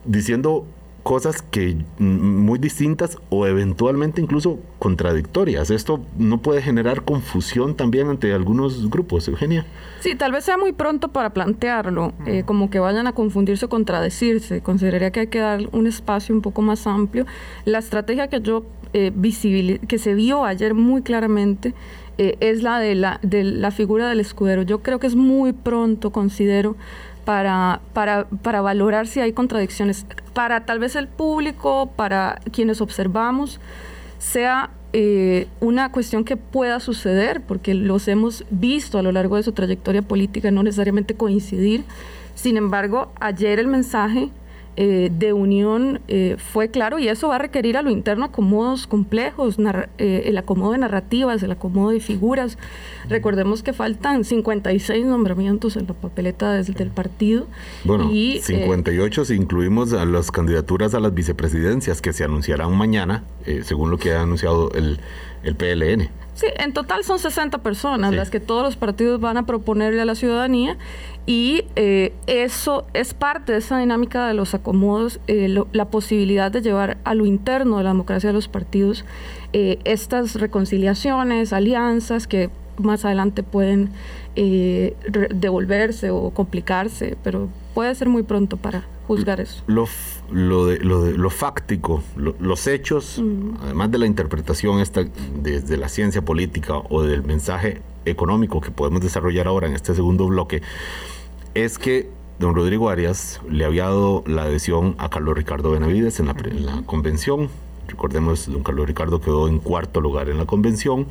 diciendo 0.05 0.65
cosas 1.03 1.41
que 1.41 1.75
mm, 1.99 2.03
muy 2.05 2.57
distintas 2.57 3.17
o 3.29 3.45
eventualmente 3.45 4.21
incluso 4.21 4.59
contradictorias. 4.79 5.69
Esto 5.69 6.01
no 6.17 6.41
puede 6.41 6.61
generar 6.61 7.03
confusión 7.03 7.75
también 7.75 8.07
ante 8.07 8.33
algunos 8.33 8.89
grupos, 8.89 9.27
Eugenia. 9.27 9.65
Sí, 9.99 10.15
tal 10.15 10.31
vez 10.31 10.45
sea 10.45 10.57
muy 10.57 10.71
pronto 10.71 11.09
para 11.09 11.31
plantearlo, 11.31 12.13
eh, 12.25 12.43
como 12.45 12.69
que 12.69 12.79
vayan 12.79 13.05
a 13.07 13.13
confundirse 13.13 13.65
o 13.65 13.69
contradecirse. 13.69 14.61
Consideraría 14.61 15.11
que 15.11 15.21
hay 15.21 15.27
que 15.27 15.39
dar 15.39 15.67
un 15.71 15.87
espacio 15.87 16.33
un 16.33 16.41
poco 16.41 16.61
más 16.61 16.87
amplio. 16.87 17.25
La 17.65 17.79
estrategia 17.79 18.29
que 18.29 18.41
yo 18.41 18.63
eh, 18.93 19.79
que 19.87 19.97
se 19.97 20.13
vio 20.13 20.45
ayer 20.45 20.73
muy 20.73 21.01
claramente 21.01 21.73
eh, 22.17 22.37
es 22.39 22.61
la 22.61 22.79
de, 22.79 22.95
la 22.95 23.19
de 23.23 23.43
la 23.43 23.71
figura 23.71 24.07
del 24.07 24.19
escudero. 24.19 24.61
Yo 24.61 24.83
creo 24.83 24.99
que 24.99 25.07
es 25.07 25.15
muy 25.15 25.53
pronto, 25.53 26.11
considero, 26.11 26.75
para, 27.25 27.81
para, 27.93 28.25
para 28.25 28.61
valorar 28.61 29.07
si 29.07 29.19
hay 29.19 29.33
contradicciones. 29.33 30.05
Para 30.33 30.65
tal 30.65 30.79
vez 30.79 30.95
el 30.95 31.07
público, 31.07 31.91
para 31.95 32.39
quienes 32.51 32.81
observamos, 32.81 33.59
sea 34.19 34.69
eh, 34.93 35.47
una 35.59 35.91
cuestión 35.91 36.23
que 36.23 36.37
pueda 36.37 36.79
suceder, 36.79 37.41
porque 37.41 37.73
los 37.73 38.07
hemos 38.07 38.45
visto 38.51 38.99
a 38.99 39.01
lo 39.01 39.11
largo 39.11 39.37
de 39.37 39.43
su 39.43 39.51
trayectoria 39.51 40.03
política, 40.03 40.51
no 40.51 40.61
necesariamente 40.61 41.15
coincidir. 41.15 41.83
Sin 42.35 42.57
embargo, 42.57 43.11
ayer 43.19 43.57
el 43.57 43.67
mensaje 43.67 44.29
eh, 44.75 45.11
de 45.11 45.33
unión 45.33 46.01
eh, 46.07 46.35
fue 46.39 46.69
claro 46.69 46.97
y 46.97 47.07
eso 47.07 47.27
va 47.27 47.35
a 47.35 47.39
requerir 47.39 47.77
a 47.77 47.83
lo 47.83 47.91
interno 47.91 48.25
acomodos 48.25 48.87
complejos, 48.87 49.57
eh, 49.99 50.23
el 50.25 50.37
acomodo 50.37 50.71
de 50.71 50.79
narrativas, 50.79 51.43
el 51.43 51.51
acomodo 51.51 51.91
de 51.91 51.99
figuras. 51.99 52.57
Recordemos 53.07 53.61
que 53.61 53.73
faltan 53.73 54.23
56 54.23 55.05
nombramientos 55.05 55.75
en 55.75 55.85
la 55.87 55.93
papeleta 55.93 56.53
desde 56.53 56.81
el 56.83 56.89
partido. 56.89 57.45
Bueno, 57.83 58.09
y, 58.11 58.39
58 58.41 59.25
si 59.25 59.35
incluimos 59.35 59.93
a 59.93 60.05
las 60.05 60.31
candidaturas 60.31 60.95
a 60.95 60.99
las 60.99 61.13
vicepresidencias 61.13 62.01
que 62.01 62.11
se 62.11 62.23
anunciarán 62.23 62.75
mañana, 62.75 63.23
según 63.63 63.91
lo 63.91 63.97
que 63.97 64.13
ha 64.13 64.21
anunciado 64.21 64.71
el, 64.73 64.99
el 65.43 65.55
PLN. 65.55 66.22
Sí, 66.35 66.47
en 66.57 66.73
total 66.73 67.03
son 67.03 67.19
60 67.19 67.59
personas 67.59 68.13
las 68.13 68.31
que 68.31 68.39
todos 68.39 68.63
los 68.63 68.75
partidos 68.75 69.21
van 69.21 69.37
a 69.37 69.45
proponerle 69.45 70.01
a 70.01 70.05
la 70.05 70.15
ciudadanía 70.15 70.77
y 71.27 71.65
eh, 71.75 72.11
eso 72.25 72.87
es 72.93 73.13
parte 73.13 73.51
de 73.51 73.59
esa 73.59 73.77
dinámica 73.77 74.27
de 74.27 74.33
los 74.33 74.55
acomodos, 74.55 75.19
eh, 75.27 75.47
la 75.71 75.85
posibilidad 75.85 76.51
de 76.51 76.61
llevar 76.61 76.97
a 77.03 77.13
lo 77.13 77.27
interno 77.27 77.77
de 77.77 77.83
la 77.83 77.91
democracia 77.91 78.29
de 78.29 78.33
los 78.33 78.47
partidos 78.47 79.05
eh, 79.53 79.77
estas 79.85 80.35
reconciliaciones, 80.35 81.53
alianzas 81.53 82.25
que 82.25 82.49
más 82.77 83.05
adelante 83.05 83.43
pueden 83.43 83.89
devolverse 84.35 86.09
o 86.09 86.31
complicarse, 86.31 87.17
pero 87.23 87.49
puede 87.73 87.93
ser 87.95 88.09
muy 88.09 88.23
pronto 88.23 88.57
para 88.57 88.85
juzgar 89.07 89.41
eso. 89.41 89.63
Lo, 89.67 89.87
lo, 90.31 90.65
de, 90.67 90.79
lo, 90.79 91.03
de, 91.03 91.17
lo 91.17 91.29
fáctico, 91.29 92.03
los 92.15 92.67
hechos, 92.67 93.21
además 93.61 93.91
de 93.91 93.97
la 93.97 94.05
interpretación 94.05 94.79
esta 94.79 95.05
desde 95.41 95.77
la 95.77 95.89
ciencia 95.89 96.23
política 96.23 96.77
o 96.89 97.03
del 97.03 97.23
mensaje 97.23 97.81
económico 98.05 98.61
que 98.61 98.71
podemos 98.71 99.01
desarrollar 99.01 99.47
ahora 99.47 99.67
en 99.67 99.73
este 99.73 99.93
segundo 99.93 100.27
bloque, 100.27 100.61
es 101.53 101.77
que 101.77 102.09
don 102.39 102.55
Rodrigo 102.55 102.89
Arias 102.89 103.41
le 103.49 103.65
había 103.65 103.83
dado 103.83 104.23
la 104.25 104.43
adhesión 104.43 104.95
a 104.97 105.09
Carlos 105.09 105.35
Ricardo 105.35 105.71
Benavides 105.71 106.19
en 106.19 106.27
la, 106.27 106.35
en 106.45 106.65
la 106.65 106.81
convención. 106.85 107.49
Recordemos, 107.87 108.51
don 108.51 108.63
Carlos 108.63 108.87
Ricardo 108.87 109.21
quedó 109.21 109.47
en 109.47 109.59
cuarto 109.59 110.01
lugar 110.01 110.29
en 110.29 110.37
la 110.37 110.45
convención. 110.45 111.07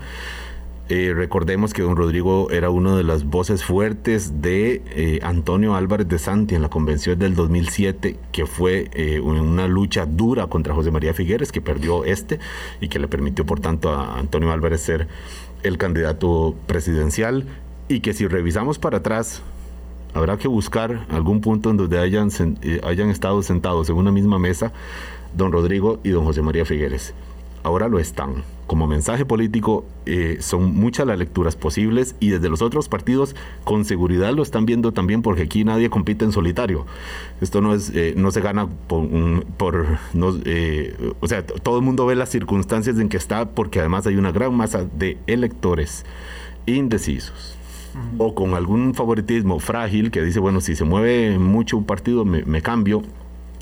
Eh, 0.95 1.15
recordemos 1.15 1.73
que 1.73 1.81
don 1.81 1.97
Rodrigo 1.97 2.51
era 2.51 2.69
una 2.69 2.95
de 2.95 3.03
las 3.03 3.25
voces 3.25 3.65
fuertes 3.65 4.43
de 4.43 4.83
eh, 4.91 5.21
Antonio 5.23 5.75
Álvarez 5.75 6.07
de 6.07 6.19
Santi 6.19 6.55
en 6.55 6.61
la 6.61 6.69
convención 6.69 7.19
del 7.19 7.35
2007, 7.35 8.19
que 8.31 8.45
fue 8.45 8.91
eh, 8.93 9.19
una 9.19 9.67
lucha 9.69 10.05
dura 10.05 10.49
contra 10.49 10.75
José 10.75 10.91
María 10.91 11.15
Figueres, 11.15 11.51
que 11.51 11.63
perdió 11.63 12.05
este 12.05 12.41
y 12.79 12.89
que 12.89 12.99
le 12.99 13.09
permitió, 13.09 13.47
por 13.47 13.59
tanto, 13.59 13.89
a 13.89 14.19
Antonio 14.19 14.53
Álvarez 14.53 14.83
ser 14.83 15.09
el 15.63 15.79
candidato 15.79 16.55
presidencial. 16.67 17.47
Y 17.89 18.01
que 18.01 18.13
si 18.13 18.27
revisamos 18.27 18.79
para 18.79 18.99
atrás, 18.99 19.41
habrá 20.13 20.37
que 20.37 20.47
buscar 20.47 21.07
algún 21.09 21.41
punto 21.41 21.71
en 21.71 21.79
donde 21.79 22.01
hayan, 22.01 22.29
hayan 22.83 23.09
estado 23.09 23.43
sentados 23.43 23.89
en 23.89 23.97
una 23.97 24.13
misma 24.13 24.39
mesa 24.39 24.75
don 25.35 25.53
Rodrigo 25.53 26.01
y 26.05 26.11
don 26.11 26.27
José 26.27 26.43
María 26.43 26.67
Figueres 26.67 27.15
ahora 27.63 27.89
lo 27.89 27.99
están. 27.99 28.45
Como 28.67 28.87
mensaje 28.87 29.27
político 29.27 29.85
eh, 30.07 30.39
son 30.41 30.75
muchas 30.75 31.07
las 31.07 31.19
lecturas 31.19 31.57
posibles 31.57 32.15
y 32.21 32.31
desde 32.31 32.49
los 32.49 32.63
otros 32.63 32.89
partidos 32.89 33.37
con 33.65 33.85
seguridad 33.85 34.33
lo 34.33 34.43
están 34.43 34.67
viendo 34.67 34.93
también 34.93 35.21
porque 35.21 35.43
aquí 35.43 35.65
nadie 35.65 35.91
compite 35.91 36.25
en 36.25 36.33
solitario. 36.33 36.87
Esto 37.41 37.61
no 37.61 37.75
es 37.75 37.91
eh, 37.95 38.15
no 38.17 38.31
se 38.31 38.41
gana 38.41 38.69
por, 38.87 39.07
por 39.57 39.99
no, 40.15 40.35
eh, 40.45 40.97
o 41.21 41.29
sea 41.29 41.45
todo 41.47 41.77
el 41.79 41.85
mundo 41.85 42.07
ve 42.07 42.17
las 42.17 42.31
circunstancias 42.31 42.99
en 42.99 43.09
que 43.09 43.17
está 43.17 43.51
porque 43.51 43.81
además 43.81 44.07
hay 44.07 44.17
una 44.17 44.33
gran 44.33 44.55
masa 44.55 44.85
de 44.85 45.19
electores 45.27 46.07
indecisos 46.67 47.59
o 48.17 48.35
con 48.35 48.55
algún 48.55 48.95
favoritismo 48.95 49.59
frágil 49.59 50.11
que 50.11 50.23
dice 50.23 50.41
bueno 50.41 50.63
si 50.63 50.77
se 50.77 50.85
mueve 50.85 51.39
mucho 51.39 51.77
un 51.77 51.85
partido 51.85 52.25
me 52.25 52.63
cambio 52.63 53.03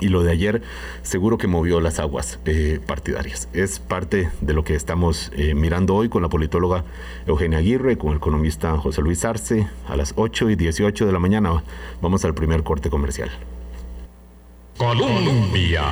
y 0.00 0.08
lo 0.08 0.22
de 0.22 0.32
ayer 0.32 0.62
seguro 1.02 1.38
que 1.38 1.46
movió 1.46 1.80
las 1.80 1.98
aguas 1.98 2.38
eh, 2.46 2.80
partidarias. 2.86 3.48
Es 3.52 3.78
parte 3.78 4.30
de 4.40 4.54
lo 4.54 4.64
que 4.64 4.74
estamos 4.74 5.30
eh, 5.34 5.54
mirando 5.54 5.94
hoy 5.94 6.08
con 6.08 6.22
la 6.22 6.28
politóloga 6.28 6.84
Eugenia 7.26 7.58
Aguirre, 7.58 7.98
con 7.98 8.10
el 8.10 8.16
economista 8.16 8.76
José 8.78 9.02
Luis 9.02 9.24
Arce, 9.24 9.68
a 9.88 9.96
las 9.96 10.14
8 10.16 10.50
y 10.50 10.56
18 10.56 11.06
de 11.06 11.12
la 11.12 11.18
mañana. 11.18 11.62
Vamos 12.00 12.24
al 12.24 12.34
primer 12.34 12.62
corte 12.62 12.90
comercial. 12.90 13.30
Colombia. 14.76 15.84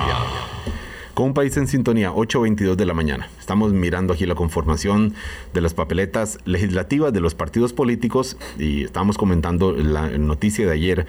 con 1.12 1.26
un 1.26 1.34
país 1.34 1.54
en 1.58 1.66
sintonía, 1.66 2.12
8.22 2.12 2.76
de 2.76 2.86
la 2.86 2.94
mañana. 2.94 3.28
Estamos 3.38 3.72
mirando 3.72 4.14
aquí 4.14 4.24
la 4.24 4.34
conformación 4.34 5.14
de 5.52 5.60
las 5.60 5.74
papeletas 5.74 6.38
legislativas 6.46 7.12
de 7.12 7.20
los 7.20 7.34
partidos 7.34 7.74
políticos 7.74 8.38
y 8.58 8.84
estamos 8.84 9.18
comentando 9.18 9.72
la 9.72 10.08
noticia 10.16 10.64
de 10.64 10.72
ayer 10.72 11.06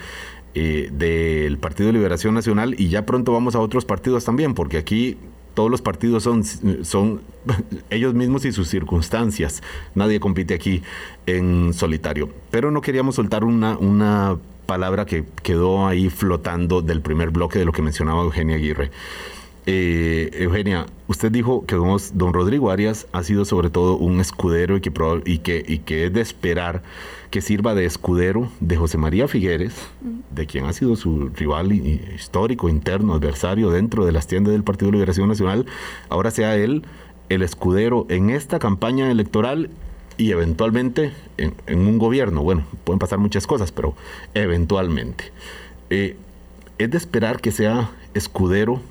eh, 0.55 0.89
del 0.91 1.57
Partido 1.57 1.87
de 1.87 1.93
Liberación 1.93 2.33
Nacional 2.33 2.75
y 2.77 2.89
ya 2.89 3.05
pronto 3.05 3.31
vamos 3.31 3.55
a 3.55 3.59
otros 3.59 3.85
partidos 3.85 4.25
también, 4.25 4.53
porque 4.53 4.77
aquí 4.77 5.17
todos 5.53 5.69
los 5.69 5.81
partidos 5.81 6.23
son, 6.23 6.43
son 6.85 7.21
ellos 7.89 8.13
mismos 8.13 8.45
y 8.45 8.51
sus 8.51 8.69
circunstancias. 8.69 9.61
Nadie 9.95 10.19
compite 10.19 10.53
aquí 10.53 10.81
en 11.25 11.73
solitario. 11.73 12.29
Pero 12.51 12.71
no 12.71 12.81
queríamos 12.81 13.15
soltar 13.15 13.43
una, 13.43 13.77
una 13.77 14.37
palabra 14.65 15.05
que 15.05 15.25
quedó 15.43 15.87
ahí 15.87 16.09
flotando 16.09 16.81
del 16.81 17.01
primer 17.01 17.31
bloque 17.31 17.59
de 17.59 17.65
lo 17.65 17.71
que 17.71 17.81
mencionaba 17.81 18.23
Eugenia 18.23 18.55
Aguirre. 18.55 18.91
Eh, 19.71 20.31
Eugenia, 20.33 20.87
usted 21.07 21.31
dijo 21.31 21.63
que 21.67 21.75
don, 21.75 22.33
Rodrigo 22.33 22.71
Arias 22.71 23.05
ha 23.11 23.21
sido 23.21 23.45
sobre 23.45 23.69
todo 23.69 23.97
un 23.97 24.19
escudero 24.19 24.75
y 24.77 24.81
que, 24.81 24.91
y, 25.25 25.37
que, 25.37 25.63
y 25.63 25.77
que 25.77 26.05
es 26.07 26.13
de 26.13 26.21
esperar 26.21 26.81
que 27.29 27.39
sirva 27.39 27.75
de 27.75 27.85
escudero 27.85 28.49
de 28.61 28.77
José 28.77 28.97
María 28.97 29.27
Figueres, 29.27 29.75
de 30.31 30.47
quien 30.47 30.65
ha 30.65 30.73
sido 30.73 30.95
su 30.95 31.29
rival 31.35 31.71
histórico, 31.71 32.67
interno, 32.67 33.13
adversario 33.13 33.69
dentro 33.69 34.07
de 34.07 34.11
las 34.11 34.25
tiendas 34.25 34.53
del 34.53 34.63
Partido 34.63 34.87
de 34.87 34.93
Liberación 34.93 35.27
Nacional, 35.27 35.67
ahora 36.09 36.31
sea 36.31 36.55
él 36.55 36.81
el 37.29 37.43
escudero 37.43 38.07
en 38.09 38.31
esta 38.31 38.57
campaña 38.57 39.11
electoral 39.11 39.69
y 40.17 40.31
eventualmente 40.31 41.13
en, 41.37 41.53
un 41.87 41.99
gobierno. 41.99 42.41
Bueno, 42.41 42.63
pueden 42.85 42.97
pasar 42.97 43.19
muchas 43.19 43.45
cosas, 43.45 43.71
pero 43.71 43.93
eventualmente. 44.33 45.25
Eh, 45.91 46.17
es 46.79 46.89
de 46.89 46.97
esperar 46.97 47.39
que 47.39 47.51
sea 47.51 47.91
escudero 48.15 48.81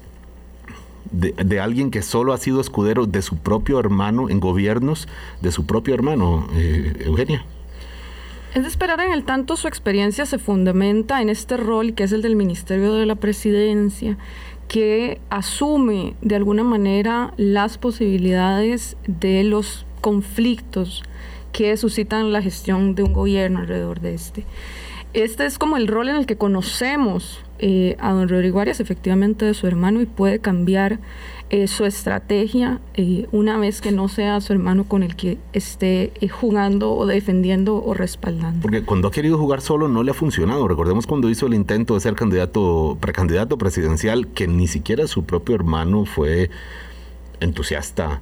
de, 1.11 1.61
alguien 1.61 1.91
que 1.91 2.03
solo 2.03 2.33
ha 2.33 2.39
sido 2.39 2.61
escudero 2.61 3.07
de 3.07 3.23
su 3.23 3.37
propio 3.37 3.79
hermano 3.81 4.29
en 4.31 4.41
gobiernos 4.41 5.09
de 5.41 5.53
su 5.53 5.67
propio 5.67 5.95
hermano, 5.95 6.49
eh, 6.55 7.05
Eugenia. 7.05 7.45
Es 8.55 8.63
de 8.63 8.69
esperar 8.69 9.01
en 9.01 9.13
el 9.13 9.25
tanto 9.25 9.57
su 9.57 9.69
experiencia 9.69 10.25
se 10.25 10.39
fundamenta 10.39 11.21
en 11.21 11.29
este 11.29 11.57
rol 11.57 11.95
que 11.95 12.05
es 12.05 12.13
el 12.13 12.23
del 12.23 12.35
Ministerio 12.35 12.95
de 12.95 13.07
la 13.07 13.15
Presidencia, 13.15 14.17
que 14.69 15.21
asume 15.31 16.15
de 16.23 16.37
alguna 16.37 16.65
manera 16.65 17.33
las 17.37 17.79
posibilidades 17.79 18.97
de 19.07 19.45
los 19.45 19.87
conflictos 20.01 21.03
que 21.53 21.77
suscitan 21.77 22.33
la 22.33 22.43
gestión 22.43 22.95
de 22.95 23.03
un 23.03 23.13
gobierno 23.13 23.61
alrededor 23.61 24.01
de 24.01 24.15
este. 24.15 24.45
Este 25.19 25.47
es 25.47 25.59
como 25.59 25.77
el 25.77 25.89
rol 25.89 26.09
en 26.09 26.15
el 26.15 26.27
que 26.27 26.37
conocemos 26.37 27.41
eh, 27.59 27.97
a 27.99 28.13
don 28.13 28.29
Rodrigo 28.29 28.61
Arias 28.61 28.79
efectivamente 28.79 29.45
de 29.45 29.53
su 29.53 29.67
hermano 29.67 30.01
y 30.01 30.07
puede 30.07 30.39
cambiar 30.39 31.01
eh, 31.51 31.67
su 31.67 31.85
estrategia 31.87 32.79
eh, 32.95 33.27
una 33.33 33.59
vez 33.59 33.81
que 33.81 33.91
no 33.91 34.07
sea 34.07 34.41
su 34.41 34.53
hermano 34.53 34.85
con 34.85 35.03
el 35.03 35.17
que 35.17 35.39
esté 35.53 36.13
jugando 36.31 36.93
o 36.93 37.05
defendiendo 37.05 37.83
o 37.83 37.95
respaldando. 37.95 38.61
Porque 38.63 38.85
cuando 38.85 39.09
ha 39.09 39.11
querido 39.11 39.39
jugar 39.39 39.61
solo 39.61 39.89
no 39.89 40.05
le 40.05 40.13
ha 40.13 40.15
funcionado. 40.15 40.69
Recordemos 40.69 41.09
cuando 41.09 41.29
hizo 41.29 41.49
el 41.49 41.55
intento 41.55 41.95
de 41.95 42.01
ser 42.01 42.15
candidato, 42.15 42.97
precandidato 43.01 43.59
presidencial, 43.59 44.29
que 44.29 44.47
ni 44.47 44.69
siquiera 44.69 45.09
su 45.09 45.25
propio 45.25 45.57
hermano 45.57 46.05
fue 46.05 46.49
entusiasta. 47.41 48.21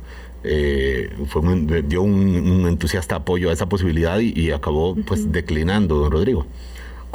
fue 1.26 1.82
dio 1.82 2.00
un, 2.00 2.66
entusiasta 2.66 3.16
apoyo 3.16 3.50
a 3.50 3.52
esa 3.52 3.68
posibilidad 3.68 4.18
y, 4.18 4.50
acabó 4.50 4.94
pues 4.94 5.30
declinando 5.30 5.96
don 5.96 6.10
Rodrigo. 6.10 6.46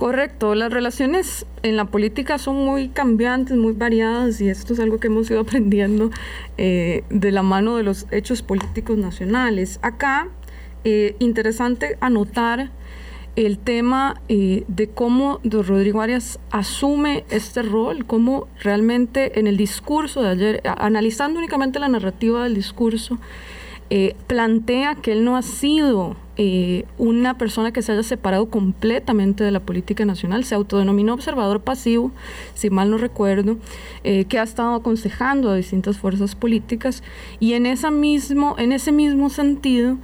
Correcto, 0.02 0.56
las 0.56 0.74
relaciones 0.74 1.46
en 1.62 1.78
la 1.78 1.86
política 1.86 2.40
son 2.40 2.66
muy 2.66 2.90
cambiantes, 2.90 3.56
muy 3.56 3.74
variadas 3.74 4.42
y 4.42 4.50
esto 4.50 4.74
es 4.74 4.80
algo 4.80 5.00
que 5.00 5.06
hemos 5.06 5.30
ido 5.30 5.42
aprendiendo 5.42 6.10
eh, 6.58 7.04
de 7.12 7.32
la 7.32 7.44
mano 7.44 7.78
de 7.78 7.84
los 7.84 8.08
hechos 8.10 8.42
políticos 8.42 8.98
nacionales. 8.98 9.78
Acá, 9.84 10.28
eh, 10.86 11.16
interesante 11.20 12.00
anotar 12.02 12.72
el 13.36 13.60
tema 13.60 14.20
eh, 14.28 14.64
de 14.68 14.90
cómo 14.90 15.40
don 15.44 15.68
Rodrigo 15.68 16.02
Arias 16.02 16.40
asume 16.50 17.24
este 17.30 17.62
rol, 17.62 18.04
cómo 18.08 18.48
realmente 18.60 19.40
en 19.40 19.46
el 19.46 19.56
discurso 19.56 20.24
de 20.24 20.30
ayer, 20.30 20.62
analizando 20.66 21.38
únicamente 21.38 21.78
la 21.78 21.90
narrativa 21.90 22.44
del 22.46 22.56
discurso, 22.56 23.20
plantea 24.28 24.96
que 24.96 25.12
él 25.12 25.26
no 25.26 25.36
ha 25.36 25.42
sido 25.42 26.16
eh, 26.38 26.86
una 26.98 27.38
persona 27.38 27.72
que 27.72 27.82
se 27.82 27.92
haya 27.92 28.02
separado 28.02 28.50
completamente 28.50 29.44
de 29.44 29.52
la 29.52 29.60
política 29.60 30.06
nacional, 30.06 30.44
se 30.44 30.56
autodenominó 30.56 31.14
observador 31.14 31.60
pasivo, 31.60 32.12
si 32.56 32.72
mal 32.72 32.90
no 32.90 32.98
recuerdo, 32.98 33.58
eh, 34.04 34.26
que 34.26 34.40
ha 34.40 34.44
estado 34.44 34.74
aconsejando 34.74 35.52
a 35.52 35.56
distintas 35.56 35.98
fuerzas 35.98 36.34
políticas 36.34 37.04
y 37.40 37.54
en, 37.54 37.68
esa 37.68 37.92
mismo, 37.92 38.56
en 38.58 38.72
ese 38.72 38.92
mismo 38.92 39.30
sentido 39.30 39.98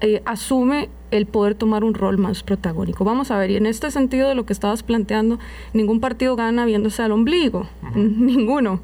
eh, 0.00 0.22
asume 0.26 0.90
el 1.10 1.26
poder 1.26 1.54
tomar 1.54 1.82
un 1.82 1.94
rol 1.94 2.18
más 2.18 2.42
protagónico. 2.42 3.04
Vamos 3.04 3.30
a 3.30 3.38
ver, 3.38 3.50
y 3.50 3.56
en 3.56 3.66
este 3.66 3.90
sentido 3.90 4.28
de 4.28 4.34
lo 4.34 4.46
que 4.46 4.52
estabas 4.52 4.82
planteando, 4.82 5.38
ningún 5.72 6.00
partido 6.00 6.36
gana 6.36 6.64
viéndose 6.66 7.02
al 7.02 7.12
ombligo, 7.12 7.68
ninguno. 7.94 8.80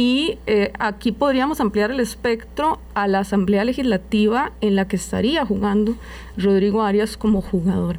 Y 0.00 0.38
eh, 0.46 0.72
aquí 0.78 1.12
podríamos 1.12 1.60
ampliar 1.60 1.90
el 1.90 2.00
espectro 2.00 2.80
a 2.94 3.06
la 3.06 3.18
Asamblea 3.18 3.66
Legislativa 3.66 4.52
en 4.62 4.74
la 4.74 4.88
que 4.88 4.96
estaría 4.96 5.44
jugando 5.44 5.94
Rodrigo 6.38 6.80
Arias 6.80 7.18
como 7.18 7.42
jugador. 7.42 7.98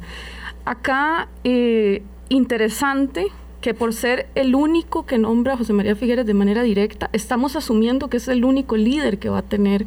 Acá, 0.64 1.28
eh, 1.44 2.02
interesante 2.28 3.28
que 3.60 3.72
por 3.72 3.94
ser 3.94 4.26
el 4.34 4.56
único 4.56 5.06
que 5.06 5.16
nombra 5.16 5.54
a 5.54 5.56
José 5.56 5.72
María 5.74 5.94
Figueres 5.94 6.26
de 6.26 6.34
manera 6.34 6.64
directa, 6.64 7.08
estamos 7.12 7.54
asumiendo 7.54 8.10
que 8.10 8.16
es 8.16 8.26
el 8.26 8.44
único 8.44 8.76
líder 8.76 9.20
que 9.20 9.28
va 9.28 9.38
a 9.38 9.42
tener 9.42 9.86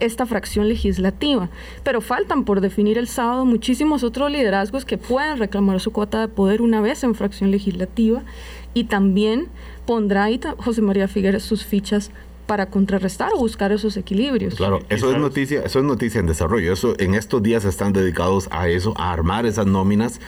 esta 0.00 0.26
fracción 0.26 0.68
legislativa. 0.68 1.48
Pero 1.84 2.00
faltan 2.00 2.44
por 2.44 2.60
definir 2.60 2.98
el 2.98 3.06
sábado 3.06 3.44
muchísimos 3.44 4.02
otros 4.02 4.32
liderazgos 4.32 4.84
que 4.84 4.98
pueden 4.98 5.38
reclamar 5.38 5.78
su 5.78 5.92
cuota 5.92 6.20
de 6.20 6.26
poder 6.26 6.60
una 6.60 6.80
vez 6.80 7.04
en 7.04 7.14
fracción 7.14 7.52
legislativa 7.52 8.24
y 8.74 8.84
también 8.84 9.46
pondrá 9.86 10.24
ahí 10.24 10.40
José 10.58 10.82
María 10.82 11.08
Figueres 11.08 11.42
sus 11.42 11.64
fichas 11.64 12.10
para 12.46 12.66
contrarrestar 12.66 13.30
o 13.34 13.38
buscar 13.38 13.72
esos 13.72 13.96
equilibrios. 13.96 14.56
Claro, 14.56 14.80
eso 14.88 15.12
es 15.12 15.18
noticia, 15.18 15.62
eso 15.64 15.78
es 15.78 15.84
noticia 15.84 16.20
en 16.20 16.26
desarrollo. 16.26 16.72
Eso 16.72 16.94
en 16.98 17.14
estos 17.14 17.42
días 17.42 17.64
están 17.64 17.92
dedicados 17.92 18.48
a 18.50 18.68
eso, 18.68 18.94
a 18.96 19.12
armar 19.12 19.46
esas 19.46 19.66
nóminas 19.66 20.20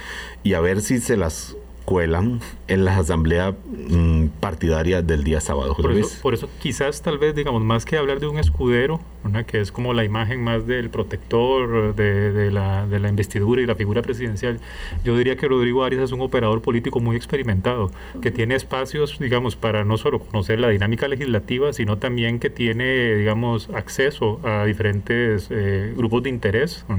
y 0.43 0.55
a 0.55 0.61
ver 0.61 0.81
si 0.81 1.01
se 1.01 1.17
las 1.17 1.57
cuelan 1.85 2.40
en 2.66 2.85
la 2.85 2.97
asamblea 2.97 3.53
mm, 3.53 4.27
partidaria 4.40 5.03
del 5.03 5.25
día 5.25 5.40
sábado. 5.40 5.77
Por 5.77 5.92
eso, 5.92 6.23
por 6.23 6.35
eso, 6.35 6.49
quizás 6.61 7.03
tal 7.03 7.18
vez 7.18 7.35
digamos 7.35 7.62
más 7.62 7.85
que 7.85 7.97
hablar 7.97 8.20
de 8.20 8.27
un 8.27 8.38
escudero, 8.38 9.01
que 9.47 9.61
es 9.61 9.73
como 9.73 9.94
la 9.94 10.05
imagen 10.05 10.42
más 10.42 10.66
del 10.66 10.90
protector 10.90 11.94
de, 11.94 12.51
la, 12.51 12.87
de, 12.87 13.01
la, 13.01 13.09
investidura 13.09 13.62
y 13.62 13.66
la 13.66 13.75
figura 13.75 14.03
presidencial, 14.03 14.61
yo 15.05 15.16
diría 15.16 15.37
que 15.37 15.49
Rodrigo 15.49 15.85
Arias 15.85 16.03
es 16.03 16.12
un 16.12 16.20
operador 16.20 16.62
político 16.62 17.01
muy 17.01 17.16
experimentado, 17.16 17.90
que 18.20 18.31
tiene 18.31 18.55
espacios, 18.55 19.18
digamos, 19.18 19.57
para 19.57 19.85
no 19.85 19.97
solo 19.97 20.18
conocer 20.18 20.61
la 20.61 20.68
dinámica 20.68 21.09
legislativa, 21.09 21.73
sino 21.73 21.99
también 21.99 22.38
que 22.38 22.51
tiene, 22.51 23.14
digamos, 23.14 23.70
acceso 23.70 24.40
a 24.44 24.64
diferentes 24.64 25.49
eh, 25.51 25.92
grupos 25.97 26.23
de 26.23 26.31
interés. 26.31 26.85
¿no? 26.88 26.97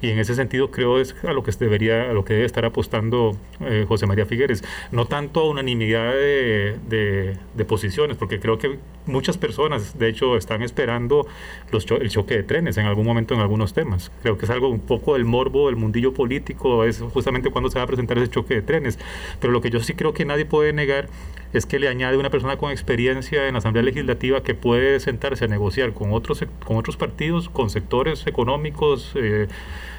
Y 0.00 0.10
en 0.10 0.18
ese 0.18 0.34
sentido 0.34 0.70
creo 0.70 1.00
es 1.00 1.14
a 1.24 1.32
lo 1.32 1.42
que 1.42 1.52
debería, 1.52 2.10
a 2.10 2.12
lo 2.12 2.24
que 2.24 2.34
debe 2.34 2.46
estar 2.46 2.64
apostando 2.64 3.36
eh, 3.60 3.84
José 3.88 4.06
María 4.06 4.26
Figueres, 4.26 4.62
no 4.92 5.06
tanto 5.06 5.40
a 5.40 5.48
unanimidad 5.48 6.12
de, 6.12 7.36
de, 7.54 7.64
posiciones, 7.64 8.16
porque 8.16 8.38
creo 8.38 8.58
que 8.58 8.78
muchas 9.06 9.38
personas, 9.38 9.98
de 9.98 10.08
hecho, 10.08 10.36
están 10.36 10.62
esperando 10.62 11.26
los 11.72 11.86
el 11.90 12.10
choque 12.10 12.36
de 12.36 12.42
trenes 12.42 12.76
en 12.76 12.86
algún 12.86 13.04
momento 13.04 13.34
en 13.34 13.40
algunos 13.40 13.72
temas. 13.72 14.12
Creo 14.22 14.38
que 14.38 14.44
es 14.44 14.50
algo 14.50 14.68
un 14.68 14.80
poco 14.80 15.14
del 15.14 15.24
morbo 15.24 15.66
del 15.66 15.76
mundillo 15.76 16.14
político, 16.14 16.84
es 16.84 17.00
justamente 17.00 17.50
cuando 17.50 17.70
se 17.70 17.78
va 17.78 17.84
a 17.84 17.86
presentar 17.86 18.18
ese 18.18 18.28
choque 18.28 18.54
de 18.54 18.62
trenes. 18.62 18.98
Pero 19.40 19.52
lo 19.52 19.60
que 19.60 19.70
yo 19.70 19.80
sí 19.80 19.94
creo 19.94 20.12
que 20.14 20.24
nadie 20.24 20.44
puede 20.44 20.72
negar 20.72 21.08
es 21.56 21.66
que 21.66 21.78
le 21.78 21.88
añade 21.88 22.16
una 22.16 22.30
persona 22.30 22.56
con 22.56 22.70
experiencia 22.70 23.46
en 23.46 23.54
la 23.54 23.58
Asamblea 23.58 23.82
Legislativa 23.82 24.42
que 24.42 24.54
puede 24.54 25.00
sentarse 25.00 25.44
a 25.44 25.48
negociar 25.48 25.92
con 25.92 26.12
otros, 26.12 26.44
con 26.64 26.76
otros 26.76 26.96
partidos, 26.96 27.48
con 27.48 27.70
sectores 27.70 28.26
económicos 28.26 29.12
eh, 29.16 29.48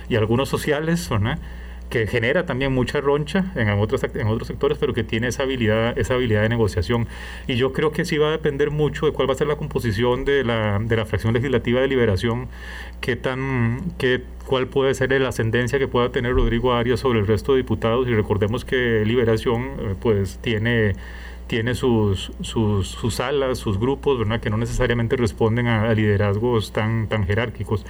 y 0.09 0.15
algunos 0.15 0.49
sociales, 0.49 1.09
que 1.89 2.05
genera 2.05 2.45
también 2.45 2.73
mucha 2.73 2.99
roncha 2.99 3.51
en 3.55 3.69
otros, 3.69 4.03
en 4.03 4.27
otros 4.27 4.47
sectores, 4.47 4.77
pero 4.77 4.93
que 4.93 5.03
tiene 5.03 5.27
esa 5.27 5.43
habilidad, 5.43 5.97
esa 5.97 6.15
habilidad 6.15 6.41
de 6.41 6.49
negociación. 6.49 7.07
Y 7.47 7.55
yo 7.55 7.71
creo 7.71 7.91
que 7.91 8.03
sí 8.05 8.17
va 8.17 8.27
a 8.27 8.31
depender 8.31 8.71
mucho 8.71 9.05
de 9.05 9.13
cuál 9.13 9.29
va 9.29 9.33
a 9.33 9.37
ser 9.37 9.47
la 9.47 9.55
composición 9.55 10.25
de 10.25 10.43
la, 10.43 10.79
de 10.79 10.95
la 10.95 11.05
fracción 11.05 11.33
legislativa 11.33 11.79
de 11.79 11.87
liberación, 11.87 12.49
qué 12.99 13.15
tan, 13.15 13.93
qué, 13.97 14.21
cuál 14.45 14.67
puede 14.67 14.93
ser 14.95 15.11
la 15.19 15.29
ascendencia 15.29 15.79
que 15.79 15.87
pueda 15.87 16.11
tener 16.11 16.33
Rodrigo 16.33 16.73
Arias 16.73 16.99
sobre 16.99 17.19
el 17.19 17.27
resto 17.27 17.53
de 17.53 17.59
diputados. 17.59 18.07
Y 18.07 18.13
recordemos 18.13 18.65
que 18.65 19.03
liberación 19.05 19.71
eh, 19.79 19.95
pues 19.99 20.39
tiene 20.41 20.93
tiene 21.47 21.75
sus, 21.75 22.31
sus, 22.41 22.87
sus 22.87 23.15
salas, 23.15 23.57
sus 23.57 23.79
grupos, 23.79 24.19
¿verdad? 24.19 24.39
que 24.39 24.49
no 24.49 24.57
necesariamente 24.57 25.15
responden 25.15 25.67
a, 25.67 25.93
liderazgos 25.93 26.71
tan, 26.71 27.07
tan 27.07 27.25
jerárquicos. 27.25 27.85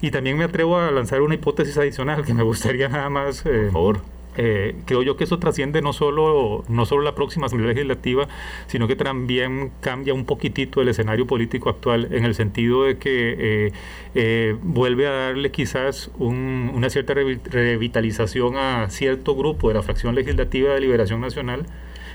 Y 0.00 0.10
también 0.10 0.36
me 0.36 0.44
atrevo 0.44 0.78
a 0.78 0.90
lanzar 0.90 1.22
una 1.22 1.34
hipótesis 1.34 1.76
adicional 1.78 2.24
que 2.24 2.34
me 2.34 2.42
gustaría 2.42 2.88
nada 2.88 3.10
más... 3.10 3.44
Eh, 3.46 3.68
Por 3.70 3.72
favor 3.72 4.12
eh, 4.36 4.76
creo 4.86 5.02
yo 5.02 5.16
que 5.16 5.24
eso 5.24 5.38
trasciende 5.38 5.82
no 5.82 5.92
solo, 5.92 6.64
no 6.68 6.86
solo 6.86 7.02
la 7.02 7.14
próxima 7.14 7.46
Asamblea 7.46 7.72
Legislativa, 7.74 8.28
sino 8.66 8.88
que 8.88 8.96
también 8.96 9.72
cambia 9.80 10.14
un 10.14 10.24
poquitito 10.24 10.80
el 10.80 10.88
escenario 10.88 11.26
político 11.26 11.68
actual 11.68 12.08
en 12.12 12.24
el 12.24 12.34
sentido 12.34 12.84
de 12.84 12.96
que 12.96 13.36
eh, 13.38 13.72
eh, 14.14 14.56
vuelve 14.62 15.06
a 15.06 15.10
darle 15.10 15.50
quizás 15.50 16.10
una 16.18 16.88
cierta 16.88 17.14
revitalización 17.14 18.56
a 18.56 18.88
cierto 18.88 19.36
grupo 19.36 19.68
de 19.68 19.74
la 19.74 19.82
fracción 19.82 20.14
legislativa 20.14 20.72
de 20.74 20.80
Liberación 20.80 21.20
Nacional 21.20 21.66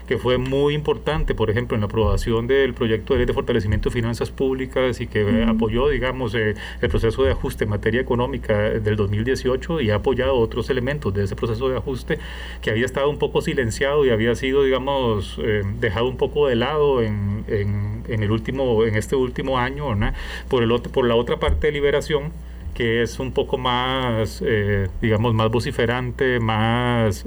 que 0.08 0.18
fue 0.18 0.38
muy 0.38 0.74
importante, 0.74 1.36
por 1.36 1.50
ejemplo, 1.50 1.76
en 1.76 1.82
la 1.82 1.88
aprobación 1.88 2.48
del 2.48 2.74
proyecto 2.74 3.14
de 3.14 3.20
ley 3.20 3.26
de 3.26 3.34
fortalecimiento 3.34 3.90
de 3.90 3.94
finanzas 3.94 4.32
públicas 4.32 5.02
y 5.02 5.08
que 5.08 5.44
apoyó, 5.44 5.90
digamos, 5.90 6.34
eh, 6.34 6.56
el 6.82 6.90
proceso 6.90 7.24
de 7.24 7.32
ajuste 7.32 7.66
en 7.66 7.72
materia 7.72 8.00
económica 8.00 8.58
del 8.58 8.96
2018 8.96 9.82
y 9.82 9.92
ha 9.92 9.96
apoyado 9.96 10.36
otros 10.36 10.70
elementos 10.70 11.14
de 11.14 11.26
ese 11.26 11.36
proceso 11.36 11.68
de 11.70 11.78
ajuste 11.78 12.20
que 12.62 12.72
había 12.72 12.86
estado 12.86 13.10
un 13.10 13.20
poco 13.20 13.42
silenciado 13.42 14.06
y 14.06 14.10
había 14.10 14.34
sido, 14.36 14.64
digamos, 14.64 15.38
eh, 15.44 15.64
dejado 15.80 16.08
un 16.08 16.18
poco 16.18 16.48
de 16.48 16.56
lado 16.56 17.02
en, 17.02 17.44
en, 17.48 18.24
el 18.24 18.32
último, 18.32 18.86
en 18.86 18.96
este 18.96 19.16
último 19.16 19.60
año, 19.60 19.88
Por, 20.48 20.64
el 20.64 20.72
otro, 20.72 20.92
por 20.92 21.06
la 21.06 21.16
otra 21.16 21.38
parte 21.38 21.68
de 21.68 21.74
liberación 21.74 22.32
que 22.74 23.02
es 23.02 23.20
un 23.20 23.32
poco 23.32 23.58
más, 23.58 24.44
eh, 24.46 24.88
digamos, 25.02 25.34
más 25.34 25.50
vociferante, 25.50 26.40
más 26.40 27.26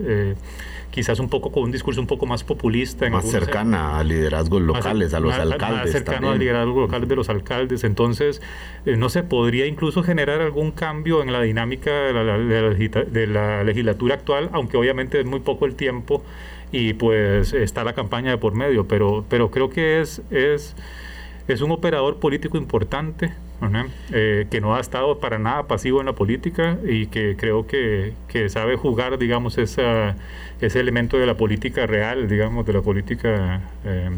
quizás 0.90 1.20
un 1.20 1.28
poco 1.28 1.52
con 1.52 1.64
un 1.64 1.72
discurso 1.72 2.00
un 2.00 2.06
poco 2.06 2.26
más 2.26 2.44
populista. 2.44 3.08
más 3.10 3.30
cercana 3.30 3.98
a 3.98 4.04
liderazgos 4.04 4.62
locales, 4.62 5.14
a 5.14 5.20
los 5.20 5.34
alcaldes. 5.34 5.84
Más 5.84 5.90
cercano 5.90 6.30
al 6.30 6.38
liderazgo 6.38 6.80
local 6.80 7.06
de 7.06 7.16
los 7.16 7.28
alcaldes. 7.28 7.84
Entonces, 7.84 8.42
eh, 8.86 8.96
no 8.96 9.08
se 9.08 9.22
podría 9.22 9.66
incluso 9.66 10.02
generar 10.02 10.40
algún 10.40 10.72
cambio 10.72 11.22
en 11.22 11.32
la 11.32 11.42
dinámica 11.42 11.90
de 11.90 12.12
la, 12.12 12.38
de 12.38 13.26
la, 13.26 13.64
legislatura 13.64 14.14
actual, 14.14 14.50
aunque 14.52 14.76
obviamente 14.76 15.20
es 15.20 15.26
muy 15.26 15.40
poco 15.40 15.66
el 15.66 15.74
tiempo 15.74 16.22
y 16.72 16.94
pues 16.94 17.52
está 17.52 17.84
la 17.84 17.94
campaña 17.94 18.30
de 18.30 18.38
por 18.38 18.54
medio, 18.54 18.86
pero, 18.86 19.24
pero 19.28 19.50
creo 19.50 19.70
que 19.70 20.00
es, 20.00 20.22
es, 20.30 20.76
es 21.48 21.60
un 21.60 21.72
operador 21.72 22.18
político 22.18 22.56
importante 22.56 23.32
eh, 24.12 24.46
que 24.50 24.60
no 24.60 24.74
ha 24.74 24.80
estado 24.80 25.18
para 25.18 25.38
nada 25.38 25.66
pasivo 25.66 26.00
en 26.00 26.06
la 26.06 26.14
política 26.14 26.78
y 26.86 27.06
que 27.06 27.36
creo 27.36 27.66
que, 27.66 28.14
que 28.28 28.48
sabe 28.48 28.76
jugar, 28.76 29.18
digamos, 29.18 29.58
esa, 29.58 30.16
ese 30.60 30.80
elemento 30.80 31.18
de 31.18 31.26
la 31.26 31.36
política 31.36 31.86
real, 31.86 32.28
digamos, 32.28 32.66
de 32.66 32.72
la 32.72 32.82
política... 32.82 33.60
Eh, 33.84 34.10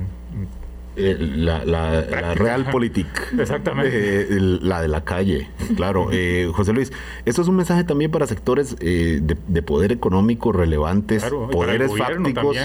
eh, 0.97 1.17
la, 1.19 1.65
la, 1.65 2.35
real 2.35 2.71
política. 2.71 3.23
Exactamente. 3.39 4.27
la 4.39 4.83
de 4.83 4.89
la 4.89 5.05
calle, 5.05 5.49
claro. 5.77 6.09
José 6.53 6.73
Luis, 6.73 6.93
esto 7.25 7.43
es 7.43 7.49
un 7.49 7.57
mensaje 7.57 7.85
también 7.85 8.11
para 8.11 8.27
sectores 8.27 8.77
de, 8.77 9.63
poder 9.65 9.93
económico 9.93 10.53
relevantes, 10.53 11.25
poderes 11.51 11.97
fácticos, 11.97 12.57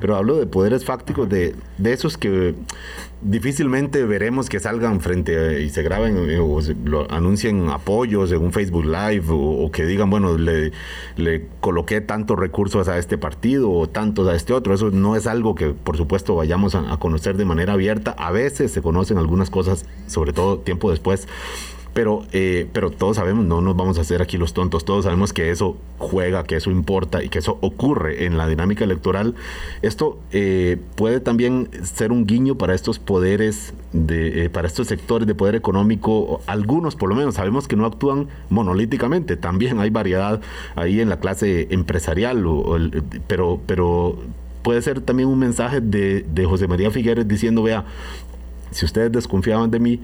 pero 0.00 0.16
hablo 0.16 0.36
de 0.36 0.46
poderes 0.46 0.84
fácticos, 0.84 1.28
de, 1.28 1.54
de 1.78 1.92
esos 1.92 2.16
que 2.18 2.54
difícilmente 3.24 4.04
veremos 4.04 4.48
que 4.48 4.60
salgan 4.60 5.00
frente 5.00 5.62
y 5.62 5.70
se 5.70 5.82
graben 5.82 6.30
eh, 6.30 6.38
o 6.38 6.60
lo 6.84 7.10
anuncien 7.10 7.70
apoyos 7.70 8.30
en 8.32 8.42
un 8.42 8.52
Facebook 8.52 8.84
Live 8.84 9.24
o, 9.30 9.70
que 9.72 9.86
digan, 9.86 10.10
bueno, 10.10 10.36
le, 10.36 10.72
le, 11.16 11.46
coloqué 11.60 12.00
tantos 12.02 12.38
recursos 12.38 12.86
a 12.88 12.98
este 12.98 13.16
partido 13.16 13.70
o 13.70 13.88
tantos 13.88 14.28
a 14.28 14.34
este 14.34 14.52
otro. 14.52 14.74
Eso 14.74 14.90
no 14.90 15.16
es 15.16 15.26
algo 15.26 15.54
que, 15.54 15.70
por 15.70 15.96
supuesto, 15.96 16.36
vayamos 16.36 16.74
a 16.74 16.96
conocer 16.98 17.36
de 17.36 17.44
manera 17.64 17.72
abierta. 17.74 18.14
A 18.18 18.30
veces 18.30 18.72
se 18.72 18.82
conocen 18.82 19.18
algunas 19.18 19.50
cosas, 19.50 19.86
sobre 20.06 20.32
todo 20.32 20.58
tiempo 20.58 20.90
después 20.90 21.26
pero, 21.94 22.24
eh, 22.32 22.68
pero 22.72 22.90
todos 22.90 23.16
sabemos, 23.16 23.46
no 23.46 23.60
nos 23.60 23.76
vamos 23.76 23.98
a 23.98 24.00
hacer 24.00 24.20
aquí 24.20 24.36
los 24.36 24.52
tontos, 24.52 24.84
todos 24.84 25.04
sabemos 25.04 25.32
que 25.32 25.50
eso 25.50 25.76
juega, 25.98 26.42
que 26.42 26.56
eso 26.56 26.72
importa 26.72 27.22
y 27.22 27.28
que 27.28 27.38
eso 27.38 27.56
ocurre 27.60 28.26
en 28.26 28.36
la 28.36 28.48
dinámica 28.48 28.82
electoral. 28.84 29.36
Esto 29.80 30.18
eh, 30.32 30.76
puede 30.96 31.20
también 31.20 31.70
ser 31.84 32.10
un 32.10 32.26
guiño 32.26 32.58
para 32.58 32.74
estos 32.74 32.98
poderes, 32.98 33.74
de, 33.92 34.44
eh, 34.44 34.50
para 34.50 34.66
estos 34.66 34.88
sectores 34.88 35.28
de 35.28 35.36
poder 35.36 35.54
económico, 35.54 36.40
algunos 36.46 36.96
por 36.96 37.08
lo 37.08 37.14
menos, 37.14 37.36
sabemos 37.36 37.68
que 37.68 37.76
no 37.76 37.86
actúan 37.86 38.26
monolíticamente, 38.50 39.36
también 39.36 39.78
hay 39.78 39.90
variedad 39.90 40.40
ahí 40.74 41.00
en 41.00 41.08
la 41.08 41.20
clase 41.20 41.68
empresarial, 41.70 42.44
pero, 43.28 43.60
pero 43.66 44.18
puede 44.64 44.82
ser 44.82 45.00
también 45.00 45.28
un 45.28 45.38
mensaje 45.38 45.80
de, 45.80 46.22
de 46.22 46.44
José 46.44 46.66
María 46.66 46.90
Figueres 46.90 47.28
diciendo, 47.28 47.62
vea, 47.62 47.84
si 48.72 48.84
ustedes 48.84 49.12
desconfiaban 49.12 49.70
de 49.70 49.78
mí, 49.78 50.00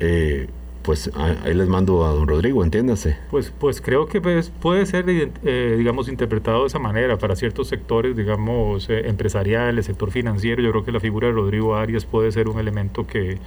eh, 0.00 0.48
pues 0.82 1.10
ahí 1.14 1.54
les 1.54 1.66
mando 1.66 2.04
a 2.04 2.10
don 2.10 2.28
Rodrigo, 2.28 2.62
entiéndase. 2.62 3.16
Pues, 3.30 3.52
pues 3.58 3.80
creo 3.80 4.06
que 4.06 4.20
puede 4.20 4.86
ser, 4.86 5.06
eh, 5.08 5.74
digamos, 5.78 6.08
interpretado 6.08 6.60
de 6.60 6.66
esa 6.68 6.78
manera 6.78 7.18
para 7.18 7.36
ciertos 7.36 7.68
sectores, 7.68 8.16
digamos, 8.16 8.88
eh, 8.90 9.08
empresariales, 9.08 9.86
sector 9.86 10.10
financiero. 10.10 10.62
Yo 10.62 10.70
creo 10.70 10.84
que 10.84 10.92
la 10.92 11.00
figura 11.00 11.28
de 11.28 11.32
Rodrigo 11.32 11.74
Arias 11.74 12.04
puede 12.04 12.30
ser 12.32 12.48
un 12.48 12.58
elemento 12.58 13.06
que, 13.06 13.38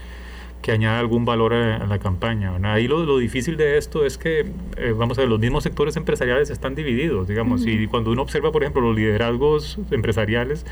que 0.61 0.71
añada 0.71 0.99
algún 0.99 1.25
valor 1.25 1.53
a, 1.53 1.85
la 1.85 1.99
campaña. 1.99 2.53
Ahí 2.63 2.87
lo, 2.87 3.05
lo, 3.05 3.17
difícil 3.17 3.57
de 3.57 3.77
esto 3.77 4.05
es 4.05 4.17
que, 4.17 4.45
eh, 4.77 4.93
vamos 4.95 5.17
a 5.17 5.21
ver, 5.21 5.29
los 5.29 5.39
mismos 5.39 5.63
sectores 5.63 5.95
empresariales 5.95 6.49
están 6.49 6.75
divididos, 6.75 7.27
digamos, 7.27 7.65
y 7.65 7.87
cuando 7.87 8.11
uno 8.11 8.21
observa, 8.21 8.51
por 8.51 8.63
ejemplo, 8.63 8.81
los 8.81 8.95
liderazgos 8.95 9.79
empresariales, 9.91 10.65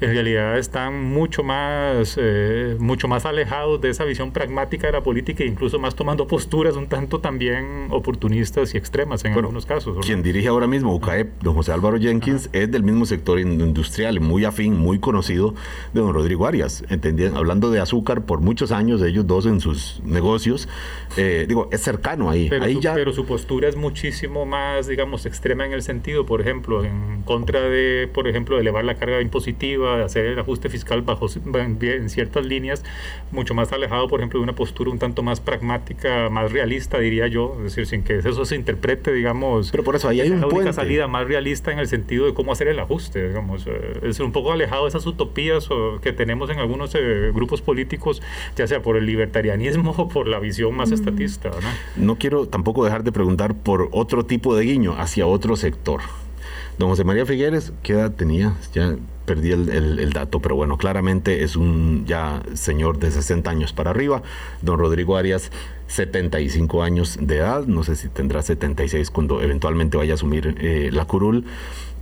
en 0.00 0.12
realidad 0.12 0.58
están 0.58 1.02
mucho 1.02 1.42
más, 1.42 2.16
eh, 2.18 2.76
mucho 2.78 3.06
más 3.06 3.26
alejados 3.26 3.80
de 3.80 3.90
esa 3.90 4.04
visión 4.04 4.32
pragmática 4.32 4.86
de 4.86 4.94
la 4.94 5.02
política 5.02 5.44
e 5.44 5.46
incluso 5.46 5.78
más 5.78 5.94
tomando 5.94 6.26
posturas 6.26 6.76
un 6.76 6.86
tanto 6.86 7.20
también 7.20 7.88
oportunistas 7.90 8.74
y 8.74 8.78
extremas 8.78 9.24
en 9.24 9.34
algunos 9.34 9.66
casos. 9.66 9.98
Quien 10.04 10.22
dirige 10.22 10.48
ahora 10.48 10.66
mismo 10.66 10.94
UCAEP, 10.94 11.42
don 11.42 11.54
José 11.54 11.72
Álvaro 11.72 11.98
Jenkins, 11.98 12.48
es 12.52 12.70
del 12.70 12.82
mismo 12.82 13.04
sector 13.04 13.38
industrial, 13.38 14.20
muy 14.20 14.44
afín, 14.44 14.76
muy 14.76 14.98
conocido 14.98 15.54
de 15.92 16.00
don 16.00 16.14
Rodrigo 16.14 16.46
Arias. 16.46 16.82
Hablando 17.34 17.70
de 17.70 17.80
azúcar 17.80 18.24
por 18.24 18.40
muchos 18.40 18.72
años, 18.72 19.02
ellos 19.02 19.26
dos 19.26 19.46
en 19.46 19.60
sus 19.60 20.00
negocios, 20.04 20.68
eh, 21.16 21.44
digo, 21.46 21.68
es 21.72 21.82
cercano 21.82 22.30
ahí. 22.30 22.48
Pero, 22.48 22.64
ahí 22.64 22.74
su, 22.74 22.80
ya... 22.80 22.94
pero 22.94 23.12
su 23.12 23.26
postura 23.26 23.68
es 23.68 23.76
muchísimo 23.76 24.46
más, 24.46 24.86
digamos, 24.86 25.26
extrema 25.26 25.66
en 25.66 25.72
el 25.72 25.82
sentido, 25.82 26.24
por 26.24 26.40
ejemplo, 26.40 26.84
en 26.84 27.22
contra 27.22 27.60
de, 27.60 28.08
por 28.12 28.26
ejemplo, 28.28 28.58
elevar 28.58 28.84
la 28.84 28.94
carga 28.94 29.20
impositiva 29.20 29.89
de 29.96 30.04
hacer 30.04 30.26
el 30.26 30.38
ajuste 30.38 30.68
fiscal 30.68 31.02
bajo 31.02 31.26
en 31.54 32.10
ciertas 32.10 32.46
líneas, 32.46 32.84
mucho 33.30 33.54
más 33.54 33.72
alejado, 33.72 34.08
por 34.08 34.20
ejemplo, 34.20 34.40
de 34.40 34.44
una 34.44 34.54
postura 34.54 34.90
un 34.90 34.98
tanto 34.98 35.22
más 35.22 35.40
pragmática, 35.40 36.28
más 36.30 36.52
realista, 36.52 36.98
diría 36.98 37.26
yo, 37.26 37.54
es 37.58 37.74
decir, 37.74 37.86
sin 37.86 38.02
que 38.02 38.18
eso 38.18 38.44
se 38.44 38.56
interprete, 38.56 39.12
digamos. 39.12 39.70
Pero 39.70 39.84
por 39.84 39.96
eso 39.96 40.08
ahí 40.08 40.20
hay 40.20 40.30
una 40.30 40.46
única 40.46 40.72
salida 40.72 41.06
más 41.06 41.26
realista 41.26 41.72
en 41.72 41.78
el 41.78 41.88
sentido 41.88 42.26
de 42.26 42.34
cómo 42.34 42.52
hacer 42.52 42.68
el 42.68 42.78
ajuste, 42.78 43.28
digamos, 43.28 43.66
eh, 43.66 44.00
es 44.02 44.20
un 44.20 44.32
poco 44.32 44.52
alejado 44.52 44.84
de 44.84 44.90
esas 44.90 45.06
utopías 45.06 45.68
que 46.02 46.12
tenemos 46.12 46.50
en 46.50 46.58
algunos 46.58 46.94
eh, 46.94 47.30
grupos 47.34 47.62
políticos, 47.62 48.22
ya 48.56 48.66
sea 48.66 48.82
por 48.82 48.96
el 48.96 49.06
libertarianismo 49.06 49.90
o 49.96 50.08
por 50.08 50.28
la 50.28 50.38
visión 50.38 50.74
más 50.74 50.90
estatista. 50.90 51.50
¿no? 51.50 52.04
no 52.04 52.16
quiero 52.16 52.46
tampoco 52.46 52.84
dejar 52.84 53.04
de 53.04 53.12
preguntar 53.12 53.54
por 53.54 53.88
otro 53.92 54.24
tipo 54.24 54.56
de 54.56 54.64
guiño 54.64 54.94
hacia 54.98 55.26
otro 55.26 55.56
sector. 55.56 56.00
Don 56.78 56.88
José 56.88 57.04
María 57.04 57.26
Figueres, 57.26 57.72
¿qué 57.82 57.92
edad 57.92 58.12
tenía? 58.12 58.54
Ya 58.72 58.96
perdí 59.30 59.52
el, 59.52 60.10
dato, 60.12 60.40
pero 60.40 60.56
bueno, 60.56 60.76
claramente 60.76 61.44
es 61.44 61.54
un 61.54 62.04
ya 62.04 62.42
señor 62.54 62.98
de 62.98 63.12
60 63.12 63.48
años 63.48 63.72
para 63.72 63.90
arriba. 63.90 64.24
Don 64.60 64.76
Rodrigo 64.76 65.16
Arias, 65.16 65.52
75 65.86 66.82
años 66.82 67.16
de 67.20 67.36
edad, 67.36 67.64
no 67.66 67.84
sé 67.84 67.94
si 67.94 68.08
tendrá 68.08 68.42
76 68.42 69.08
cuando 69.12 69.40
eventualmente 69.40 69.96
vaya 69.96 70.14
a 70.14 70.16
asumir 70.16 70.56
eh, 70.58 70.90
la 70.92 71.04
curul. 71.04 71.44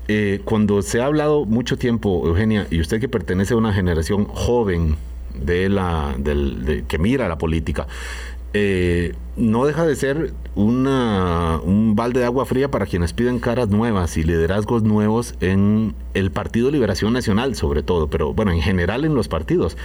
Eh, 0.09 0.41
cuando 0.47 0.81
se 0.81 1.03
ha 1.03 1.05
hablado 1.05 1.45
mucho 1.45 1.77
tiempo, 1.77 2.27
Eugenia, 2.27 2.67
y 2.71 2.81
usted 2.81 2.99
que 2.99 3.11
pertenece 3.11 3.53
a 3.53 3.59
una 3.59 3.75
generación 3.75 4.25
joven 4.25 4.97
de 5.35 5.69
la, 5.69 6.15
del, 6.17 6.85
que 6.89 6.97
mira 6.97 7.29
la 7.29 7.37
política, 7.37 7.87
eh, 8.55 9.15
no 9.37 9.67
deja 9.67 9.87
de 9.87 9.95
ser 9.95 10.33
una, 10.55 11.61
un 11.63 11.95
balde 11.95 12.21
de 12.21 12.27
agua 12.27 12.45
fría 12.45 12.71
para 12.71 12.87
quienes 12.87 13.13
piden 13.13 13.39
caras 13.39 13.69
nuevas 13.69 14.17
y 14.17 14.25
liderazgos 14.25 14.83
nuevos 14.83 15.35
en 15.41 15.95
el 16.15 16.33
Partido 16.33 16.71
Liberación 16.71 17.13
Nacional, 17.13 17.55
sobre 17.55 17.83
todo, 17.83 18.09
pero 18.09 18.35
bueno, 18.35 18.51
en 18.51 18.61
general 18.61 19.05
en 19.05 19.15
los 19.15 19.29
partidos. 19.29 19.77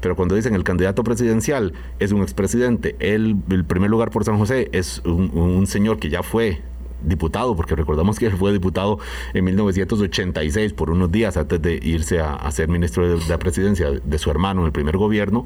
Pero 0.00 0.16
cuando 0.16 0.34
dicen 0.34 0.54
el 0.54 0.64
candidato 0.64 1.04
presidencial 1.04 1.72
es 1.98 2.12
un 2.12 2.22
expresidente, 2.22 2.96
el, 3.00 3.36
el 3.50 3.64
primer 3.64 3.88
lugar 3.88 4.10
por 4.10 4.24
San 4.24 4.36
José 4.36 4.68
es 4.72 5.00
un, 5.06 5.66
señor 5.66 5.98
que 5.98 6.10
ya 6.10 6.22
fue 6.22 6.60
diputado, 7.02 7.56
porque 7.56 7.74
recordamos 7.74 8.18
que 8.18 8.26
él 8.26 8.36
fue 8.36 8.52
diputado 8.52 8.98
en 9.34 9.44
1986 9.44 10.72
por 10.72 10.90
unos 10.90 11.10
días 11.10 11.36
antes 11.36 11.60
de 11.60 11.78
irse 11.82 12.20
a, 12.20 12.50
ser 12.50 12.68
ministro 12.68 13.18
de, 13.18 13.24
la 13.28 13.38
presidencia 13.38 13.90
de 13.90 14.18
su 14.18 14.30
hermano 14.30 14.60
en 14.60 14.66
el 14.66 14.72
primer 14.72 14.96
gobierno, 14.96 15.44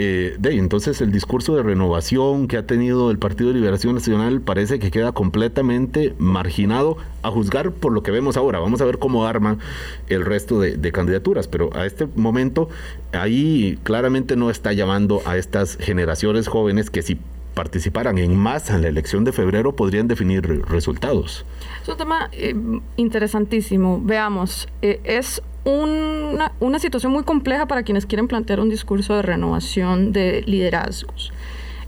eh, 0.00 0.36
de 0.38 0.56
entonces 0.56 1.00
el 1.00 1.10
discurso 1.10 1.56
de 1.56 1.64
renovación 1.64 2.46
que 2.46 2.56
ha 2.56 2.64
tenido 2.64 3.10
el 3.10 3.18
Partido 3.18 3.48
de 3.48 3.56
Liberación 3.56 3.96
Nacional 3.96 4.40
parece 4.40 4.78
que 4.78 4.92
queda 4.92 5.10
completamente 5.10 6.14
marginado 6.18 6.98
a 7.24 7.32
juzgar 7.32 7.72
por 7.72 7.92
lo 7.92 8.04
que 8.04 8.12
vemos 8.12 8.36
ahora. 8.36 8.60
Vamos 8.60 8.80
a 8.80 8.84
ver 8.84 8.98
cómo 8.98 9.26
arman 9.26 9.58
el 10.08 10.24
resto 10.24 10.60
de, 10.60 10.92
candidaturas, 10.92 11.48
pero 11.48 11.70
a 11.74 11.84
este 11.84 12.06
momento 12.14 12.68
ahí 13.10 13.76
claramente 13.82 14.36
no 14.36 14.50
está 14.50 14.72
llamando 14.72 15.20
a 15.26 15.36
estas 15.36 15.76
generaciones 15.76 16.46
jóvenes 16.46 16.90
que 16.90 17.02
si 17.02 17.18
participaran 17.58 18.18
en 18.18 18.36
masa 18.36 18.76
en 18.76 18.82
la 18.82 18.88
elección 18.88 19.24
de 19.24 19.32
febrero 19.32 19.74
podrían 19.74 20.06
definir 20.06 20.64
resultados. 20.68 21.44
Es 21.82 21.88
un 21.88 21.96
tema 21.96 22.30
eh, 22.30 22.54
interesantísimo. 22.96 24.00
Veamos, 24.00 24.68
eh, 24.80 25.00
es 25.02 25.42
una, 25.64 26.52
una 26.60 26.78
situación 26.78 27.10
muy 27.10 27.24
compleja 27.24 27.66
para 27.66 27.82
quienes 27.82 28.06
quieren 28.06 28.28
plantear 28.28 28.60
un 28.60 28.68
discurso 28.68 29.16
de 29.16 29.22
renovación 29.22 30.12
de 30.12 30.42
liderazgos 30.46 31.32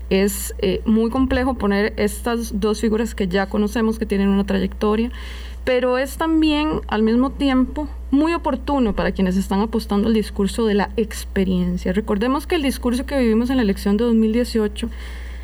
es 0.09 0.53
eh, 0.57 0.81
muy 0.83 1.09
complejo 1.09 1.53
poner 1.53 1.93
estas 1.95 2.59
dos 2.59 2.81
figuras 2.81 3.15
que 3.15 3.29
ya 3.29 3.45
conocemos, 3.45 3.97
que 3.97 4.05
tienen 4.05 4.27
una 4.27 4.43
trayectoria, 4.43 5.09
pero 5.63 5.97
es 5.97 6.17
también 6.17 6.81
al 6.87 7.01
mismo 7.01 7.29
tiempo 7.29 7.87
muy 8.11 8.33
oportuno 8.33 8.93
para 8.93 9.13
quienes 9.13 9.37
están 9.37 9.61
apostando 9.61 10.09
al 10.09 10.13
discurso 10.13 10.65
de 10.65 10.73
la 10.73 10.89
experiencia. 10.97 11.93
Recordemos 11.93 12.45
que 12.45 12.55
el 12.55 12.61
discurso 12.61 13.05
que 13.05 13.17
vivimos 13.17 13.49
en 13.49 13.55
la 13.55 13.63
elección 13.63 13.95
de 13.95 14.03
2018 14.03 14.89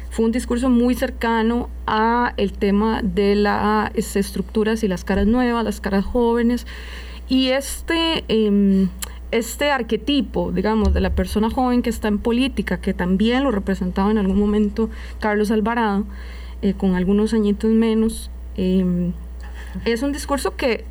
fue 0.09 0.25
un 0.25 0.31
discurso 0.31 0.69
muy 0.69 0.95
cercano 0.95 1.69
a 1.85 2.33
el 2.37 2.53
tema 2.53 3.01
de 3.03 3.35
las 3.35 4.15
estructuras 4.15 4.83
y 4.83 4.87
las 4.87 5.03
caras 5.03 5.27
nuevas, 5.27 5.63
las 5.63 5.81
caras 5.81 6.05
jóvenes, 6.05 6.65
y 7.27 7.49
este... 7.49 8.23
Em, 8.27 8.89
este 9.31 9.71
arquetipo, 9.71 10.51
digamos, 10.53 10.93
de 10.93 11.01
la 11.01 11.09
persona 11.09 11.49
joven 11.49 11.81
que 11.81 11.89
está 11.89 12.07
en 12.07 12.17
política, 12.17 12.79
que 12.79 12.93
también 12.93 13.43
lo 13.43 13.51
representaba 13.51 14.09
en 14.09 14.17
algún 14.17 14.39
momento 14.39 14.89
Carlos 15.19 15.51
Alvarado, 15.51 16.05
eh, 16.61 16.73
con 16.73 16.95
algunos 16.95 17.33
añitos 17.33 17.69
menos, 17.69 18.31
em, 18.55 19.11
es 19.85 20.01
un 20.01 20.13
discurso 20.13 20.55
que 20.55 20.85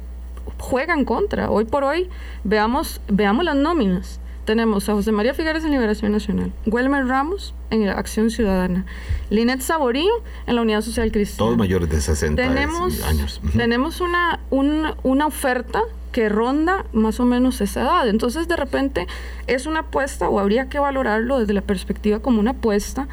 juega 0.59 0.95
en 0.95 1.05
contra. 1.05 1.51
Hoy 1.51 1.65
por 1.65 1.85
hoy, 1.85 2.09
veamos, 2.45 3.01
veamos 3.09 3.45
las 3.45 3.57
nóminas. 3.57 4.21
Tenemos 4.47 4.89
a 4.89 4.93
José 4.93 5.11
María 5.11 5.35
Figueres 5.35 5.65
en 5.65 5.73
Liberación 5.73 6.13
Nacional, 6.13 6.53
Welmer 6.67 7.05
Ramos 7.09 7.53
en 7.71 7.89
Acción 7.89 8.31
Ciudadana, 8.31 8.87
Linet 9.29 9.61
Saborío 9.61 10.13
en 10.47 10.55
la 10.55 10.63
Unidad 10.63 10.83
Social 10.83 11.11
Cristiana. 11.11 11.49
Todos 11.49 11.59
mayores 11.59 11.91
de 11.91 12.01
60 12.01 12.41
años. 12.45 13.41
Tenemos 13.57 14.01
una, 14.01 14.39
una 14.51 15.27
oferta 15.27 15.83
que 16.13 16.29
ronda 16.29 16.85
más 16.93 17.19
o 17.19 17.25
menos 17.25 17.61
esa 17.61 17.83
edad. 17.83 18.09
Entonces, 18.09 18.47
de 18.47 18.55
repente, 18.55 19.09
es 19.49 19.67
una 19.67 19.81
apuesta, 19.81 20.29
o 20.29 20.39
habría 20.39 20.69
que 20.69 20.79
valorarlo 20.79 21.41
desde 21.41 21.53
la 21.53 21.63
perspectiva 21.63 22.21
como 22.21 22.39
una 22.39 22.53
apuesta, 22.53 23.09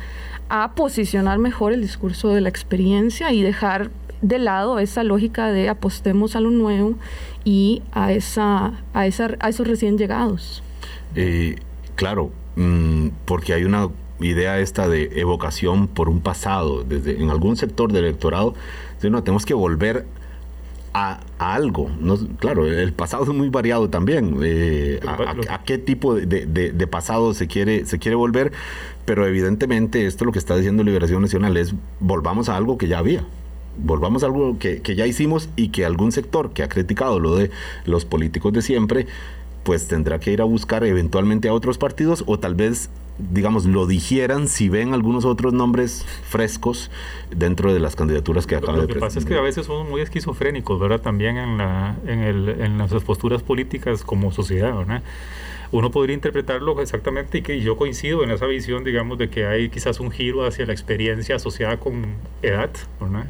a 0.49 0.73
posicionar 0.75 1.39
mejor 1.39 1.73
el 1.73 1.81
discurso 1.81 2.29
de 2.29 2.41
la 2.41 2.49
experiencia 2.49 3.31
y 3.31 3.41
dejar 3.41 3.89
de 4.21 4.37
lado 4.37 4.77
esa 4.77 5.03
lógica 5.03 5.47
de 5.47 5.67
apostemos 5.67 6.35
a 6.35 6.41
lo 6.41 6.51
nuevo 6.51 6.93
y 7.43 7.81
a, 7.91 8.11
esa, 8.11 8.73
a, 8.93 9.07
esa, 9.07 9.31
a 9.39 9.49
esos 9.49 9.67
recién 9.67 9.97
llegados. 9.97 10.61
Eh, 11.15 11.56
claro, 11.95 12.32
mm, 12.56 13.10
porque 13.26 13.54
hay 13.54 13.63
una 13.63 13.89
idea 14.19 14.60
esta 14.60 14.88
de 14.88 15.19
evocación 15.19 15.88
por 15.88 16.10
un 16.10 16.21
pasado, 16.21 16.84
desde 16.84 17.21
en 17.21 17.30
algún 17.30 17.58
sector 17.58 17.91
del 17.91 18.06
electorado, 18.06 18.54
no, 19.10 19.23
tenemos 19.23 19.45
que 19.45 19.54
volver 19.54 20.06
a, 20.93 21.19
algo. 21.39 21.89
No, 21.99 22.17
claro, 22.38 22.67
el 22.67 22.93
pasado 22.93 23.23
es 23.23 23.30
muy 23.30 23.49
variado 23.49 23.89
también. 23.89 24.38
Eh, 24.43 24.99
a, 25.49 25.63
qué 25.63 25.78
tipo 25.78 26.15
de, 26.15 26.88
pasado 26.88 27.34
se 27.34 27.47
quiere, 27.47 27.86
se 27.86 27.99
quiere 27.99 28.15
volver? 28.15 28.52
Pero 29.06 29.28
evidentemente 29.28 30.06
esto 30.06 30.23
lo 30.26 30.32
que 30.32 30.39
está 30.39 30.56
diciendo 30.56 30.84
Liberación 30.84 31.21
Nacional 31.21 31.58
es 31.58 31.73
volvamos 31.99 32.47
a 32.49 32.56
algo 32.56 32.78
que 32.78 32.88
ya 32.88 32.99
había. 32.99 33.26
Volvamos 33.76 34.23
a 34.23 34.28
algo 34.28 34.60
que, 34.60 34.82
que 34.82 34.95
ya 34.95 35.08
hicimos 35.08 35.49
y 35.56 35.69
que 35.69 35.84
algún 35.84 36.12
sector 36.12 36.52
que 36.52 36.62
ha 36.62 36.69
criticado 36.69 37.19
lo 37.19 37.36
de 37.36 37.49
los 37.86 38.06
políticos 38.06 38.54
de 38.54 38.62
siempre, 38.62 39.08
pues 39.63 39.88
tendrá 39.88 40.19
que 40.19 40.32
ir 40.32 40.41
a 40.41 40.45
buscar 40.45 40.84
eventualmente 40.84 41.47
a 41.47 41.54
otros 41.54 41.78
partidos 41.78 42.23
o 42.28 42.39
tal 42.39 42.56
vez 42.56 42.89
digamos, 43.17 43.65
lo 43.65 43.86
dijeran 43.86 44.47
si 44.47 44.69
ven 44.69 44.93
algunos 44.93 45.26
otros 45.26 45.54
nombres 45.54 46.06
frescos 46.23 46.89
dentro 47.36 47.73
de 47.73 47.80
las 47.80 47.95
candidaturas 47.95 48.47
que 48.47 48.56
acaban 48.56 48.82
de 48.82 48.88
presentar. 48.88 48.95
Lo 48.95 48.99
que 49.02 49.08
pasa 49.08 49.19
es 49.19 49.26
que 49.26 49.36
a 49.36 49.41
veces 49.41 49.65
somos 49.67 49.88
muy 49.88 50.02
esquizofrénicos, 50.02 50.80
¿verdad? 50.80 51.02
También 51.02 51.38
en, 51.38 51.58
la, 51.58 51.95
en, 52.08 52.19
el, 52.19 52.49
en 52.49 52.78
las 52.78 52.91
posturas 53.04 53.43
políticas 53.43 54.04
como 54.04 54.32
sociedad, 54.32 54.76
¿verdad? 54.76 55.04
Uno 55.71 55.91
podría 55.91 56.13
interpretarlo 56.13 56.80
exactamente 56.82 57.39
y 57.39 57.41
que 57.41 57.60
yo 57.62 57.78
coincido 57.78 58.23
en 58.23 58.32
esa 58.32 58.45
visión, 58.45 58.84
digamos, 58.84 59.17
de 59.17 59.30
que 59.30 59.45
hay 59.45 59.69
quizás 59.69 59.99
un 59.99 60.12
giro 60.12 60.45
hacia 60.45 60.65
la 60.65 60.73
experiencia 60.73 61.36
asociada 61.36 61.78
con 61.78 62.06
edad, 62.41 62.69
¿verdad? 62.99 63.26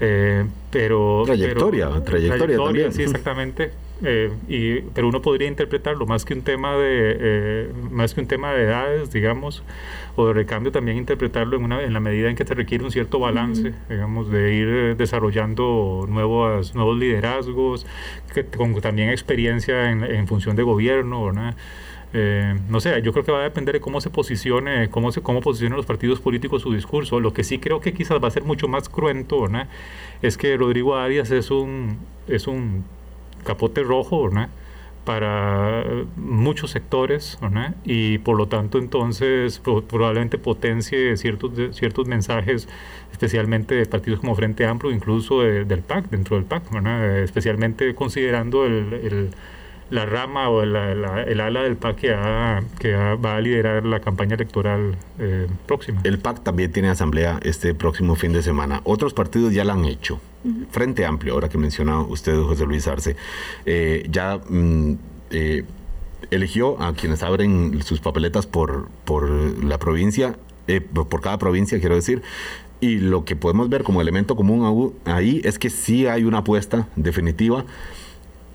Eh, 0.00 0.44
pero 0.70 1.22
trayectoria, 1.24 1.88
trayectoria, 2.04 2.56
también. 2.58 2.92
Sí, 2.92 3.02
exactamente. 3.02 3.72
Eh, 4.04 4.30
y, 4.46 4.80
pero 4.92 5.08
uno 5.08 5.22
podría 5.22 5.48
interpretarlo 5.48 6.06
más 6.06 6.26
que 6.26 6.34
un 6.34 6.42
tema 6.42 6.76
de 6.76 7.16
eh, 7.18 7.72
más 7.90 8.12
que 8.12 8.20
un 8.20 8.26
tema 8.26 8.52
de 8.52 8.64
edades, 8.64 9.10
digamos, 9.10 9.62
o 10.16 10.26
de 10.26 10.34
recambio, 10.34 10.70
también 10.70 10.98
interpretarlo 10.98 11.56
en, 11.56 11.64
una, 11.64 11.82
en 11.82 11.94
la 11.94 12.00
medida 12.00 12.28
en 12.28 12.36
que 12.36 12.44
se 12.44 12.54
requiere 12.54 12.84
un 12.84 12.90
cierto 12.90 13.18
balance, 13.18 13.72
digamos, 13.88 14.30
de 14.30 14.54
ir 14.54 14.96
desarrollando 14.96 16.04
nuevos, 16.08 16.74
nuevos 16.74 16.98
liderazgos, 16.98 17.86
que, 18.34 18.44
con 18.44 18.78
también 18.82 19.08
experiencia 19.08 19.90
en, 19.90 20.04
en 20.04 20.26
función 20.26 20.56
de 20.56 20.62
gobierno, 20.62 21.24
¿verdad? 21.24 21.54
Eh, 22.12 22.54
no 22.70 22.80
sé, 22.80 23.02
yo 23.02 23.12
creo 23.12 23.24
que 23.24 23.32
va 23.32 23.40
a 23.40 23.42
depender 23.42 23.74
de 23.74 23.80
cómo 23.80 24.00
se 24.00 24.10
posicione, 24.10 24.88
cómo 24.88 25.12
se 25.12 25.20
cómo 25.22 25.40
posicionen 25.40 25.76
los 25.76 25.86
partidos 25.86 26.20
políticos 26.20 26.62
su 26.62 26.72
discurso. 26.72 27.20
Lo 27.20 27.32
que 27.32 27.44
sí 27.44 27.58
creo 27.58 27.80
que 27.80 27.92
quizás 27.92 28.22
va 28.22 28.28
a 28.28 28.30
ser 28.30 28.44
mucho 28.44 28.68
más 28.68 28.88
cruento, 28.88 29.46
es 30.22 30.38
que 30.38 30.56
Rodrigo 30.56 30.96
Arias 30.96 31.30
es 31.30 31.50
un 31.50 31.98
es 32.28 32.46
un 32.46 32.84
capote 33.46 33.82
rojo, 33.82 34.30
para 35.04 35.84
muchos 36.16 36.72
sectores 36.72 37.38
y 37.84 38.18
por 38.18 38.36
lo 38.36 38.48
tanto 38.48 38.78
entonces 38.78 39.60
probablemente 39.88 40.36
potencie 40.36 41.16
ciertos 41.16 41.52
ciertos 41.76 42.08
mensajes 42.08 42.68
especialmente 43.12 43.76
de 43.76 43.86
partidos 43.86 44.18
como 44.18 44.34
Frente 44.34 44.66
Amplio 44.66 44.92
incluso 44.92 45.42
del 45.42 45.82
PAC 45.82 46.10
dentro 46.10 46.34
del 46.36 46.44
PAC 46.44 46.64
especialmente 47.22 47.94
considerando 47.94 48.66
el 48.66 49.30
la 49.90 50.04
rama 50.04 50.48
o 50.48 50.62
el 50.62 50.74
ala 51.40 51.62
del 51.62 51.76
PAC 51.76 51.96
que, 51.96 52.16
que 52.78 52.94
va 52.94 53.36
a 53.36 53.40
liderar 53.40 53.84
la 53.84 54.00
campaña 54.00 54.34
electoral 54.34 54.96
eh, 55.18 55.46
próxima. 55.66 56.00
El 56.04 56.18
PAC 56.18 56.42
también 56.42 56.72
tiene 56.72 56.88
asamblea 56.88 57.38
este 57.42 57.74
próximo 57.74 58.16
fin 58.16 58.32
de 58.32 58.42
semana. 58.42 58.80
Otros 58.84 59.14
partidos 59.14 59.52
ya 59.52 59.64
la 59.64 59.74
han 59.74 59.84
hecho. 59.84 60.20
Frente 60.70 61.04
Amplio, 61.04 61.34
ahora 61.34 61.48
que 61.48 61.58
menciona 61.58 62.00
usted, 62.00 62.40
José 62.40 62.66
Luis 62.66 62.86
Arce, 62.86 63.16
eh, 63.64 64.06
ya 64.08 64.38
mm, 64.48 64.92
eh, 65.30 65.64
eligió 66.30 66.80
a 66.80 66.92
quienes 66.92 67.24
abren 67.24 67.82
sus 67.82 67.98
papeletas 67.98 68.46
por, 68.46 68.88
por 69.04 69.28
la 69.28 69.78
provincia, 69.78 70.36
por 71.08 71.20
cada 71.20 71.38
provincia, 71.38 71.80
quiero 71.80 71.96
decir. 71.96 72.22
Y 72.80 72.98
lo 72.98 73.24
que 73.24 73.34
podemos 73.34 73.68
ver 73.68 73.82
como 73.82 74.00
elemento 74.00 74.36
común 74.36 74.94
ahí 75.04 75.40
es 75.44 75.58
que 75.58 75.70
sí 75.70 76.06
hay 76.06 76.24
una 76.24 76.38
apuesta 76.38 76.88
definitiva 76.94 77.64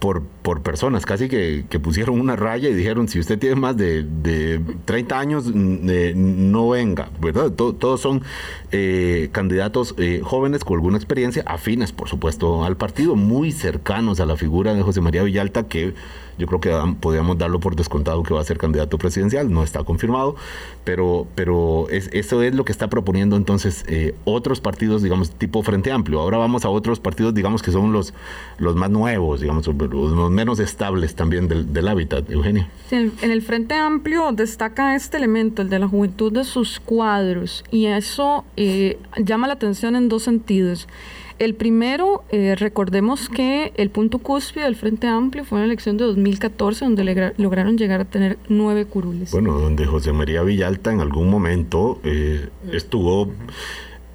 por, 0.02 0.24
por 0.24 0.64
personas, 0.64 1.06
casi 1.06 1.30
que, 1.30 1.64
pusieron 1.80 2.20
una 2.20 2.36
raya 2.36 2.68
y 2.68 2.74
dijeron, 2.74 3.08
si 3.08 3.20
usted 3.20 3.38
tiene 3.38 3.56
más 3.56 3.78
de, 3.78 4.02
de 4.02 4.60
30 4.86 5.20
años, 5.20 5.46
eh, 5.54 6.14
no 6.16 6.70
venga, 6.70 7.10
¿verdad? 7.22 7.52
todos 7.52 8.02
son 8.02 8.24
eh, 8.72 9.30
candidatos 9.32 9.94
eh, 10.00 10.22
jóvenes 10.24 10.64
con 10.64 10.74
alguna 10.74 10.98
experiencia, 10.98 11.44
afines, 11.46 11.92
por 11.92 12.10
supuesto, 12.10 12.66
al 12.66 12.78
partido, 12.78 13.16
muy 13.16 13.52
cercanos 13.52 14.20
a 14.20 14.26
la 14.26 14.38
figura 14.38 14.74
de 14.74 14.82
José 14.82 15.02
María 15.02 15.22
Villalta, 15.22 15.68
que 15.68 15.94
yo 16.42 16.48
creo 16.48 16.60
que 16.60 16.96
podríamos 17.00 17.38
darlo 17.38 17.60
por 17.60 17.76
descontado 17.76 18.24
que 18.24 18.34
va 18.34 18.42
a 18.42 18.44
ser 18.44 18.58
candidato 18.58 18.98
presidencial, 18.98 19.52
no 19.52 19.64
está 19.64 19.84
confirmado, 19.84 20.36
pero, 20.84 21.28
pero 21.36 21.88
es, 21.90 22.10
eso 22.14 22.42
es 22.42 22.56
lo 22.56 22.66
que 22.66 22.72
está 22.72 22.90
proponiendo 22.90 23.36
entonces 23.36 23.86
eh, 23.88 24.16
otros 24.26 24.60
partidos, 24.60 25.04
digamos, 25.04 25.30
tipo 25.32 25.62
Frente 25.62 25.92
Amplio. 25.92 26.20
Ahora 26.20 26.40
vamos 26.40 26.66
a 26.66 26.70
otros 26.70 27.00
partidos, 27.00 27.36
digamos, 27.36 27.62
que 27.62 27.72
son 27.72 27.94
los, 27.94 28.16
los 28.58 28.76
más 28.76 28.90
nuevos, 28.90 29.42
digamos, 29.42 29.68
los 29.68 30.32
menos 30.32 30.60
estables 30.60 31.14
también 31.14 31.48
del, 31.48 31.88
hábitat, 31.88 32.30
Eugenia. 32.32 32.68
en 32.90 33.14
el 33.22 33.42
Frente 33.44 33.76
Amplio 33.76 34.32
destaca 34.32 34.96
este 34.96 35.18
elemento, 35.18 35.62
el 35.62 35.70
de 35.70 35.78
la 35.78 35.88
juventud 35.88 36.32
de 36.32 36.44
sus 36.44 36.80
cuadros, 36.80 37.64
y 37.70 37.86
eso 37.86 38.46
eh, 38.58 38.98
llama 39.18 39.46
la 39.46 39.54
atención 39.54 39.96
en 39.96 40.10
dos 40.10 40.24
sentidos. 40.24 40.88
El 41.42 41.56
primero, 41.56 42.24
eh, 42.30 42.54
recordemos 42.56 43.28
que 43.28 43.74
el 43.76 43.90
punto 43.90 44.20
cúspide 44.20 44.66
del 44.66 44.76
Frente 44.76 45.08
Amplio 45.08 45.44
fue 45.44 45.58
en 45.58 45.62
la 45.64 45.66
elección 45.66 45.98
de 45.98 46.04
2014, 46.04 46.86
donde 46.86 47.34
lograron 47.38 47.80
llegar 47.80 48.00
a 48.00 48.06
tener 48.06 48.38
nueve 48.48 48.86
curules. 48.86 49.32
Bueno, 49.32 49.58
donde 49.58 49.88
José 49.88 50.14
María 50.14 50.44
Villalta 50.44 50.94
en 50.94 51.00
algún 51.00 51.32
momento 51.32 52.00
eh, 52.04 52.48
estuvo 52.72 53.32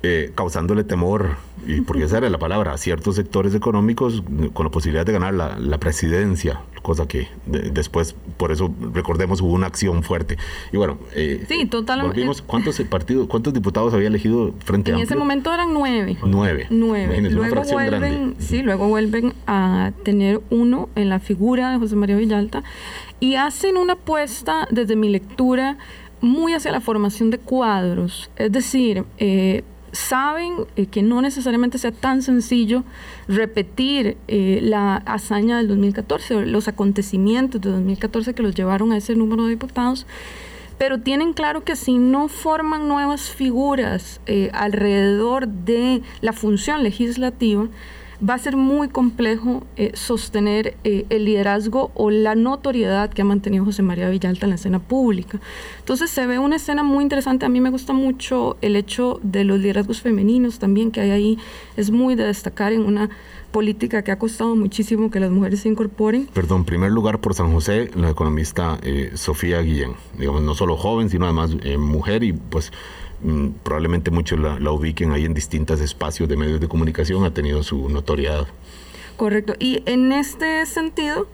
eh, 0.08 0.30
causándole 0.36 0.84
temor, 0.84 1.30
y 1.66 1.80
porque 1.80 2.04
esa 2.04 2.18
era 2.18 2.30
la 2.30 2.38
palabra, 2.38 2.72
a 2.72 2.78
ciertos 2.78 3.16
sectores 3.16 3.56
económicos 3.56 4.22
con 4.52 4.66
la 4.66 4.70
posibilidad 4.70 5.04
de 5.04 5.10
ganar 5.10 5.34
la, 5.34 5.78
presidencia, 5.78 6.60
cosa 6.80 7.08
que 7.08 7.26
después, 7.44 8.14
por 8.36 8.52
eso 8.52 8.72
recordemos, 8.92 9.40
hubo 9.40 9.52
una 9.52 9.66
acción 9.66 10.04
fuerte. 10.04 10.38
Y 10.72 10.76
bueno, 10.76 10.98
eh, 11.16 11.44
sí, 11.48 11.66
totalmente. 11.66 12.24
¿cuántos 12.46 12.80
partidos, 12.82 13.26
cuántos 13.26 13.52
diputados 13.52 13.94
había 13.94 14.06
elegido 14.06 14.54
frente 14.64 14.92
a 14.92 14.94
En 14.94 15.00
ese 15.00 15.16
momento 15.16 15.52
eran 15.52 15.74
nueve. 15.74 16.16
Nueve. 16.24 16.68
Nueve. 16.70 17.28
Luego 17.28 17.64
vuelven, 17.64 18.36
sí, 18.38 18.62
luego 18.62 18.86
vuelven 18.86 19.34
a 19.48 19.90
tener 20.04 20.40
uno 20.50 20.88
en 20.94 21.08
la 21.08 21.18
figura 21.18 21.72
de 21.72 21.78
José 21.78 21.96
María 21.96 22.14
Villalta 22.14 22.62
y 23.18 23.34
hacen 23.34 23.76
una 23.76 23.94
apuesta, 23.94 24.68
desde 24.70 24.94
mi 24.94 25.08
lectura, 25.08 25.78
muy 26.20 26.54
hacia 26.54 26.70
la 26.70 26.80
formación 26.80 27.30
de 27.30 27.38
cuadros, 27.38 28.30
es 28.36 28.52
decir, 28.52 29.04
eh, 29.18 29.64
saben 29.96 30.66
eh, 30.76 30.86
que 30.86 31.02
no 31.02 31.22
necesariamente 31.22 31.78
sea 31.78 31.92
tan 31.92 32.22
sencillo 32.22 32.84
repetir 33.26 34.16
eh, 34.28 34.60
la 34.62 34.96
hazaña 34.96 35.56
del 35.56 35.68
2014, 35.68 36.46
los 36.46 36.68
acontecimientos 36.68 37.60
de 37.60 37.70
2014 37.70 38.34
que 38.34 38.42
los 38.42 38.54
llevaron 38.54 38.92
a 38.92 38.98
ese 38.98 39.16
número 39.16 39.44
de 39.44 39.50
diputados, 39.50 40.06
pero 40.78 41.00
tienen 41.00 41.32
claro 41.32 41.64
que 41.64 41.74
si 41.74 41.98
no 41.98 42.28
forman 42.28 42.86
nuevas 42.86 43.30
figuras 43.30 44.20
alrededor 44.52 45.48
de 45.48 46.02
la 46.20 46.34
función 46.34 46.82
legislativa, 46.82 47.66
va 48.26 48.34
a 48.34 48.38
ser 48.38 48.56
muy 48.56 48.88
complejo 48.88 49.64
eh, 49.76 49.92
sostener 49.94 50.76
eh, 50.84 51.06
el 51.10 51.24
liderazgo 51.24 51.90
o 51.94 52.10
la 52.10 52.34
notoriedad 52.34 53.10
que 53.10 53.22
ha 53.22 53.24
mantenido 53.24 53.64
José 53.64 53.82
María 53.82 54.08
Villalta 54.08 54.46
en 54.46 54.50
la 54.50 54.56
escena 54.56 54.78
pública. 54.78 55.40
Entonces 55.78 56.10
se 56.10 56.26
ve 56.26 56.38
una 56.38 56.56
escena 56.56 56.82
muy 56.82 57.02
interesante. 57.02 57.46
A 57.46 57.48
mí 57.48 57.60
me 57.60 57.70
gusta 57.70 57.92
mucho 57.92 58.56
el 58.62 58.76
hecho 58.76 59.20
de 59.22 59.44
los 59.44 59.58
liderazgos 59.58 60.00
femeninos 60.00 60.58
también 60.58 60.90
que 60.90 61.00
hay 61.00 61.10
ahí. 61.10 61.38
Es 61.76 61.90
muy 61.90 62.14
de 62.14 62.24
destacar 62.24 62.72
en 62.72 62.82
una 62.82 63.10
política 63.52 64.02
que 64.02 64.10
ha 64.12 64.18
costado 64.18 64.54
muchísimo 64.56 65.10
que 65.10 65.20
las 65.20 65.30
mujeres 65.30 65.60
se 65.60 65.68
incorporen. 65.68 66.26
Perdón, 66.26 66.64
primer 66.64 66.90
lugar 66.90 67.20
por 67.20 67.34
San 67.34 67.52
José, 67.52 67.90
la 67.94 68.10
economista 68.10 68.78
eh, 68.82 69.12
Sofía 69.14 69.60
Guillén. 69.60 69.92
Digamos, 70.18 70.42
no 70.42 70.54
solo 70.54 70.76
joven, 70.76 71.08
sino 71.10 71.26
además 71.26 71.50
mujer 71.78 72.22
y 72.22 72.32
pues 72.32 72.72
probablemente 73.62 74.10
muchos 74.10 74.38
la, 74.38 74.70
ubiquen 74.70 75.12
ahí 75.12 75.24
en 75.24 75.34
distintos 75.34 75.80
espacios 75.80 76.28
de 76.28 76.36
medios 76.36 76.60
de 76.60 76.68
comunicación, 76.68 77.24
ha 77.24 77.32
tenido 77.32 77.62
su 77.62 77.88
notoriedad. 77.88 78.46
Correcto. 79.16 79.54
Y 79.58 79.82
en 79.86 80.12
este 80.12 80.66
sentido, 80.66 81.26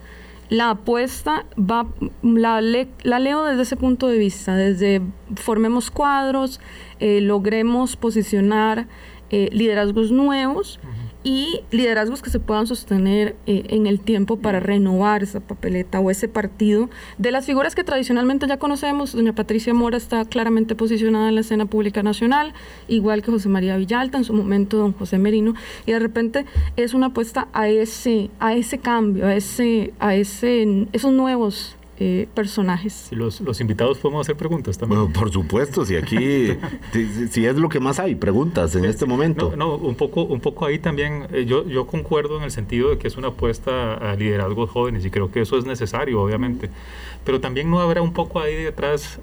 la 0.49 0.71
apuesta 0.71 1.45
va, 1.57 1.87
la, 2.21 2.61
la 2.61 3.19
leo 3.19 3.43
desde 3.43 3.63
ese 3.63 3.75
punto 3.75 4.07
de 4.07 4.17
vista, 4.17 4.55
desde 4.55 5.01
formemos 5.35 5.91
cuadros, 5.91 6.59
eh, 6.99 7.21
logremos 7.21 7.95
posicionar 7.95 8.87
eh, 9.29 9.49
liderazgos 9.51 10.11
nuevos 10.11 10.79
y 11.23 11.61
liderazgos 11.71 12.21
que 12.21 12.29
se 12.29 12.39
puedan 12.39 12.67
sostener 12.67 13.35
eh, 13.45 13.65
en 13.69 13.87
el 13.87 13.99
tiempo 13.99 14.37
para 14.37 14.59
renovar 14.59 15.23
esa 15.23 15.39
papeleta 15.39 15.99
o 15.99 16.11
ese 16.11 16.27
partido. 16.27 16.89
De 17.17 17.31
las 17.31 17.45
figuras 17.45 17.75
que 17.75 17.83
tradicionalmente 17.83 18.47
ya 18.47 18.57
conocemos, 18.57 19.13
doña 19.13 19.33
Patricia 19.33 19.73
Mora 19.73 19.97
está 19.97 20.25
claramente 20.25 20.75
posicionada 20.75 21.29
en 21.29 21.35
la 21.35 21.41
escena 21.41 21.65
pública 21.65 22.03
nacional, 22.03 22.53
igual 22.87 23.21
que 23.21 23.31
José 23.31 23.49
María 23.49 23.77
Villalta, 23.77 24.17
en 24.17 24.23
su 24.23 24.33
momento 24.33 24.77
don 24.77 24.93
José 24.93 25.17
Merino, 25.17 25.53
y 25.85 25.91
de 25.91 25.99
repente 25.99 26.45
es 26.75 26.93
una 26.93 27.07
apuesta 27.07 27.47
a 27.53 27.69
ese, 27.69 28.29
a 28.39 28.53
ese 28.53 28.77
cambio, 28.77 29.25
a, 29.27 29.35
ese, 29.35 29.93
a 29.99 30.15
ese, 30.15 30.87
esos 30.91 31.13
nuevos 31.13 31.77
eh, 31.99 32.27
personajes. 32.33 33.09
los, 33.11 33.41
los, 33.41 33.61
invitados 33.61 33.99
podemos 33.99 34.25
hacer 34.25 34.35
preguntas 34.35 34.77
también. 34.77 35.01
Bueno, 35.01 35.13
por 35.13 35.31
supuesto, 35.31 35.85
si 35.85 35.95
aquí, 35.95 36.57
si, 37.29 37.45
es 37.45 37.55
lo 37.55 37.69
que 37.69 37.79
más 37.79 37.99
hay, 37.99 38.15
preguntas 38.15 38.75
en 38.75 38.85
este 38.85 39.05
momento. 39.05 39.53
No, 39.55 39.75
un 39.75 39.95
poco, 39.95 40.23
un 40.23 40.39
poco 40.39 40.65
ahí 40.65 40.79
también, 40.79 41.27
eh, 41.31 41.45
yo, 41.45 41.67
yo 41.67 41.87
concuerdo 41.87 42.37
en 42.37 42.43
el 42.43 42.51
sentido 42.51 42.89
de 42.89 42.97
que 42.97 43.07
es 43.07 43.17
una 43.17 43.29
apuesta 43.29 43.93
a 43.93 44.15
liderazgos 44.15 44.69
jóvenes 44.69 45.05
y 45.05 45.11
creo 45.11 45.31
que 45.31 45.41
eso 45.41 45.57
es 45.57 45.65
necesario, 45.65 46.21
obviamente 46.21 46.69
pero 47.25 47.39
también 47.39 47.69
no 47.69 47.79
habrá 47.79 48.01
un 48.01 48.13
poco 48.13 48.41
ahí 48.41 48.55
detrás, 48.55 49.19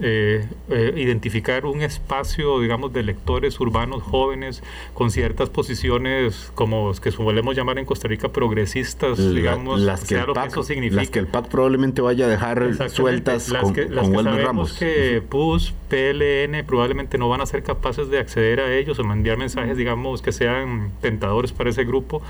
eh, 0.00 0.46
eh, 0.70 0.94
identificar 0.96 1.66
un 1.66 1.82
espacio, 1.82 2.60
digamos, 2.60 2.92
de 2.92 3.02
lectores 3.02 3.60
urbanos 3.60 4.02
jóvenes 4.02 4.62
con 4.94 5.10
ciertas 5.10 5.50
posiciones, 5.50 6.50
como 6.54 6.92
que 6.94 7.10
solemos 7.10 7.54
llamar 7.54 7.78
en 7.78 7.84
Costa 7.84 8.08
Rica 8.08 8.30
progresistas, 8.30 9.18
digamos, 9.18 9.80
las 9.80 10.04
que, 10.04 10.14
el 10.14 10.26
PAC, 10.26 10.56
Las 10.90 11.10
que 11.10 11.18
el 11.18 11.26
PAC 11.26 11.48
probablemente 11.48 12.00
vaya 12.04 12.26
a 12.26 12.28
dejar 12.28 12.90
sueltas 12.90 13.48
las 13.48 13.62
con, 13.62 13.74
que, 13.74 13.88
las 13.88 14.08
que 14.08 14.22
sabemos 14.22 14.72
que 14.74 15.22
PUS, 15.28 15.74
PLN 15.88 16.64
probablemente 16.66 17.18
no 17.18 17.28
van 17.28 17.40
a 17.40 17.46
ser 17.46 17.62
capaces 17.62 18.08
de 18.08 18.18
acceder 18.18 18.60
a 18.60 18.72
ellos 18.74 18.98
o 18.98 19.02
enviar 19.02 19.36
mensajes, 19.36 19.76
digamos, 19.76 20.22
que 20.22 20.32
sean 20.32 20.92
tentadores 21.00 21.52
para 21.52 21.70
ese 21.70 21.84
grupo 21.84 22.22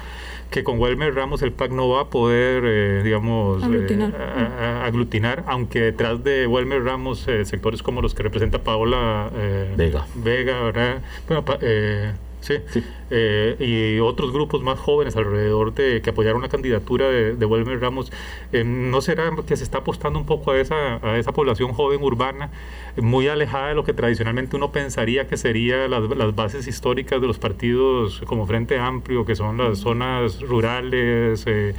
que 0.50 0.62
con 0.62 0.78
Welmer 0.78 1.14
Ramos 1.14 1.42
el 1.42 1.52
PAC 1.52 1.72
no 1.72 1.88
va 1.88 2.02
a 2.02 2.04
poder, 2.10 2.62
eh, 2.64 3.02
digamos, 3.02 3.62
eh, 3.64 3.66
aglutinar. 4.84 5.44
aunque 5.46 5.80
detrás 5.80 6.22
de 6.22 6.46
Welmer 6.46 6.84
Ramos 6.84 7.26
eh, 7.26 7.44
sectores 7.44 7.82
como 7.82 8.02
los 8.02 8.14
que 8.14 8.22
representa 8.22 8.62
Paola 8.62 9.30
Vega, 9.76 10.06
Vega 10.14 10.62
¿verdad? 10.62 11.02
Bueno, 11.26 11.44
Sí. 12.44 12.82
Eh, 13.10 13.56
y 13.96 14.00
otros 14.00 14.32
grupos 14.32 14.62
más 14.62 14.78
jóvenes 14.78 15.16
alrededor 15.16 15.72
de 15.72 16.02
que 16.02 16.10
apoyaron 16.10 16.42
la 16.42 16.50
candidatura 16.50 17.08
de, 17.08 17.34
de 17.36 17.46
Wilmer 17.46 17.80
Ramos, 17.80 18.12
eh, 18.52 18.64
¿no 18.64 19.00
será 19.00 19.30
que 19.46 19.56
se 19.56 19.64
está 19.64 19.78
apostando 19.78 20.18
un 20.18 20.26
poco 20.26 20.50
a 20.50 20.60
esa, 20.60 20.96
a 20.96 21.16
esa 21.16 21.32
población 21.32 21.72
joven 21.72 22.02
urbana, 22.02 22.50
muy 22.96 23.28
alejada 23.28 23.68
de 23.68 23.74
lo 23.74 23.84
que 23.84 23.94
tradicionalmente 23.94 24.56
uno 24.56 24.72
pensaría 24.72 25.26
que 25.26 25.38
serían 25.38 25.90
las, 25.90 26.02
las, 26.10 26.34
bases 26.34 26.66
históricas 26.66 27.20
de 27.20 27.26
los 27.26 27.38
partidos 27.38 28.20
como 28.26 28.46
Frente 28.46 28.78
Amplio, 28.78 29.24
que 29.24 29.36
son 29.36 29.56
las 29.56 29.78
zonas 29.78 30.40
rurales? 30.42 31.46
Eh, 31.46 31.74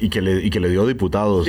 y, 0.00 0.08
que, 0.08 0.22
le, 0.22 0.44
y, 0.44 0.50
que, 0.50 0.60
le, 0.60 0.70
dio 0.70 0.86
diputados, 0.86 1.46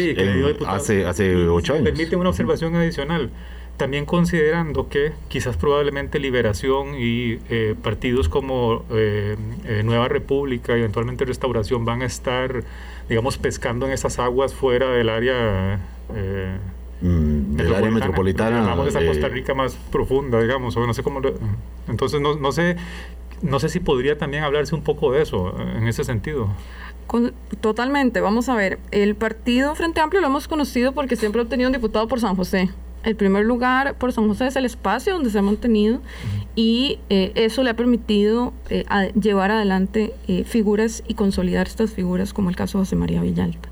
hace, 0.65 1.05
hace 1.05 1.35
ocho 1.47 1.73
años. 1.73 1.85
Permite 1.85 2.15
una 2.15 2.29
observación 2.29 2.75
adicional. 2.75 3.29
También 3.77 4.05
considerando 4.05 4.89
que 4.89 5.13
quizás 5.27 5.55
probablemente 5.55 6.19
Liberación 6.19 6.95
y 6.97 7.39
eh, 7.49 7.75
partidos 7.81 8.27
como 8.27 8.83
eh, 8.89 9.37
eh, 9.65 9.83
Nueva 9.85 10.07
República 10.07 10.75
y 10.75 10.79
eventualmente 10.79 11.25
Restauración 11.25 11.85
van 11.85 12.01
a 12.01 12.05
estar, 12.05 12.63
digamos, 13.07 13.37
pescando 13.37 13.85
en 13.85 13.91
esas 13.91 14.17
aguas 14.17 14.55
fuera 14.55 14.89
del 14.89 15.09
área... 15.09 15.79
Mm, 17.01 17.55
del 17.55 17.75
área 17.75 17.91
metropolitana. 17.91 18.61
Digamos, 18.61 18.87
esa 18.87 19.05
Costa 19.05 19.27
Rica 19.27 19.53
más 19.53 19.75
profunda, 19.91 20.41
digamos, 20.41 20.75
o 20.75 20.87
no 20.87 20.95
sé 20.95 21.03
cómo... 21.03 21.21
entonces, 21.87 22.19
no, 22.19 22.35
no, 22.35 22.51
sé, 22.51 22.77
no 23.43 23.59
sé 23.59 23.69
si 23.69 23.79
podría 23.79 24.17
también 24.17 24.43
hablarse 24.43 24.73
un 24.73 24.81
poco 24.81 25.11
de 25.11 25.21
eso, 25.21 25.55
en 25.75 25.87
ese 25.87 26.03
sentido. 26.03 26.49
totalmente, 27.61 28.21
vamos 28.21 28.49
a 28.49 28.55
ver, 28.55 28.79
el 28.89 29.13
partido 29.15 29.75
Frente 29.75 30.01
Amplio 30.01 30.19
lo 30.19 30.27
hemos 30.27 30.47
conocido 30.47 30.93
porque 30.93 31.15
siempre 31.15 31.43
ha 31.43 31.45
tenido 31.45 31.69
un 31.69 31.73
diputado 31.73 32.07
por 32.07 32.19
San 32.19 32.35
José. 32.35 32.71
El 33.07 33.15
primer 33.15 33.45
lugar 33.45 33.95
por 33.95 34.11
San 34.11 34.27
José 34.27 34.47
es 34.47 34.57
el 34.57 34.65
espacio 34.65 35.13
donde 35.13 35.29
se 35.29 35.39
ha 35.39 35.41
mantenido 35.41 36.01
y 36.57 36.99
eh, 37.09 37.31
eso 37.35 37.63
le 37.63 37.69
ha 37.69 37.73
permitido 37.73 38.51
eh, 38.69 38.83
llevar 39.17 39.49
adelante 39.49 40.13
eh, 40.27 40.43
figuras 40.43 41.03
y 41.07 41.13
consolidar 41.13 41.67
estas 41.67 41.89
figuras 41.91 42.33
como 42.33 42.49
el 42.49 42.57
caso 42.57 42.77
de 42.77 42.81
José 42.81 42.97
María 42.97 43.21
Villalta. 43.21 43.69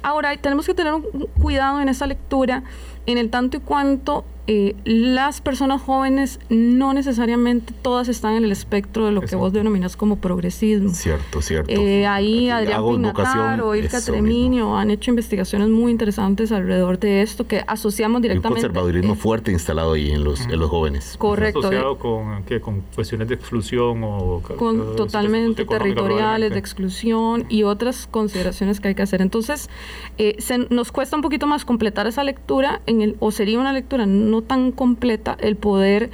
Ahora, 0.00 0.36
tenemos 0.36 0.64
que 0.64 0.74
tener 0.74 0.94
un 0.94 1.02
cuidado 1.42 1.80
en 1.80 1.88
esa 1.88 2.06
lectura 2.06 2.62
en 3.06 3.18
el 3.18 3.30
tanto 3.30 3.56
y 3.56 3.60
cuanto 3.60 4.24
eh, 4.50 4.74
las 4.86 5.42
personas 5.42 5.82
jóvenes 5.82 6.40
no 6.48 6.94
necesariamente 6.94 7.74
todas 7.82 8.08
están 8.08 8.32
en 8.32 8.44
el 8.44 8.50
espectro 8.50 9.04
de 9.04 9.12
lo 9.12 9.20
que 9.20 9.36
vos 9.36 9.52
denominas 9.52 9.94
como 9.94 10.16
progresismo. 10.16 10.88
Cierto, 10.88 11.42
cierto. 11.42 11.70
Eh, 11.70 12.06
ahí 12.06 12.48
Adrián 12.48 12.82
Pinatar 12.82 13.60
o 13.60 13.74
Ilka 13.74 14.00
Treminio 14.00 14.74
han 14.74 14.90
hecho 14.90 15.10
investigaciones 15.10 15.68
muy 15.68 15.92
interesantes 15.92 16.50
alrededor 16.50 16.98
de 16.98 17.20
esto 17.20 17.46
que 17.46 17.62
asociamos 17.66 18.22
directamente. 18.22 18.60
un 18.60 18.72
conservadurismo 18.72 19.16
fuerte 19.16 19.52
instalado 19.52 19.92
ahí 19.92 20.12
en 20.12 20.24
los, 20.24 20.40
en 20.40 20.58
los 20.58 20.70
jóvenes. 20.70 21.16
Correcto. 21.18 21.58
Asociado 21.58 21.98
con, 21.98 22.42
con 22.62 22.80
cuestiones 22.94 23.28
de 23.28 23.34
exclusión 23.34 24.02
o... 24.02 24.40
Con 24.56 24.96
totalmente 24.96 25.66
territoriales, 25.66 26.52
de 26.52 26.58
exclusión 26.58 27.44
y 27.50 27.64
otras 27.64 28.06
consideraciones 28.10 28.80
que 28.80 28.88
hay 28.88 28.94
que 28.94 29.02
hacer. 29.02 29.20
Entonces, 29.20 29.68
eh, 30.16 30.36
se, 30.38 30.56
nos 30.70 30.90
cuesta 30.90 31.16
un 31.16 31.22
poquito 31.22 31.46
más 31.46 31.66
completar 31.66 32.06
esa 32.06 32.24
lectura 32.24 32.80
en 32.86 33.14
o 33.20 33.30
sería 33.30 33.58
una 33.58 33.74
lectura 33.74 34.06
no 34.06 34.37
tan 34.42 34.72
completa 34.72 35.36
el 35.40 35.56
poder 35.56 36.10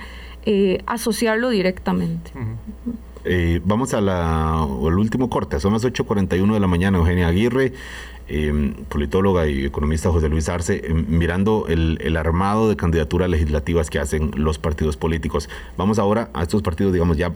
eh, 0.46 0.82
asociarlo 0.86 1.48
directamente. 1.50 2.32
Eh, 3.24 3.60
vamos 3.64 3.94
al 3.94 4.98
último 4.98 5.30
corte, 5.30 5.58
son 5.58 5.72
las 5.72 5.84
8.41 5.84 6.52
de 6.52 6.60
la 6.60 6.66
mañana, 6.66 6.98
Eugenia 6.98 7.28
Aguirre, 7.28 7.72
em, 8.28 8.74
politóloga 8.88 9.46
y 9.46 9.64
economista 9.64 10.10
José 10.10 10.28
Luis 10.28 10.48
Arce, 10.50 10.82
em, 10.84 11.06
mirando 11.08 11.64
el, 11.68 12.16
armado 12.18 12.68
de 12.68 12.76
candidaturas 12.76 13.30
legislativas 13.30 13.88
que 13.88 13.98
hacen 13.98 14.32
los 14.36 14.58
partidos 14.58 14.98
políticos. 14.98 15.48
Vamos 15.78 15.98
ahora 15.98 16.28
a 16.34 16.42
estos 16.42 16.60
partidos, 16.60 16.92
digamos, 16.92 17.16
ya 17.16 17.32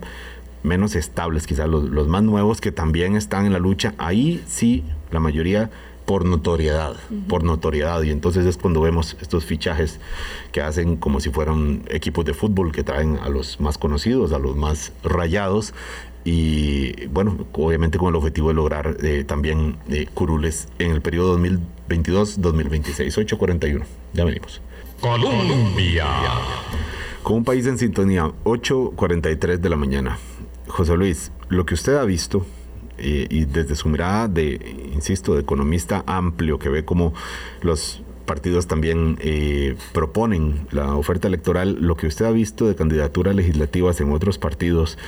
menos 0.63 0.95
estables, 0.95 1.47
quizás 1.47 1.69
los 1.69 2.09
más 2.09 2.23
nuevos 2.23 2.61
que 2.61 2.73
también 2.73 3.17
están 3.17 3.47
en 3.47 3.53
la 3.55 3.59
lucha. 3.59 3.95
Ahí 3.97 4.43
sí, 4.47 4.85
la 5.11 5.21
mayoría 5.21 5.71
por 6.09 6.25
notoriedad, 6.25 6.97
por 7.29 7.45
notoriedad. 7.45 8.01
Y 8.01 8.11
entonces 8.11 8.47
es 8.47 8.57
cuando 8.57 8.81
vemos 8.81 9.15
estos 9.21 9.45
fichajes 9.45 10.01
que 10.53 10.63
hacen 10.63 10.97
como 10.97 11.21
si 11.21 11.29
fueran 11.29 11.83
equipos 11.91 12.25
de 12.25 12.33
fútbol 12.33 12.73
que 12.73 12.83
traen 12.83 13.19
a 13.19 13.29
los 13.29 13.61
más 13.61 13.77
conocidos, 13.77 14.33
a 14.33 14.39
los 14.39 14.57
más 14.57 14.91
rayados. 15.03 15.75
Y 16.25 17.09
bueno, 17.09 17.47
obviamente 17.53 17.99
con 17.99 18.09
el 18.09 18.17
objetivo 18.17 18.49
de 18.49 18.55
lograr 18.55 18.97
eh, 19.03 19.25
también 19.25 19.77
eh, 19.91 20.07
curules 20.15 20.69
en 20.79 20.93
el 20.93 21.03
periodo 21.03 21.39
2022-2026. 21.39 23.19
841. 23.19 23.85
Ya 24.15 24.25
venimos. 24.25 24.63
Colombia. 25.03 26.07
Con 27.23 27.37
un 27.37 27.45
país 27.45 27.67
en 27.67 27.77
sintonía, 27.77 28.33
8.43 28.45 29.59
de 29.59 29.69
la 29.69 29.77
mañana. 29.77 30.19
José 30.69 30.97
Luis, 30.97 31.33
lo 31.51 31.67
que 31.67 31.75
usted 31.75 31.97
ha 31.97 32.05
visto 32.05 32.47
y 32.99 33.45
desde 33.45 33.75
su 33.75 33.89
mirada 33.89 34.29
de, 34.29 34.91
insisto, 34.93 35.35
de 35.35 35.41
economista 35.41 36.05
amplio, 36.07 36.59
que 36.59 36.69
ve 36.69 36.85
como 36.85 37.15
los 37.63 38.03
partidos 38.29 38.69
también 38.69 39.17
eh, 39.21 39.75
proponen 39.93 40.69
la 40.71 40.95
oferta 40.95 41.27
electoral, 41.27 41.79
lo 41.81 41.97
que 41.97 42.07
usted 42.07 42.27
ha 42.27 42.31
visto 42.31 42.69
de 42.69 42.77
candidaturas 42.77 43.35
legislativas 43.35 44.01
en 44.01 44.13
otros 44.13 44.39
partidos, 44.39 44.99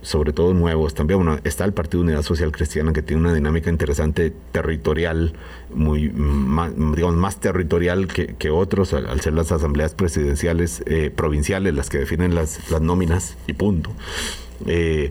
sobre 0.00 0.32
todo 0.32 0.54
nuevos. 0.54 0.94
También 0.94 1.18
bueno, 1.18 1.38
está 1.44 1.64
el 1.66 1.74
Partido 1.74 2.02
Unidad 2.02 2.22
Social 2.22 2.50
Cristiana 2.52 2.92
que 2.92 3.02
tiene 3.02 3.20
una 3.20 3.34
dinámica 3.34 3.70
interesante 3.70 4.32
territorial, 4.52 5.34
muy 5.72 6.08
digamos, 6.08 7.14
más 7.16 7.38
territorial 7.40 8.08
que, 8.08 8.50
otros, 8.50 8.94
al, 8.94 9.20
ser 9.20 9.34
las 9.34 9.52
asambleas 9.52 9.94
presidenciales 9.94 10.82
eh, 10.86 11.10
provinciales 11.14 11.74
las 11.74 11.90
que 11.90 11.98
definen 11.98 12.34
las, 12.34 12.70
las 12.70 12.80
nóminas 12.80 13.36
y 13.46 13.52
punto. 13.52 13.90
Eh, 14.64 15.10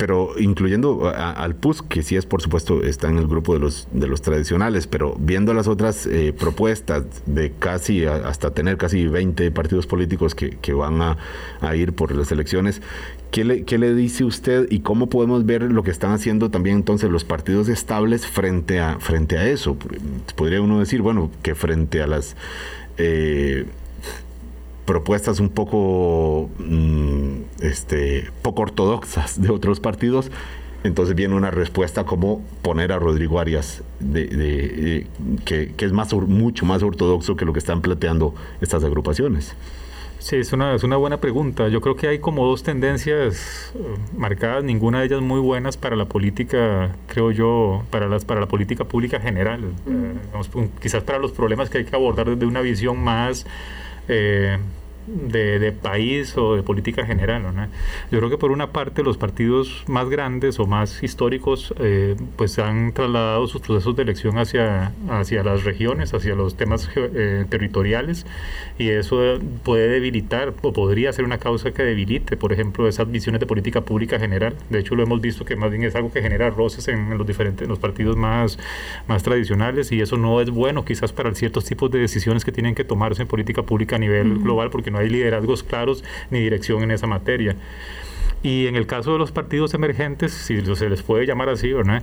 pero 0.00 0.30
incluyendo 0.38 1.12
al 1.14 1.56
PUS, 1.56 1.82
que 1.82 2.02
sí 2.02 2.16
es, 2.16 2.24
por 2.24 2.40
supuesto, 2.40 2.82
está 2.82 3.10
en 3.10 3.18
el 3.18 3.26
grupo 3.26 3.52
de 3.52 3.60
los, 3.60 3.86
de 3.92 4.06
los 4.06 4.22
tradicionales, 4.22 4.86
pero 4.86 5.14
viendo 5.20 5.52
las 5.52 5.68
otras 5.68 6.06
eh, 6.06 6.32
propuestas 6.32 7.04
de 7.26 7.52
casi, 7.52 8.06
hasta 8.06 8.54
tener 8.54 8.78
casi 8.78 9.06
20 9.06 9.50
partidos 9.50 9.86
políticos 9.86 10.34
que, 10.34 10.56
que 10.56 10.72
van 10.72 11.02
a, 11.02 11.18
a, 11.60 11.76
ir 11.76 11.92
por 11.92 12.16
las 12.16 12.32
elecciones, 12.32 12.80
¿qué 13.30 13.44
le, 13.44 13.64
¿qué 13.64 13.76
le 13.76 13.94
dice 13.94 14.24
usted 14.24 14.68
y 14.70 14.80
cómo 14.80 15.10
podemos 15.10 15.44
ver 15.44 15.64
lo 15.64 15.82
que 15.82 15.90
están 15.90 16.12
haciendo 16.12 16.50
también 16.50 16.76
entonces 16.76 17.10
los 17.10 17.24
partidos 17.24 17.68
estables 17.68 18.26
frente 18.26 18.80
a, 18.80 19.00
frente 19.00 19.36
a 19.36 19.46
eso? 19.50 19.76
Podría 20.34 20.62
uno 20.62 20.78
decir, 20.78 21.02
bueno, 21.02 21.30
que 21.42 21.54
frente 21.54 22.00
a 22.00 22.06
las... 22.06 22.36
Eh, 22.96 23.66
propuestas 24.90 25.38
un 25.38 25.50
poco, 25.50 26.50
mm, 26.58 27.42
este, 27.60 28.28
poco 28.42 28.62
ortodoxas 28.62 29.40
de 29.40 29.50
otros 29.50 29.78
partidos, 29.78 30.32
entonces 30.82 31.14
viene 31.14 31.36
una 31.36 31.52
respuesta 31.52 32.02
como 32.02 32.42
poner 32.60 32.90
a 32.90 32.98
Rodrigo 32.98 33.38
Arias, 33.38 33.84
de, 34.00 35.06
que, 35.44 35.72
es 35.78 35.92
más, 35.92 36.12
mucho 36.12 36.66
más 36.66 36.82
ortodoxo 36.82 37.36
que 37.36 37.44
lo 37.44 37.52
que 37.52 37.60
están 37.60 37.82
planteando 37.82 38.34
estas 38.60 38.82
agrupaciones. 38.82 39.54
Sí, 40.18 40.34
es 40.34 40.52
una, 40.52 40.74
es 40.74 40.82
una 40.82 40.96
buena 40.96 41.18
pregunta. 41.18 41.68
Yo 41.68 41.80
creo 41.80 41.94
que 41.94 42.08
hay 42.08 42.18
como 42.18 42.44
dos 42.44 42.64
tendencias 42.64 43.72
eh, 43.76 43.94
marcadas, 44.16 44.64
ninguna 44.64 44.98
de 44.98 45.06
ellas 45.06 45.20
muy 45.20 45.38
buenas 45.38 45.76
para 45.76 45.94
la 45.94 46.06
política, 46.06 46.96
creo 47.06 47.30
yo, 47.30 47.84
para, 47.90 48.08
las, 48.08 48.24
para 48.24 48.40
la 48.40 48.48
política 48.48 48.84
pública 48.84 49.20
general. 49.20 49.60
Eh, 49.86 50.68
quizás 50.82 51.04
para 51.04 51.20
los 51.20 51.30
problemas 51.30 51.70
que 51.70 51.78
hay 51.78 51.84
que 51.84 51.94
abordar 51.94 52.28
desde 52.28 52.44
una 52.44 52.60
visión 52.60 52.98
más... 52.98 53.46
Eh, 54.08 54.58
de, 55.06 55.72
país 55.72 56.36
o 56.36 56.56
de 56.56 56.62
política 56.62 57.06
general. 57.06 57.42
¿no? 57.42 57.66
Yo 58.10 58.18
creo 58.18 58.30
que 58.30 58.38
por 58.38 58.50
una 58.50 58.72
parte 58.72 59.02
los 59.02 59.16
partidos 59.16 59.84
más 59.86 60.08
grandes 60.08 60.58
o 60.58 60.66
más 60.66 61.02
históricos 61.02 61.74
eh, 61.78 62.16
pues 62.36 62.58
han 62.58 62.92
trasladado 62.92 63.46
sus 63.46 63.62
procesos 63.62 63.96
de 63.96 64.02
elección 64.02 64.38
hacia, 64.38 64.92
hacia 65.08 65.42
las 65.42 65.64
regiones, 65.64 66.14
hacia 66.14 66.34
los 66.34 66.56
temas 66.56 66.88
eh, 66.96 67.44
territoriales 67.48 68.26
y 68.78 68.90
eso 68.90 69.38
puede 69.62 69.88
debilitar 69.88 70.54
o 70.62 70.72
podría 70.72 71.12
ser 71.12 71.24
una 71.24 71.38
causa 71.38 71.72
que 71.72 71.82
debilite, 71.82 72.36
por 72.36 72.52
ejemplo, 72.52 72.88
esas 72.88 73.10
visiones 73.10 73.40
de 73.40 73.46
política 73.46 73.82
pública 73.82 74.18
general. 74.18 74.54
De 74.68 74.78
hecho, 74.78 74.94
lo 74.94 75.02
hemos 75.02 75.20
visto 75.20 75.44
que 75.44 75.56
más 75.56 75.70
bien 75.70 75.84
es 75.84 75.94
algo 75.94 76.12
que 76.12 76.22
genera 76.22 76.50
roces 76.50 76.88
en, 76.88 77.16
los 77.16 77.26
diferentes 77.26 77.68
los 77.68 77.78
partidos 77.78 78.16
más, 78.16 78.58
más 79.06 79.22
tradicionales 79.22 79.92
y 79.92 80.00
eso 80.00 80.16
no 80.16 80.40
es 80.40 80.50
bueno 80.50 80.84
quizás 80.84 81.12
para 81.12 81.34
ciertos 81.34 81.64
tipos 81.64 81.90
de 81.90 81.98
decisiones 81.98 82.44
que 82.44 82.52
tienen 82.52 82.74
que 82.74 82.84
tomarse 82.84 83.22
en 83.22 83.28
política 83.28 83.62
pública 83.62 83.96
a 83.96 83.98
nivel 83.98 84.38
global 84.38 84.70
porque 84.70 84.89
no 84.90 84.98
hay 84.98 85.08
liderazgos 85.08 85.62
claros 85.62 86.04
ni 86.30 86.40
dirección 86.40 86.82
en 86.82 86.90
esa 86.90 87.06
materia. 87.06 87.56
Y 88.42 88.66
en 88.66 88.76
el 88.76 88.86
caso 88.86 89.12
de 89.12 89.18
los 89.18 89.32
partidos 89.32 89.74
emergentes, 89.74 90.32
si 90.32 90.64
se 90.74 90.88
les 90.88 91.02
puede 91.02 91.26
llamar 91.26 91.50
así, 91.50 91.72
¿verdad? 91.72 92.02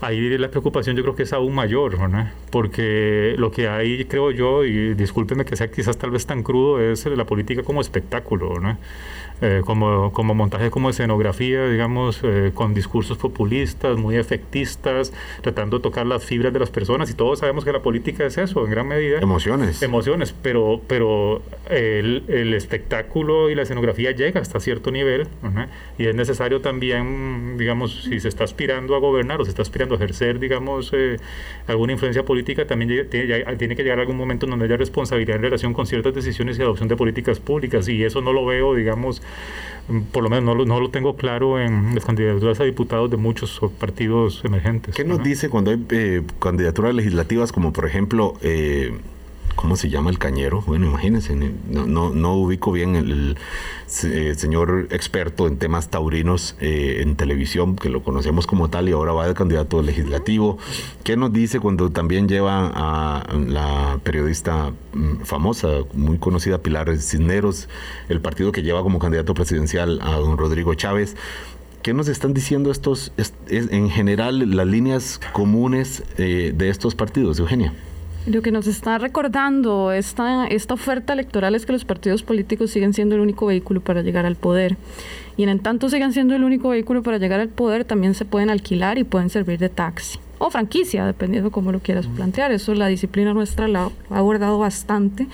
ahí 0.00 0.36
la 0.38 0.48
preocupación 0.48 0.96
yo 0.96 1.02
creo 1.02 1.14
que 1.14 1.24
es 1.24 1.32
aún 1.32 1.54
mayor, 1.54 1.98
¿verdad? 1.98 2.32
porque 2.50 3.34
lo 3.36 3.50
que 3.50 3.68
hay, 3.68 4.04
creo 4.04 4.30
yo, 4.30 4.64
y 4.64 4.94
discúlpenme 4.94 5.44
que 5.44 5.56
sea 5.56 5.70
quizás 5.70 5.96
tal 5.98 6.10
vez 6.10 6.26
tan 6.26 6.42
crudo, 6.42 6.80
es 6.80 7.04
la 7.06 7.24
política 7.24 7.62
como 7.62 7.80
espectáculo. 7.80 8.54
¿verdad? 8.54 8.78
Eh, 9.44 9.62
como, 9.66 10.12
como 10.12 10.36
montaje, 10.36 10.70
como 10.70 10.88
escenografía, 10.88 11.68
digamos, 11.68 12.20
eh, 12.22 12.52
con 12.54 12.74
discursos 12.74 13.18
populistas, 13.18 13.96
muy 13.98 14.14
efectistas, 14.14 15.12
tratando 15.40 15.78
de 15.78 15.82
tocar 15.82 16.06
las 16.06 16.24
fibras 16.24 16.52
de 16.52 16.60
las 16.60 16.70
personas. 16.70 17.10
Y 17.10 17.14
todos 17.14 17.40
sabemos 17.40 17.64
que 17.64 17.72
la 17.72 17.82
política 17.82 18.24
es 18.24 18.38
eso, 18.38 18.64
en 18.64 18.70
gran 18.70 18.86
medida. 18.86 19.18
Emociones. 19.18 19.82
Emociones, 19.82 20.32
pero, 20.42 20.80
pero 20.86 21.42
el, 21.68 22.22
el 22.28 22.54
espectáculo 22.54 23.50
y 23.50 23.56
la 23.56 23.62
escenografía 23.62 24.12
llega 24.12 24.40
hasta 24.40 24.60
cierto 24.60 24.92
nivel. 24.92 25.26
Y 25.98 26.06
es 26.06 26.14
necesario 26.14 26.60
también, 26.60 27.56
digamos, 27.58 28.04
si 28.04 28.20
se 28.20 28.28
está 28.28 28.44
aspirando 28.44 28.94
a 28.94 29.00
gobernar 29.00 29.40
o 29.40 29.44
se 29.44 29.50
está 29.50 29.62
aspirando 29.62 29.96
a 29.96 29.98
ejercer, 29.98 30.38
digamos, 30.38 30.92
eh, 30.92 31.16
alguna 31.66 31.94
influencia 31.94 32.24
política, 32.24 32.64
también 32.64 33.08
tiene, 33.10 33.56
tiene 33.56 33.74
que 33.74 33.82
llegar 33.82 33.98
algún 33.98 34.16
momento 34.16 34.46
en 34.46 34.50
donde 34.50 34.66
haya 34.66 34.76
responsabilidad 34.76 35.34
en 35.34 35.42
relación 35.42 35.74
con 35.74 35.88
ciertas 35.88 36.14
decisiones 36.14 36.60
y 36.60 36.62
adopción 36.62 36.88
de 36.88 36.94
políticas 36.94 37.40
públicas. 37.40 37.88
Y 37.88 38.04
eso 38.04 38.20
no 38.20 38.32
lo 38.32 38.46
veo, 38.46 38.76
digamos, 38.76 39.20
por 40.12 40.22
lo 40.22 40.30
menos 40.30 40.44
no 40.44 40.54
lo, 40.54 40.64
no 40.64 40.80
lo 40.80 40.90
tengo 40.90 41.16
claro 41.16 41.60
en 41.60 41.94
las 41.94 42.04
candidaturas 42.04 42.60
a 42.60 42.64
diputados 42.64 43.10
de 43.10 43.16
muchos 43.16 43.60
partidos 43.78 44.42
emergentes. 44.44 44.94
¿Qué 44.94 45.04
nos 45.04 45.22
dice 45.22 45.48
cuando 45.48 45.70
hay 45.70 45.84
eh, 45.90 46.22
candidaturas 46.38 46.94
legislativas 46.94 47.52
como 47.52 47.72
por 47.72 47.86
ejemplo... 47.86 48.34
Eh, 48.42 48.96
¿Cómo 49.56 49.76
se 49.76 49.90
llama 49.90 50.10
el 50.10 50.18
cañero? 50.18 50.62
Bueno, 50.66 50.86
imagínense, 50.86 51.34
no, 51.34 52.10
no, 52.10 52.34
ubico 52.34 52.72
bien 52.72 52.96
el, 52.96 53.36
eh, 54.04 54.34
señor 54.36 54.88
experto 54.90 55.46
en 55.46 55.58
temas 55.58 55.88
taurinos 55.88 56.56
eh, 56.60 56.98
en 57.00 57.16
televisión, 57.16 57.76
que 57.76 57.88
lo 57.88 58.02
conocemos 58.02 58.46
como 58.46 58.70
tal 58.70 58.88
y 58.88 58.92
ahora 58.92 59.12
va 59.12 59.28
de 59.28 59.34
candidato 59.34 59.82
legislativo. 59.82 60.58
¿Qué 61.04 61.16
nos 61.16 61.32
dice 61.32 61.60
cuando 61.60 61.90
también 61.90 62.28
lleva 62.28 62.72
a 62.74 63.24
la 63.36 63.98
periodista 64.02 64.72
mm, 64.94 65.22
famosa, 65.24 65.68
muy 65.92 66.18
conocida 66.18 66.58
Pilar 66.58 66.96
Cisneros, 66.96 67.68
el 68.08 68.20
partido 68.20 68.52
que 68.52 68.62
lleva 68.62 68.82
como 68.82 68.98
candidato 68.98 69.34
presidencial 69.34 70.00
a 70.02 70.12
don 70.16 70.38
Rodrigo 70.38 70.74
Chávez? 70.74 71.16
¿Qué 71.82 71.94
nos 71.94 72.06
están 72.06 72.32
diciendo 72.32 72.70
estos, 72.70 73.12
en 73.48 73.90
general, 73.90 74.54
las 74.56 74.66
líneas 74.68 75.20
comunes 75.32 76.04
eh, 76.16 76.52
de 76.54 76.68
estos 76.68 76.94
partidos, 76.94 77.40
Eugenia? 77.40 77.74
Lo 78.24 78.40
que 78.40 78.52
nos 78.52 78.68
está 78.68 78.98
recordando 78.98 79.90
esta, 79.90 80.46
esta 80.46 80.74
oferta 80.74 81.12
electoral 81.12 81.56
es 81.56 81.66
que 81.66 81.72
los 81.72 81.84
partidos 81.84 82.22
políticos 82.22 82.70
siguen 82.70 82.94
siendo 82.94 83.16
el 83.16 83.20
único 83.20 83.46
vehículo 83.46 83.80
para 83.80 84.02
llegar 84.02 84.26
al 84.26 84.36
poder. 84.36 84.76
Y 85.36 85.42
en 85.42 85.58
tanto 85.58 85.88
sigan 85.88 86.12
siendo 86.12 86.36
el 86.36 86.44
único 86.44 86.68
vehículo 86.68 87.02
para 87.02 87.18
llegar 87.18 87.40
al 87.40 87.48
poder, 87.48 87.84
también 87.84 88.14
se 88.14 88.24
pueden 88.24 88.48
alquilar 88.48 88.98
y 88.98 89.04
pueden 89.04 89.28
servir 89.28 89.58
de 89.58 89.68
taxi 89.68 90.20
o 90.38 90.50
franquicia, 90.50 91.04
dependiendo 91.04 91.48
de 91.48 91.52
cómo 91.52 91.72
lo 91.72 91.80
quieras 91.80 92.06
plantear. 92.06 92.52
Eso 92.52 92.74
la 92.74 92.86
disciplina 92.86 93.34
nuestra 93.34 93.66
la 93.66 93.90
ha 94.10 94.18
abordado 94.18 94.56
bastante. 94.56 95.26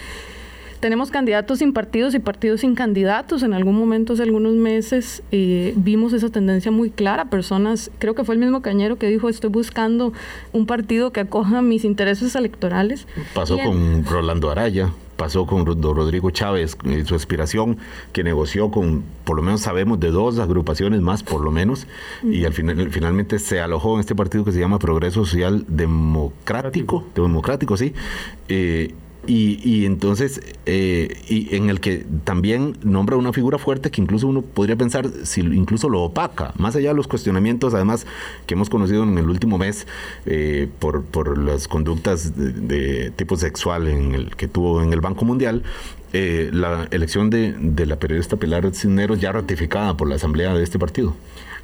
Tenemos 0.81 1.11
candidatos 1.11 1.59
sin 1.59 1.73
partidos 1.73 2.15
y 2.15 2.21
partidos 2.21 2.61
sin 2.61 2.75
candidatos. 2.75 3.43
En 3.43 3.53
algún 3.53 3.77
momento, 3.77 4.13
hace 4.13 4.23
algunos 4.23 4.55
meses, 4.55 5.23
eh, 5.33 5.73
vimos 5.77 6.13
esa 6.13 6.29
tendencia 6.29 6.71
muy 6.71 6.91
clara. 6.91 7.27
Personas, 7.27 7.91
creo 7.99 8.15
que 8.15 8.25
fue 8.25 8.35
el 8.35 8.41
mismo 8.41 8.63
Cañero 8.63 8.97
que 8.97 9.09
dijo, 9.09 9.29
estoy 9.29 9.51
buscando 9.51 10.13
un 10.53 10.67
partido 10.67 11.13
que 11.13 11.21
acoja 11.21 11.63
mis 11.63 11.85
intereses 11.85 12.35
electorales. 12.37 13.07
Pasó 13.35 13.59
con 13.59 14.05
Rolando 14.05 14.51
Araya 14.51 14.91
pasó 15.19 15.47
con 15.47 15.67
Rodrigo 15.67 16.31
Chávez, 16.31 16.79
eh, 16.85 17.03
su 17.05 17.17
aspiración, 17.17 17.77
que 18.13 18.23
negoció 18.23 18.71
con, 18.71 19.03
por 19.25 19.37
lo 19.37 19.43
menos 19.43 19.63
sabemos, 19.63 19.99
de 19.99 20.13
dos 20.13 20.39
agrupaciones 20.39 21.01
más, 21.01 21.25
por 21.25 21.43
lo 21.43 21.51
menos, 21.51 21.89
y 22.23 22.45
al 22.45 22.53
final 22.53 22.89
finalmente 22.93 23.41
se 23.41 23.61
alojó 23.61 23.95
en 23.95 24.01
este 24.01 24.15
partido 24.15 24.45
que 24.45 24.53
se 24.53 24.61
llama 24.61 24.79
Progreso 24.79 25.25
Social 25.25 25.65
Democrático, 25.67 27.05
democrático, 27.17 27.77
sí, 27.77 27.95
eh, 28.49 28.95
y, 29.31 29.85
entonces, 29.85 30.41
eh, 30.65 31.23
y 31.29 31.55
en 31.55 31.69
el 31.69 31.81
que 31.81 32.07
también 32.25 32.79
nombra 32.83 33.17
una 33.17 33.35
figura 33.35 33.59
fuerte 33.59 33.91
que 33.91 34.01
incluso 34.01 34.27
uno 34.27 34.41
podría 34.41 34.75
pensar 34.75 35.07
si 35.25 35.43
incluso 35.43 35.91
lo 35.91 36.03
opaca, 36.03 36.55
más 36.57 36.77
allá 36.77 36.89
de 36.89 36.95
los 36.95 37.09
cuestionamientos, 37.09 37.75
además, 37.75 38.07
que 38.47 38.55
hemos 38.55 38.71
conocido 38.71 39.03
en 39.03 39.19
el 39.19 39.29
último 39.29 39.59
mes 39.59 39.87
eh, 40.25 40.69
por, 40.79 41.05
por 41.05 41.37
las 41.37 41.69
conductas 41.69 42.33
de, 42.37 43.13
tipo 43.17 43.37
sexual 43.37 43.89
en 43.89 44.15
el 44.15 44.35
que 44.35 44.49
tuvo 44.49 44.83
en 44.83 44.95
el 44.95 45.03
Banco 45.03 45.27
Mundial, 45.27 45.63
eh, 46.15 46.49
la 46.51 46.89
elección 46.91 47.29
de, 47.29 47.53
de 47.53 47.85
la 47.85 47.97
periodista 47.97 48.37
Pilar 48.39 48.75
Cisneros 48.75 49.21
ya 49.21 49.31
ratificada 49.33 49.95
por 49.95 50.09
la 50.09 50.15
asamblea 50.15 50.55
de 50.55 50.65
este 50.65 50.79
partido. 50.79 51.15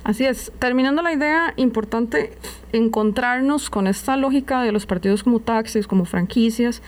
Así 0.05 0.27
es. 0.27 0.53
Terminando 0.59 1.01
la 1.01 1.15
idea, 1.15 1.55
importante 1.57 2.33
encontrarnos 2.73 3.71
con 3.71 3.87
esta 3.87 4.19
lógica 4.19 4.63
de 4.63 4.71
los 4.71 4.85
partidos 4.85 5.25
como 5.25 5.41
taxis, 5.41 5.87
como 5.87 6.05
franquicias. 6.05 6.83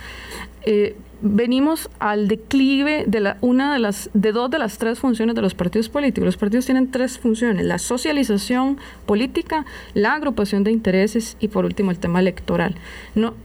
Eh, 0.67 0.97
venimos 1.23 1.89
al 1.99 2.29
declive 2.29 3.05
de 3.07 3.21
la, 3.21 3.39
una 3.41 3.73
de 3.73 3.79
las 3.79 4.11
de 4.12 4.33
dos 4.33 4.51
de 4.51 4.59
las 4.59 4.79
tres 4.79 4.99
funciones 4.99 5.35
de 5.35 5.43
los 5.43 5.55
partidos 5.55 5.89
políticos. 5.89 6.27
Los 6.27 6.37
partidos 6.37 6.67
tienen 6.67 6.91
tres 6.91 7.19
funciones: 7.19 7.64
la 7.64 7.79
socialización 7.79 8.79
política, 9.07 9.64
la 9.95 10.14
agrupación 10.14 10.64
de 10.64 10.73
intereses 10.73 11.37
y 11.41 11.49
por 11.49 11.64
último 11.64 11.91
el 11.91 11.99
tema 11.99 12.21
electoral. 12.21 12.75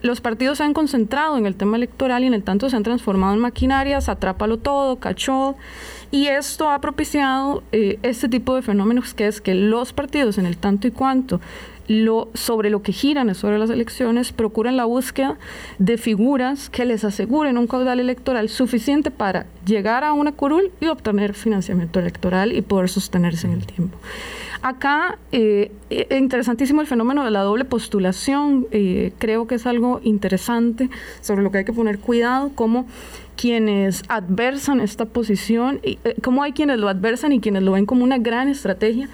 Los 0.02 0.20
partidos 0.20 0.58
se 0.58 0.64
han 0.64 0.74
concentrado 0.74 1.38
en 1.38 1.46
el 1.46 1.56
tema 1.56 1.78
electoral 1.78 2.24
y 2.24 2.28
en 2.28 2.34
el 2.34 2.44
tanto 2.44 2.70
se 2.70 2.76
han 2.76 2.84
transformado 2.84 3.34
en 3.36 3.40
maquinarias, 3.40 4.10
atrápalo 4.10 4.58
todo, 4.58 4.98
cachó. 4.98 5.56
Y 6.10 6.28
esto 6.28 6.70
ha 6.70 6.82
propiciado 6.82 7.64
eh, 7.72 7.98
este 8.04 8.28
tipo 8.28 8.54
de 8.56 8.62
fenómenos 8.64 9.14
que 9.14 9.28
es 9.28 9.40
que 9.40 9.56
los 9.56 9.94
partidos, 9.94 10.38
en 10.38 10.46
el 10.46 10.58
tanto 10.58 10.88
y 10.88 10.92
cuanto 10.92 11.40
sobre 12.34 12.70
lo 12.70 12.82
que 12.82 12.94
giran 12.94 13.34
sobre 13.36 13.60
las 13.60 13.70
elecciones, 13.70 14.32
procuran 14.32 14.78
la 14.78 14.86
búsqueda 14.86 15.38
de 15.80 15.98
figuras 15.98 16.70
que 16.70 16.86
les 16.86 17.04
aseguren 17.04 17.58
un 17.58 17.68
caudal 17.68 18.00
electoral 18.00 18.50
suficiente 18.50 19.12
para 19.12 19.46
llegar 19.66 20.04
a 20.04 20.14
una 20.14 20.32
curul 20.32 20.72
y 20.80 20.88
obtener 20.88 21.34
financiamiento 21.34 22.00
electoral 22.00 22.54
y 22.54 22.62
poder 22.62 22.90
sostenerse 22.90 23.48
en 23.48 23.54
el 23.54 23.66
tiempo. 23.66 23.98
Acá, 24.62 25.18
eh, 25.32 25.72
eh, 25.90 26.18
interesantísimo 26.20 26.82
el 26.82 26.88
fenómeno 26.88 27.26
de 27.26 27.32
la 27.32 27.42
doble 27.42 27.66
postulación. 27.66 28.68
Eh, 28.72 29.12
creo 29.18 29.48
que 29.48 29.56
es 29.56 29.66
algo 29.66 30.00
interesante 30.04 30.90
sobre 31.22 31.42
lo 31.42 31.52
que 31.52 31.60
hay 31.60 31.66
que 31.66 31.74
poner 31.74 31.98
cuidado, 31.98 32.52
como 32.54 32.86
quienes 33.36 34.04
adversan 34.08 34.80
esta 34.80 35.06
posición, 35.06 35.80
y, 35.84 35.98
cómo 36.22 36.44
hay 36.44 36.52
quienes 36.52 36.78
lo 36.78 36.90
adversan 36.90 37.34
y 37.34 37.40
quienes 37.40 37.64
lo 37.64 37.72
ven 37.72 37.88
como 37.88 38.04
una 38.04 38.20
gran 38.20 38.50
estrategia 38.50 39.10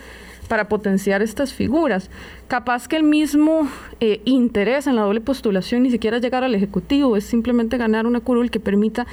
para 0.48 0.68
potenciar 0.68 1.22
estas 1.22 1.54
figuras. 1.54 2.10
Capaz 2.48 2.88
que 2.88 2.96
el 2.96 3.04
mismo 3.04 3.68
eh, 4.00 4.22
interés 4.26 4.88
en 4.88 4.96
la 4.96 5.02
doble 5.04 5.22
postulación 5.22 5.84
ni 5.84 5.92
siquiera 5.92 6.20
llegar 6.20 6.44
al 6.44 6.56
Ejecutivo, 6.56 7.18
es 7.18 7.26
simplemente 7.26 7.78
ganar 7.78 8.06
una 8.06 8.22
curul 8.22 8.50
que 8.50 8.60
permita 8.60 9.06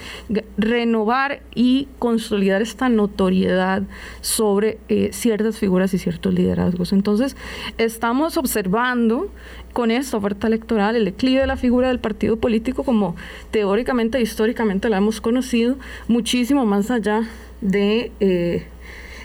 renovar 0.56 1.42
y 1.54 1.88
consolidar 1.98 2.62
esta 2.62 2.88
notoriedad 2.88 3.82
sobre 4.20 4.78
eh, 4.88 5.10
ciertas 5.12 5.58
figuras 5.58 5.92
y 5.94 5.98
ciertos 5.98 6.32
liderazgos. 6.32 6.92
Entonces, 6.92 7.36
estamos 7.78 8.36
observando 8.36 9.30
con 9.72 9.90
esta 9.90 10.16
oferta 10.16 10.46
electoral 10.46 10.94
el 10.96 11.04
declive 11.04 11.40
de 11.40 11.46
la 11.46 11.56
figura 11.56 11.88
del 11.88 11.98
partido 11.98 12.36
político 12.36 12.84
como 12.84 13.16
teóricamente 13.50 14.18
e 14.18 14.22
históricamente 14.22 14.88
la 14.88 14.98
hemos 14.98 15.20
conocido, 15.20 15.76
muchísimo 16.08 16.64
más 16.64 16.90
allá 16.90 17.22
de... 17.60 18.12
Eh, 18.20 18.66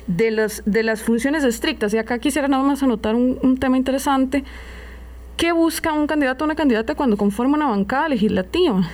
de, 0.10 0.32
los, 0.32 0.64
de 0.66 0.84
las 0.84 1.02
funciones 1.04 1.44
estrictas. 1.46 1.94
Y 1.94 1.98
acá 1.98 2.20
quisiera 2.20 2.48
nada 2.48 2.64
más 2.64 2.84
anotar 2.84 3.16
un, 3.16 3.58
tema 3.58 3.78
interesante. 3.78 4.44
¿Qué 5.38 5.54
busca 5.54 5.94
un 5.94 6.08
candidato 6.08 6.44
o 6.44 6.46
una 6.46 6.56
candidata 6.56 6.96
cuando 6.96 7.16
conforma 7.16 7.56
una 7.56 7.68
bancada 7.68 8.10
legislativa? 8.10 8.90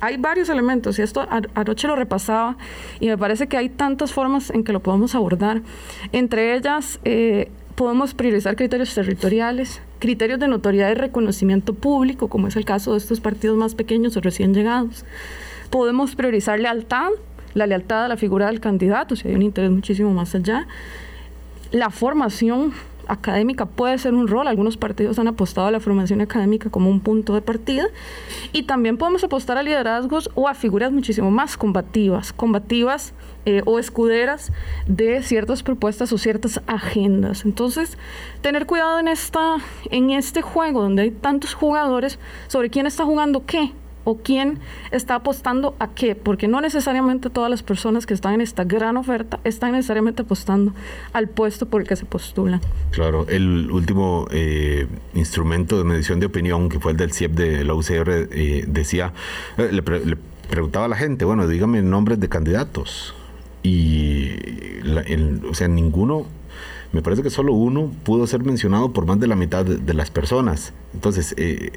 Hay 0.00 0.16
varios 0.16 0.48
elementos 0.48 0.96
y 1.00 1.02
esto 1.02 1.26
anoche 1.54 1.88
lo 1.88 1.96
repasaba 1.96 2.56
y 3.00 3.08
me 3.08 3.18
parece 3.18 3.48
que 3.48 3.56
hay 3.56 3.68
tantas 3.68 4.12
formas 4.12 4.50
en 4.50 4.62
que 4.62 4.72
lo 4.72 4.80
podemos 4.80 5.16
abordar. 5.16 5.62
Entre 6.12 6.54
ellas, 6.54 7.00
eh, 7.04 7.50
podemos 7.74 8.14
priorizar 8.14 8.54
criterios 8.54 8.94
territoriales, 8.94 9.80
criterios 9.98 10.38
de 10.38 10.46
notoriedad 10.46 10.90
y 10.92 10.94
reconocimiento 10.94 11.74
público, 11.74 12.28
como 12.28 12.46
es 12.46 12.54
el 12.54 12.64
caso 12.64 12.92
de 12.92 12.98
estos 12.98 13.18
partidos 13.18 13.56
más 13.56 13.74
pequeños 13.74 14.16
o 14.16 14.20
recién 14.20 14.54
llegados. 14.54 15.04
Podemos 15.70 16.14
priorizar 16.14 16.60
lealtad, 16.60 17.10
la 17.54 17.66
lealtad 17.66 18.04
a 18.04 18.08
la 18.08 18.16
figura 18.16 18.46
del 18.46 18.60
candidato, 18.60 19.16
si 19.16 19.28
hay 19.28 19.34
un 19.34 19.42
interés 19.42 19.70
muchísimo 19.70 20.12
más 20.12 20.34
allá. 20.34 20.66
La 21.70 21.90
formación 21.90 22.72
académica 23.08 23.66
puede 23.66 23.98
ser 23.98 24.14
un 24.14 24.28
rol. 24.28 24.46
Algunos 24.46 24.76
partidos 24.76 25.18
han 25.18 25.28
apostado 25.28 25.66
a 25.66 25.70
la 25.70 25.80
formación 25.80 26.20
académica 26.20 26.70
como 26.70 26.90
un 26.90 27.00
punto 27.00 27.34
de 27.34 27.40
partida. 27.40 27.86
Y 28.52 28.64
también 28.64 28.96
podemos 28.96 29.24
apostar 29.24 29.58
a 29.58 29.62
liderazgos 29.62 30.30
o 30.34 30.48
a 30.48 30.54
figuras 30.54 30.92
muchísimo 30.92 31.30
más 31.30 31.56
combativas, 31.56 32.32
combativas 32.32 33.14
eh, 33.46 33.62
o 33.64 33.78
escuderas 33.78 34.52
de 34.86 35.22
ciertas 35.22 35.62
propuestas 35.62 36.12
o 36.12 36.18
ciertas 36.18 36.60
agendas. 36.66 37.44
Entonces, 37.44 37.98
tener 38.42 38.66
cuidado 38.66 39.00
en, 39.00 39.08
esta, 39.08 39.56
en 39.90 40.10
este 40.10 40.42
juego 40.42 40.82
donde 40.82 41.02
hay 41.02 41.10
tantos 41.10 41.54
jugadores 41.54 42.18
sobre 42.46 42.70
quién 42.70 42.86
está 42.86 43.04
jugando 43.04 43.44
qué 43.44 43.72
o 44.08 44.16
quién 44.16 44.58
está 44.90 45.16
apostando 45.16 45.76
a 45.78 45.88
qué, 45.88 46.14
porque 46.14 46.48
no 46.48 46.62
necesariamente 46.62 47.28
todas 47.28 47.50
las 47.50 47.62
personas 47.62 48.06
que 48.06 48.14
están 48.14 48.32
en 48.32 48.40
esta 48.40 48.64
gran 48.64 48.96
oferta 48.96 49.38
están 49.44 49.72
necesariamente 49.72 50.22
apostando 50.22 50.72
al 51.12 51.28
puesto 51.28 51.66
por 51.66 51.82
el 51.82 51.86
que 51.86 51.94
se 51.94 52.06
postulan. 52.06 52.62
Claro, 52.90 53.26
el 53.28 53.70
último 53.70 54.26
eh, 54.30 54.86
instrumento 55.12 55.76
de 55.76 55.84
medición 55.84 56.20
de 56.20 56.26
opinión, 56.26 56.70
que 56.70 56.80
fue 56.80 56.92
el 56.92 56.96
del 56.96 57.12
CIEP 57.12 57.32
de 57.32 57.64
la 57.64 57.74
UCR, 57.74 58.28
eh, 58.32 58.64
decía, 58.66 59.12
eh, 59.58 59.68
le, 59.72 59.82
preguntaba 59.82 60.86
a 60.86 60.88
la 60.88 60.96
gente, 60.96 61.26
bueno, 61.26 61.46
dígame 61.46 61.82
nombres 61.82 62.18
de 62.18 62.30
candidatos. 62.30 63.14
Y, 63.62 64.30
o 65.50 65.52
sea, 65.52 65.68
ninguno 65.68 66.24
me 66.92 67.02
parece 67.02 67.22
que 67.22 67.30
solo 67.30 67.52
uno 67.52 67.90
pudo 68.04 68.26
ser 68.26 68.44
mencionado 68.44 68.92
por 68.92 69.06
más 69.06 69.20
de 69.20 69.26
la 69.26 69.36
mitad 69.36 69.64
de, 69.64 69.94
las 69.94 70.10
personas. 70.10 70.72
Entonces, 70.94 71.34
eh, 71.36 71.70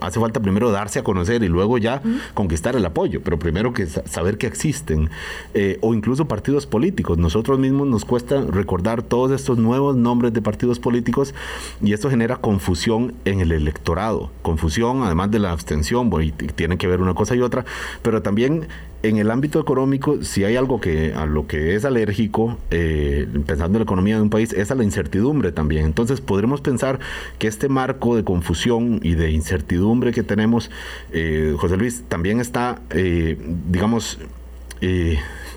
hace 0.00 0.20
falta 0.20 0.40
primero 0.40 0.70
darse 0.70 0.98
a 0.98 1.04
conocer 1.04 1.42
y 1.42 1.48
luego 1.48 1.78
ya 1.78 2.02
conquistar 2.34 2.76
el 2.76 2.84
apoyo, 2.84 3.22
pero 3.22 3.38
primero 3.38 3.72
que 3.72 3.86
saber 3.86 4.36
que 4.36 4.46
existen, 4.46 5.10
eh, 5.54 5.78
o 5.80 5.94
incluso 5.94 6.26
partidos 6.26 6.66
políticos. 6.66 7.16
Nosotros 7.18 7.58
mismos 7.58 7.86
nos 7.86 8.04
cuesta 8.04 8.42
recordar 8.42 9.02
todos 9.02 9.30
estos 9.30 9.58
nuevos 9.58 9.96
nombres 9.96 10.32
de 10.32 10.42
partidos 10.42 10.78
políticos 10.78 11.34
y 11.82 11.92
esto 11.92 12.10
genera 12.10 12.36
confusión 12.36 13.14
en 13.24 13.40
el 13.40 13.52
electorado. 13.52 14.30
Confusión, 14.42 15.02
además 15.02 15.30
de 15.30 15.38
la 15.38 15.52
abstención, 15.52 16.10
bueno, 16.10 16.24
y 16.24 16.32
tiene 16.32 16.76
que 16.76 16.86
ver 16.86 17.00
una 17.00 17.14
cosa 17.14 17.34
y 17.34 17.40
otra, 17.40 17.64
pero 18.02 18.22
también 18.22 18.68
en 19.02 19.16
el 19.18 19.30
ámbito 19.30 19.60
económico, 19.60 20.22
si 20.22 20.44
hay 20.44 20.56
algo 20.56 20.80
que 20.80 21.14
a 21.14 21.26
lo 21.26 21.46
que 21.46 21.74
es 21.74 21.84
alérgico, 21.84 22.58
eh, 22.70 23.28
pensando 23.46 23.76
en 23.76 23.80
la 23.80 23.84
economía 23.84 24.16
de 24.16 24.22
un 24.22 24.30
país, 24.30 24.52
es 24.52 24.70
a 24.70 24.74
la 24.74 24.84
incertidumbre 24.84 25.52
también. 25.52 25.84
Entonces 25.84 26.20
podremos 26.20 26.60
pensar 26.60 26.98
que 27.38 27.46
este 27.46 27.68
marco 27.68 28.16
de 28.16 28.24
confusión 28.24 29.00
y 29.02 29.14
de 29.14 29.30
incertidumbre 29.30 30.12
que 30.12 30.22
tenemos, 30.22 30.70
eh, 31.12 31.54
José 31.56 31.76
Luis, 31.76 32.04
también 32.08 32.40
está, 32.40 32.80
eh, 32.90 33.38
digamos, 33.70 34.18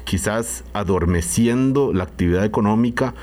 quizás 0.03 0.63
adormeciendo 0.73 1.93
la 1.93 2.03
actividad 2.03 2.45
económica 2.45 3.13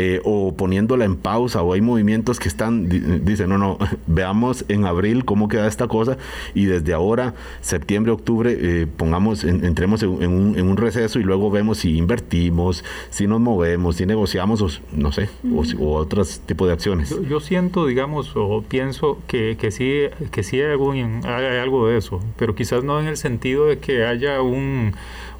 eh, 0.00 0.20
o 0.22 0.54
poniéndola 0.54 1.04
en 1.04 1.16
pausa 1.16 1.60
o 1.62 1.72
hay 1.72 1.80
movimientos 1.80 2.38
que 2.38 2.46
están, 2.46 2.88
dicen, 3.24 3.48
no, 3.48 3.58
no, 3.58 3.78
veamos 4.06 4.64
en 4.68 4.86
abril 4.86 5.24
cómo 5.24 5.48
queda 5.48 5.66
esta 5.66 5.88
cosa 5.88 6.18
y 6.54 6.66
desde 6.66 6.92
ahora, 6.94 7.34
septiembre, 7.62 8.12
octubre, 8.12 8.56
eh, 8.60 8.86
pongamos, 8.86 9.42
entremos 9.42 10.04
en, 10.04 10.12
un, 10.12 10.76
receso 10.76 11.18
y 11.18 11.24
luego 11.24 11.50
vemos 11.50 11.78
si 11.78 11.96
invertimos, 11.96 12.84
si 13.10 13.26
nos 13.26 13.40
movemos, 13.40 13.96
si 13.96 14.06
negociamos, 14.06 14.62
o, 14.62 14.68
no 14.92 15.10
sé, 15.10 15.30
o, 15.52 15.94
otros 15.96 16.42
tipos 16.46 16.68
de 16.68 16.74
acciones. 16.74 17.12
Yo, 17.28 17.40
siento, 17.40 17.86
digamos, 17.86 18.30
o 18.36 18.62
pienso 18.62 19.18
que, 19.26 19.56
que 19.58 19.72
sí, 19.72 20.02
que 20.30 20.44
sí 20.44 20.60
hay, 20.60 20.70
algún, 20.70 21.22
hay 21.24 21.58
algo 21.58 21.88
de 21.88 21.96
eso, 21.96 22.20
pero 22.36 22.54
quizás 22.54 22.84
no 22.84 23.00
en 23.00 23.08
el 23.08 23.16
sentido 23.16 23.66
de 23.66 23.78
que 23.78 24.04
haya 24.04 24.42
un 24.42 24.92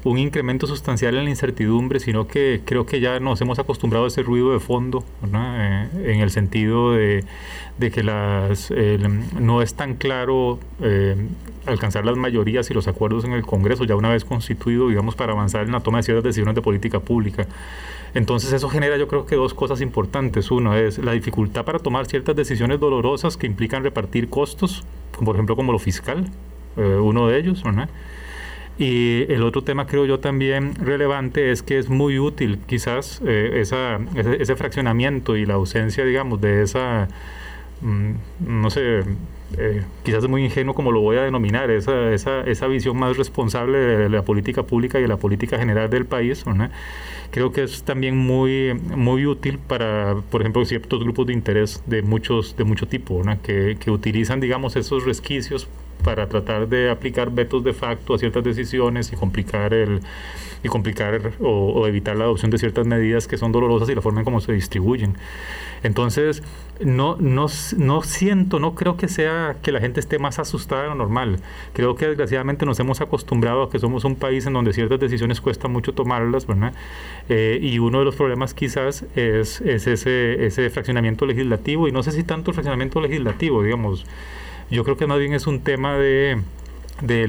un 0.03 0.17
incremento 0.17 0.65
sustancial 0.67 1.15
en 1.15 1.25
la 1.25 1.29
incertidumbre, 1.29 1.99
sino 1.99 2.27
que 2.27 2.61
creo 2.63 2.85
que 2.85 2.99
ya 2.99 3.19
nos 3.19 3.41
hemos 3.41 3.59
acostumbrado 3.59 4.05
a 4.05 4.07
ese 4.07 4.23
ruido 4.23 4.51
de 4.53 4.59
fondo, 4.59 5.03
eh, 5.33 5.87
en 6.05 6.21
el 6.21 6.31
sentido 6.31 6.93
de, 6.93 7.23
que 7.79 8.03
las, 8.03 8.71
no 9.39 9.61
es 9.61 9.73
tan 9.73 9.95
claro 9.95 10.59
eh, 10.81 11.15
alcanzar 11.65 12.05
las 12.05 12.17
mayorías 12.17 12.69
y 12.71 12.73
los 12.73 12.87
acuerdos 12.87 13.25
en 13.25 13.33
el 13.33 13.45
Congreso, 13.45 13.83
ya 13.83 13.95
una 13.95 14.09
vez 14.09 14.25
constituido, 14.25 14.87
digamos, 14.87 15.15
para 15.15 15.33
avanzar 15.33 15.65
en 15.65 15.71
la 15.71 15.81
toma 15.81 15.99
de 15.99 16.03
ciertas 16.03 16.23
decisiones 16.23 16.55
de 16.55 16.61
política 16.61 16.99
pública. 16.99 17.47
Entonces 18.13 18.53
eso 18.53 18.69
genera 18.69 18.97
yo 18.97 19.07
creo 19.07 19.25
que 19.25 19.35
dos 19.35 19.53
cosas 19.53 19.81
importantes. 19.81 20.49
Uno 20.51 20.75
es 20.75 20.97
la 20.97 21.11
dificultad 21.11 21.65
para 21.65 21.79
tomar 21.79 22.07
ciertas 22.07 22.35
decisiones 22.35 22.79
dolorosas 22.79 23.37
que 23.37 23.47
implican 23.47 23.83
repartir 23.83 24.29
costos, 24.29 24.83
por 25.23 25.35
ejemplo 25.35 25.55
como 25.55 25.71
lo 25.71 25.79
fiscal, 25.79 26.25
eh, 26.77 26.81
uno 26.81 27.27
de 27.27 27.37
ellos, 27.37 27.63
¿no? 27.65 27.87
Y 28.79 29.29
el 29.29 29.43
otro 29.43 29.61
tema 29.61 29.87
creo 29.87 30.05
yo 30.05 30.21
también 30.21 30.73
relevante 30.75 31.51
es 31.51 31.61
que 31.61 31.77
es 31.77 31.89
muy 31.89 32.17
útil 32.17 32.59
quizás 32.65 33.21
eh, 33.27 33.59
esa, 33.59 33.99
ese, 34.15 34.55
fraccionamiento 34.55 35.35
y 35.35 35.45
la 35.45 35.55
ausencia, 35.55 36.05
digamos, 36.05 36.39
de 36.39 36.63
esa, 36.63 37.09
mm, 37.81 38.11
no 38.39 38.69
sé, 38.69 39.01
eh, 39.57 39.83
quizás 40.03 40.23
es 40.23 40.29
muy 40.29 40.45
ingenuo 40.45 40.75
como 40.75 40.93
lo 40.93 41.01
voy 41.01 41.17
a 41.17 41.23
denominar, 41.23 41.69
esa, 41.71 42.13
esa, 42.13 42.39
esa 42.43 42.67
visión 42.67 42.97
más 42.97 43.17
responsable 43.17 43.77
de 43.79 44.07
la 44.07 44.21
política 44.23 44.63
pública 44.63 44.97
y 44.97 45.01
de 45.01 45.09
la 45.09 45.17
política 45.17 45.57
general 45.59 45.89
del 45.89 46.05
país. 46.05 46.45
Creo 47.31 47.51
que 47.51 47.63
es 47.63 47.83
también 47.83 48.15
muy, 48.15 48.75
muy 48.95 49.25
útil 49.25 49.59
para, 49.59 50.15
por 50.31 50.39
ejemplo, 50.39 50.63
ciertos 50.63 51.03
grupos 51.03 51.27
de 51.27 51.33
interés 51.33 51.83
de 51.85 52.01
muchos 52.01 52.55
de 52.55 52.63
mucho 52.63 52.87
tipo, 52.87 53.21
que, 53.43 53.75
que 53.77 53.91
utilizan, 53.91 54.39
digamos, 54.39 54.77
esos 54.77 55.03
resquicios 55.05 55.67
para 56.03 56.27
tratar 56.27 56.67
de 56.67 56.89
aplicar 56.89 57.31
vetos 57.31 57.63
de 57.63 57.73
facto 57.73 58.13
a 58.13 58.17
ciertas 58.17 58.43
decisiones 58.43 59.11
y 59.11 59.15
complicar 59.15 59.73
el 59.73 60.01
y 60.63 60.67
complicar 60.67 61.31
o, 61.39 61.87
evitar 61.87 62.15
la 62.17 62.25
adopción 62.25 62.51
de 62.51 62.57
ciertas 62.57 62.85
medidas 62.85 63.27
que 63.27 63.37
son 63.37 63.51
dolorosas 63.51 63.89
y 63.89 63.95
la 63.95 64.01
forma 64.01 64.21
en 64.21 64.25
cómo 64.25 64.41
se 64.41 64.51
distribuyen. 64.51 65.15
Entonces, 65.83 66.43
no, 66.81 67.15
no, 67.19 67.45
no 67.77 68.01
siento, 68.01 68.59
no 68.59 68.75
creo 68.75 68.97
que 68.97 69.07
sea 69.07 69.55
que 69.61 69.71
la 69.71 69.79
gente 69.79 70.01
esté 70.01 70.19
más 70.19 70.37
asustada 70.37 70.83
de 70.83 70.89
lo 70.89 70.95
normal. 70.95 71.39
Creo 71.71 71.95
que 71.95 72.07
desgraciadamente 72.07 72.65
nos 72.65 72.77
hemos 72.81 72.99
acostumbrado 72.99 73.63
a 73.63 73.69
que 73.69 73.79
somos 73.79 74.03
un 74.03 74.17
país 74.17 74.45
en 74.45 74.53
donde 74.53 74.73
ciertas 74.73 74.99
decisiones 74.99 75.39
cuesta 75.39 75.69
mucho 75.69 75.93
tomarlas, 75.93 76.45
¿verdad? 76.45 76.73
Eh, 77.29 77.59
y 77.61 77.79
uno 77.79 77.99
de 77.99 78.05
los 78.05 78.15
problemas 78.15 78.53
quizás 78.53 79.05
es, 79.15 79.61
es 79.61 79.87
ese, 79.87 80.45
ese 80.45 80.69
fraccionamiento 80.69 81.25
legislativo, 81.25 81.87
y 81.87 81.93
no 81.93 82.03
sé 82.03 82.11
si 82.11 82.23
tanto 82.23 82.51
fraccionamiento 82.51 82.99
legislativo, 82.99 83.63
digamos, 83.63 84.05
yo 84.71 84.83
creo 84.83 84.97
que 84.97 85.07
más 85.07 85.19
bien 85.19 85.33
es 85.33 85.47
un 85.47 85.61
tema 85.61 85.95
de, 85.95 86.41
de, 87.01 87.27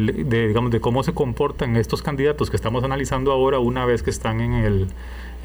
digamos, 0.49 0.71
de 0.71 0.81
cómo 0.81 1.03
se 1.03 1.13
comportan 1.13 1.77
estos 1.77 2.03
candidatos 2.03 2.51
que 2.51 2.57
estamos 2.57 2.85
analizando 2.85 3.33
ahora 3.33 3.59
una 3.59 3.85
vez 3.85 4.03
que 4.03 4.11
están 4.11 4.41
en 4.41 4.55
el, 4.55 4.89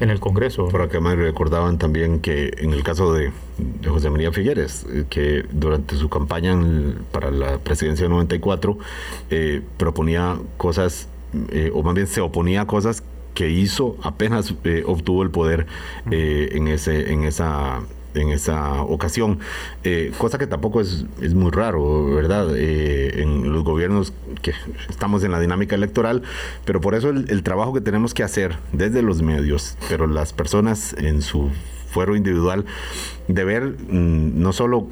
en 0.00 0.10
el 0.10 0.20
Congreso. 0.20 0.68
Por 0.68 0.82
acá 0.82 1.00
me 1.00 1.14
recordaban 1.14 1.78
también 1.78 2.20
que 2.20 2.52
en 2.58 2.72
el 2.72 2.82
caso 2.82 3.12
de, 3.12 3.32
José 3.86 4.10
María 4.10 4.32
Figueres, 4.32 4.86
eh, 4.92 5.04
que 5.08 5.44
durante 5.50 5.96
su 5.96 6.08
campaña 6.08 6.56
para 7.12 7.30
la 7.30 7.58
presidencia 7.58 8.04
de 8.04 8.10
94 8.10 8.78
eh, 9.30 9.62
proponía 9.78 10.36
cosas, 10.56 11.08
eh, 11.50 11.70
o 11.74 11.82
más 11.82 11.94
bien 11.94 12.06
se 12.06 12.20
oponía 12.20 12.62
a 12.62 12.66
cosas 12.66 13.02
que 13.34 13.50
hizo 13.50 13.96
apenas 14.02 14.54
obtuvo 14.86 15.22
el 15.22 15.28
poder 15.30 15.66
en 16.10 16.68
ese 16.68 17.12
en 17.12 17.24
esa 17.24 17.82
en 18.16 18.30
esa 18.30 18.82
ocasión, 18.82 19.38
eh, 19.84 20.12
cosa 20.18 20.38
que 20.38 20.46
tampoco 20.46 20.80
es, 20.80 21.04
es 21.20 21.34
muy 21.34 21.50
raro, 21.50 22.14
¿verdad? 22.14 22.56
Eh, 22.56 23.22
en 23.22 23.52
los 23.52 23.64
gobiernos 23.64 24.12
que 24.42 24.52
estamos 24.88 25.22
en 25.24 25.32
la 25.32 25.40
dinámica 25.40 25.74
electoral, 25.74 26.22
pero 26.64 26.80
por 26.80 26.94
eso 26.94 27.10
el, 27.10 27.42
trabajo 27.42 27.72
que 27.72 27.80
tenemos 27.80 28.14
que 28.14 28.22
hacer 28.22 28.56
desde 28.72 29.02
los 29.02 29.22
medios, 29.22 29.76
pero 29.88 30.06
las 30.06 30.32
personas 30.32 30.94
en 30.98 31.22
su 31.22 31.50
fuero 31.90 32.16
individual, 32.16 32.64
de 33.28 33.44
ver 33.44 33.62
mm, 33.88 34.40
no 34.40 34.52
solo 34.52 34.88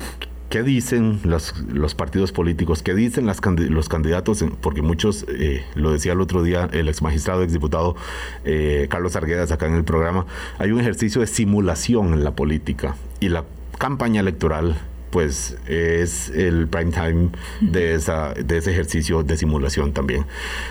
¿Qué 0.55 0.63
dicen 0.63 1.19
los, 1.25 1.97
partidos 1.97 2.31
políticos? 2.31 2.85
¿Qué 2.85 2.95
dicen 2.95 3.27
los 3.27 3.89
candidatos? 3.89 4.45
Porque 4.61 4.83
muchos, 4.83 5.27
eh, 5.29 5.65
lo 5.75 5.91
decía 5.91 6.13
el 6.13 6.21
otro 6.21 6.45
día 6.45 6.71
el 6.73 6.89
ex 6.89 7.03
magistrado, 7.03 7.43
ex 7.43 7.53
diputado 7.53 7.97
eh, 8.45 8.87
Carlos 8.89 9.17
Arguedas 9.17 9.51
acá 9.51 9.67
en 9.67 9.75
el 9.75 9.83
programa, 9.83 10.27
hay 10.59 10.71
un 10.71 10.79
ejercicio 10.79 11.21
de 11.23 11.27
simulación 11.27 12.13
en 12.13 12.23
la 12.23 12.37
política 12.37 12.95
y 13.19 13.31
la 13.31 13.43
campaña 13.79 14.21
electoral 14.21 14.77
pues 15.15 15.57
es 15.69 16.29
el 16.31 16.67
prime 16.67 16.91
time 16.91 17.29
de, 17.61 17.95
esa, 17.95 18.35
de 18.35 18.57
ese 18.57 18.73
ejercicio 18.73 19.23
de 19.23 19.37
simulación 19.37 19.93
también. 19.93 20.27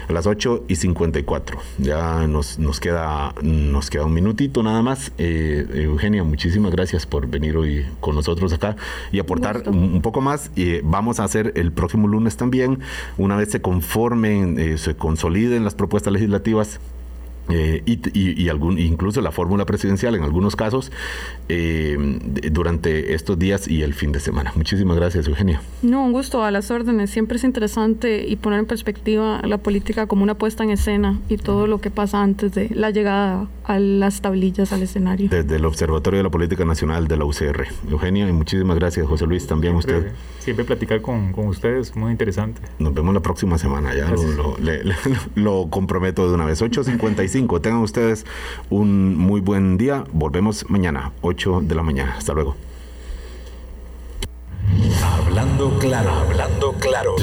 A 0.09 0.11
las 0.11 0.27
8 0.27 0.65
y 0.67 0.75
54. 0.75 1.59
Ya 1.77 2.27
nos, 2.27 2.59
nos, 2.59 2.81
queda, 2.81 3.33
nos 3.41 3.89
queda 3.89 4.03
un 4.03 4.13
minutito 4.13 4.61
nada 4.61 4.81
más. 4.81 5.13
Eh, 5.17 5.65
Eugenia, 5.85 6.25
muchísimas 6.25 6.73
gracias 6.73 7.05
por 7.05 7.27
venir 7.27 7.55
hoy 7.55 7.85
con 8.01 8.15
nosotros 8.15 8.51
acá 8.51 8.75
y 9.13 9.19
aportar 9.19 9.63
un, 9.69 10.01
poco 10.01 10.19
más. 10.19 10.51
y 10.57 10.81
vamos 10.81 11.21
a 11.21 11.23
hacer 11.23 11.53
el 11.55 11.71
próximo 11.71 12.09
lunes 12.09 12.35
también, 12.35 12.79
una 13.17 13.37
vez 13.37 13.49
se 13.49 13.61
conformen, 13.61 14.59
eh, 14.59 14.77
se 14.77 14.93
consoliden 14.97 15.63
las 15.63 15.73
propuestas 15.73 16.11
legislativas 16.11 16.81
eh, 17.49 17.81
y, 17.85 18.49
algún, 18.49 18.79
incluso 18.79 19.21
la 19.21 19.31
fórmula 19.31 19.65
presidencial 19.65 20.15
en 20.15 20.23
algunos 20.23 20.55
casos 20.55 20.91
eh, 21.49 21.97
durante 22.51 23.13
estos 23.13 23.37
días 23.37 23.67
y 23.67 23.81
el 23.81 23.93
fin 23.93 24.11
de 24.11 24.19
semana. 24.19 24.53
Muchísimas 24.55 24.95
gracias, 24.95 25.27
Eugenia. 25.27 25.61
No, 25.81 26.05
un 26.05 26.13
gusto 26.13 26.43
a 26.43 26.51
las 26.51 26.71
órdenes. 26.71 27.09
Siempre 27.09 27.37
es 27.37 27.43
interesante 27.43 28.25
y 28.27 28.35
poner 28.37 28.59
en 28.59 28.65
perspectiva 28.65 29.41
la 29.43 29.57
política 29.57 30.07
como 30.07 30.23
una 30.23 30.35
puesta 30.35 30.63
en 30.63 30.69
escena 30.69 31.19
y 31.29 31.37
todo 31.37 31.67
lo 31.67 31.81
que 31.81 31.89
pasa 31.89 32.21
antes 32.21 32.53
de 32.53 32.69
la 32.73 32.91
llegada 32.91 33.47
a 33.65 33.79
las 33.79 34.21
tablillas 34.21 34.71
al 34.73 34.83
escenario. 34.83 35.29
Desde 35.29 35.55
el 35.55 35.65
Observatorio 35.65 36.17
de 36.19 36.23
la 36.23 36.29
Política 36.29 36.65
Nacional 36.65 37.07
de 37.07 37.17
la 37.17 37.25
UCR. 37.25 37.67
Eugenia, 37.89 38.27
y 38.27 38.31
muchísimas 38.31 38.77
gracias, 38.77 39.07
José 39.07 39.25
Luis, 39.25 39.47
también 39.47 39.75
usted. 39.75 40.11
Siempre 40.39 40.65
platicar 40.65 41.01
con, 41.01 41.31
con 41.31 41.47
ustedes, 41.47 41.95
muy 41.95 42.11
interesante. 42.11 42.61
Nos 42.79 42.93
vemos 42.93 43.13
la 43.13 43.21
próxima 43.21 43.57
semana, 43.57 43.93
ya 43.95 44.09
lo, 44.09 44.57
lo, 45.35 45.69
comprometo 45.69 46.27
de 46.27 46.33
una 46.33 46.45
vez. 46.45 46.61
8.55 46.61 47.23
Tengan 47.33 47.81
ustedes 47.81 48.25
un 48.69 49.17
muy 49.17 49.41
buen 49.41 49.77
día. 49.77 50.03
Volvemos 50.11 50.69
mañana, 50.69 51.11
8 51.21 51.61
de 51.63 51.73
la 51.73 51.81
mañana. 51.81 52.15
Hasta 52.15 52.33
luego. 52.33 52.55
Hablando 55.03 55.79
claro, 55.79 56.11
hablando 56.11 56.73
claro. 56.73 57.15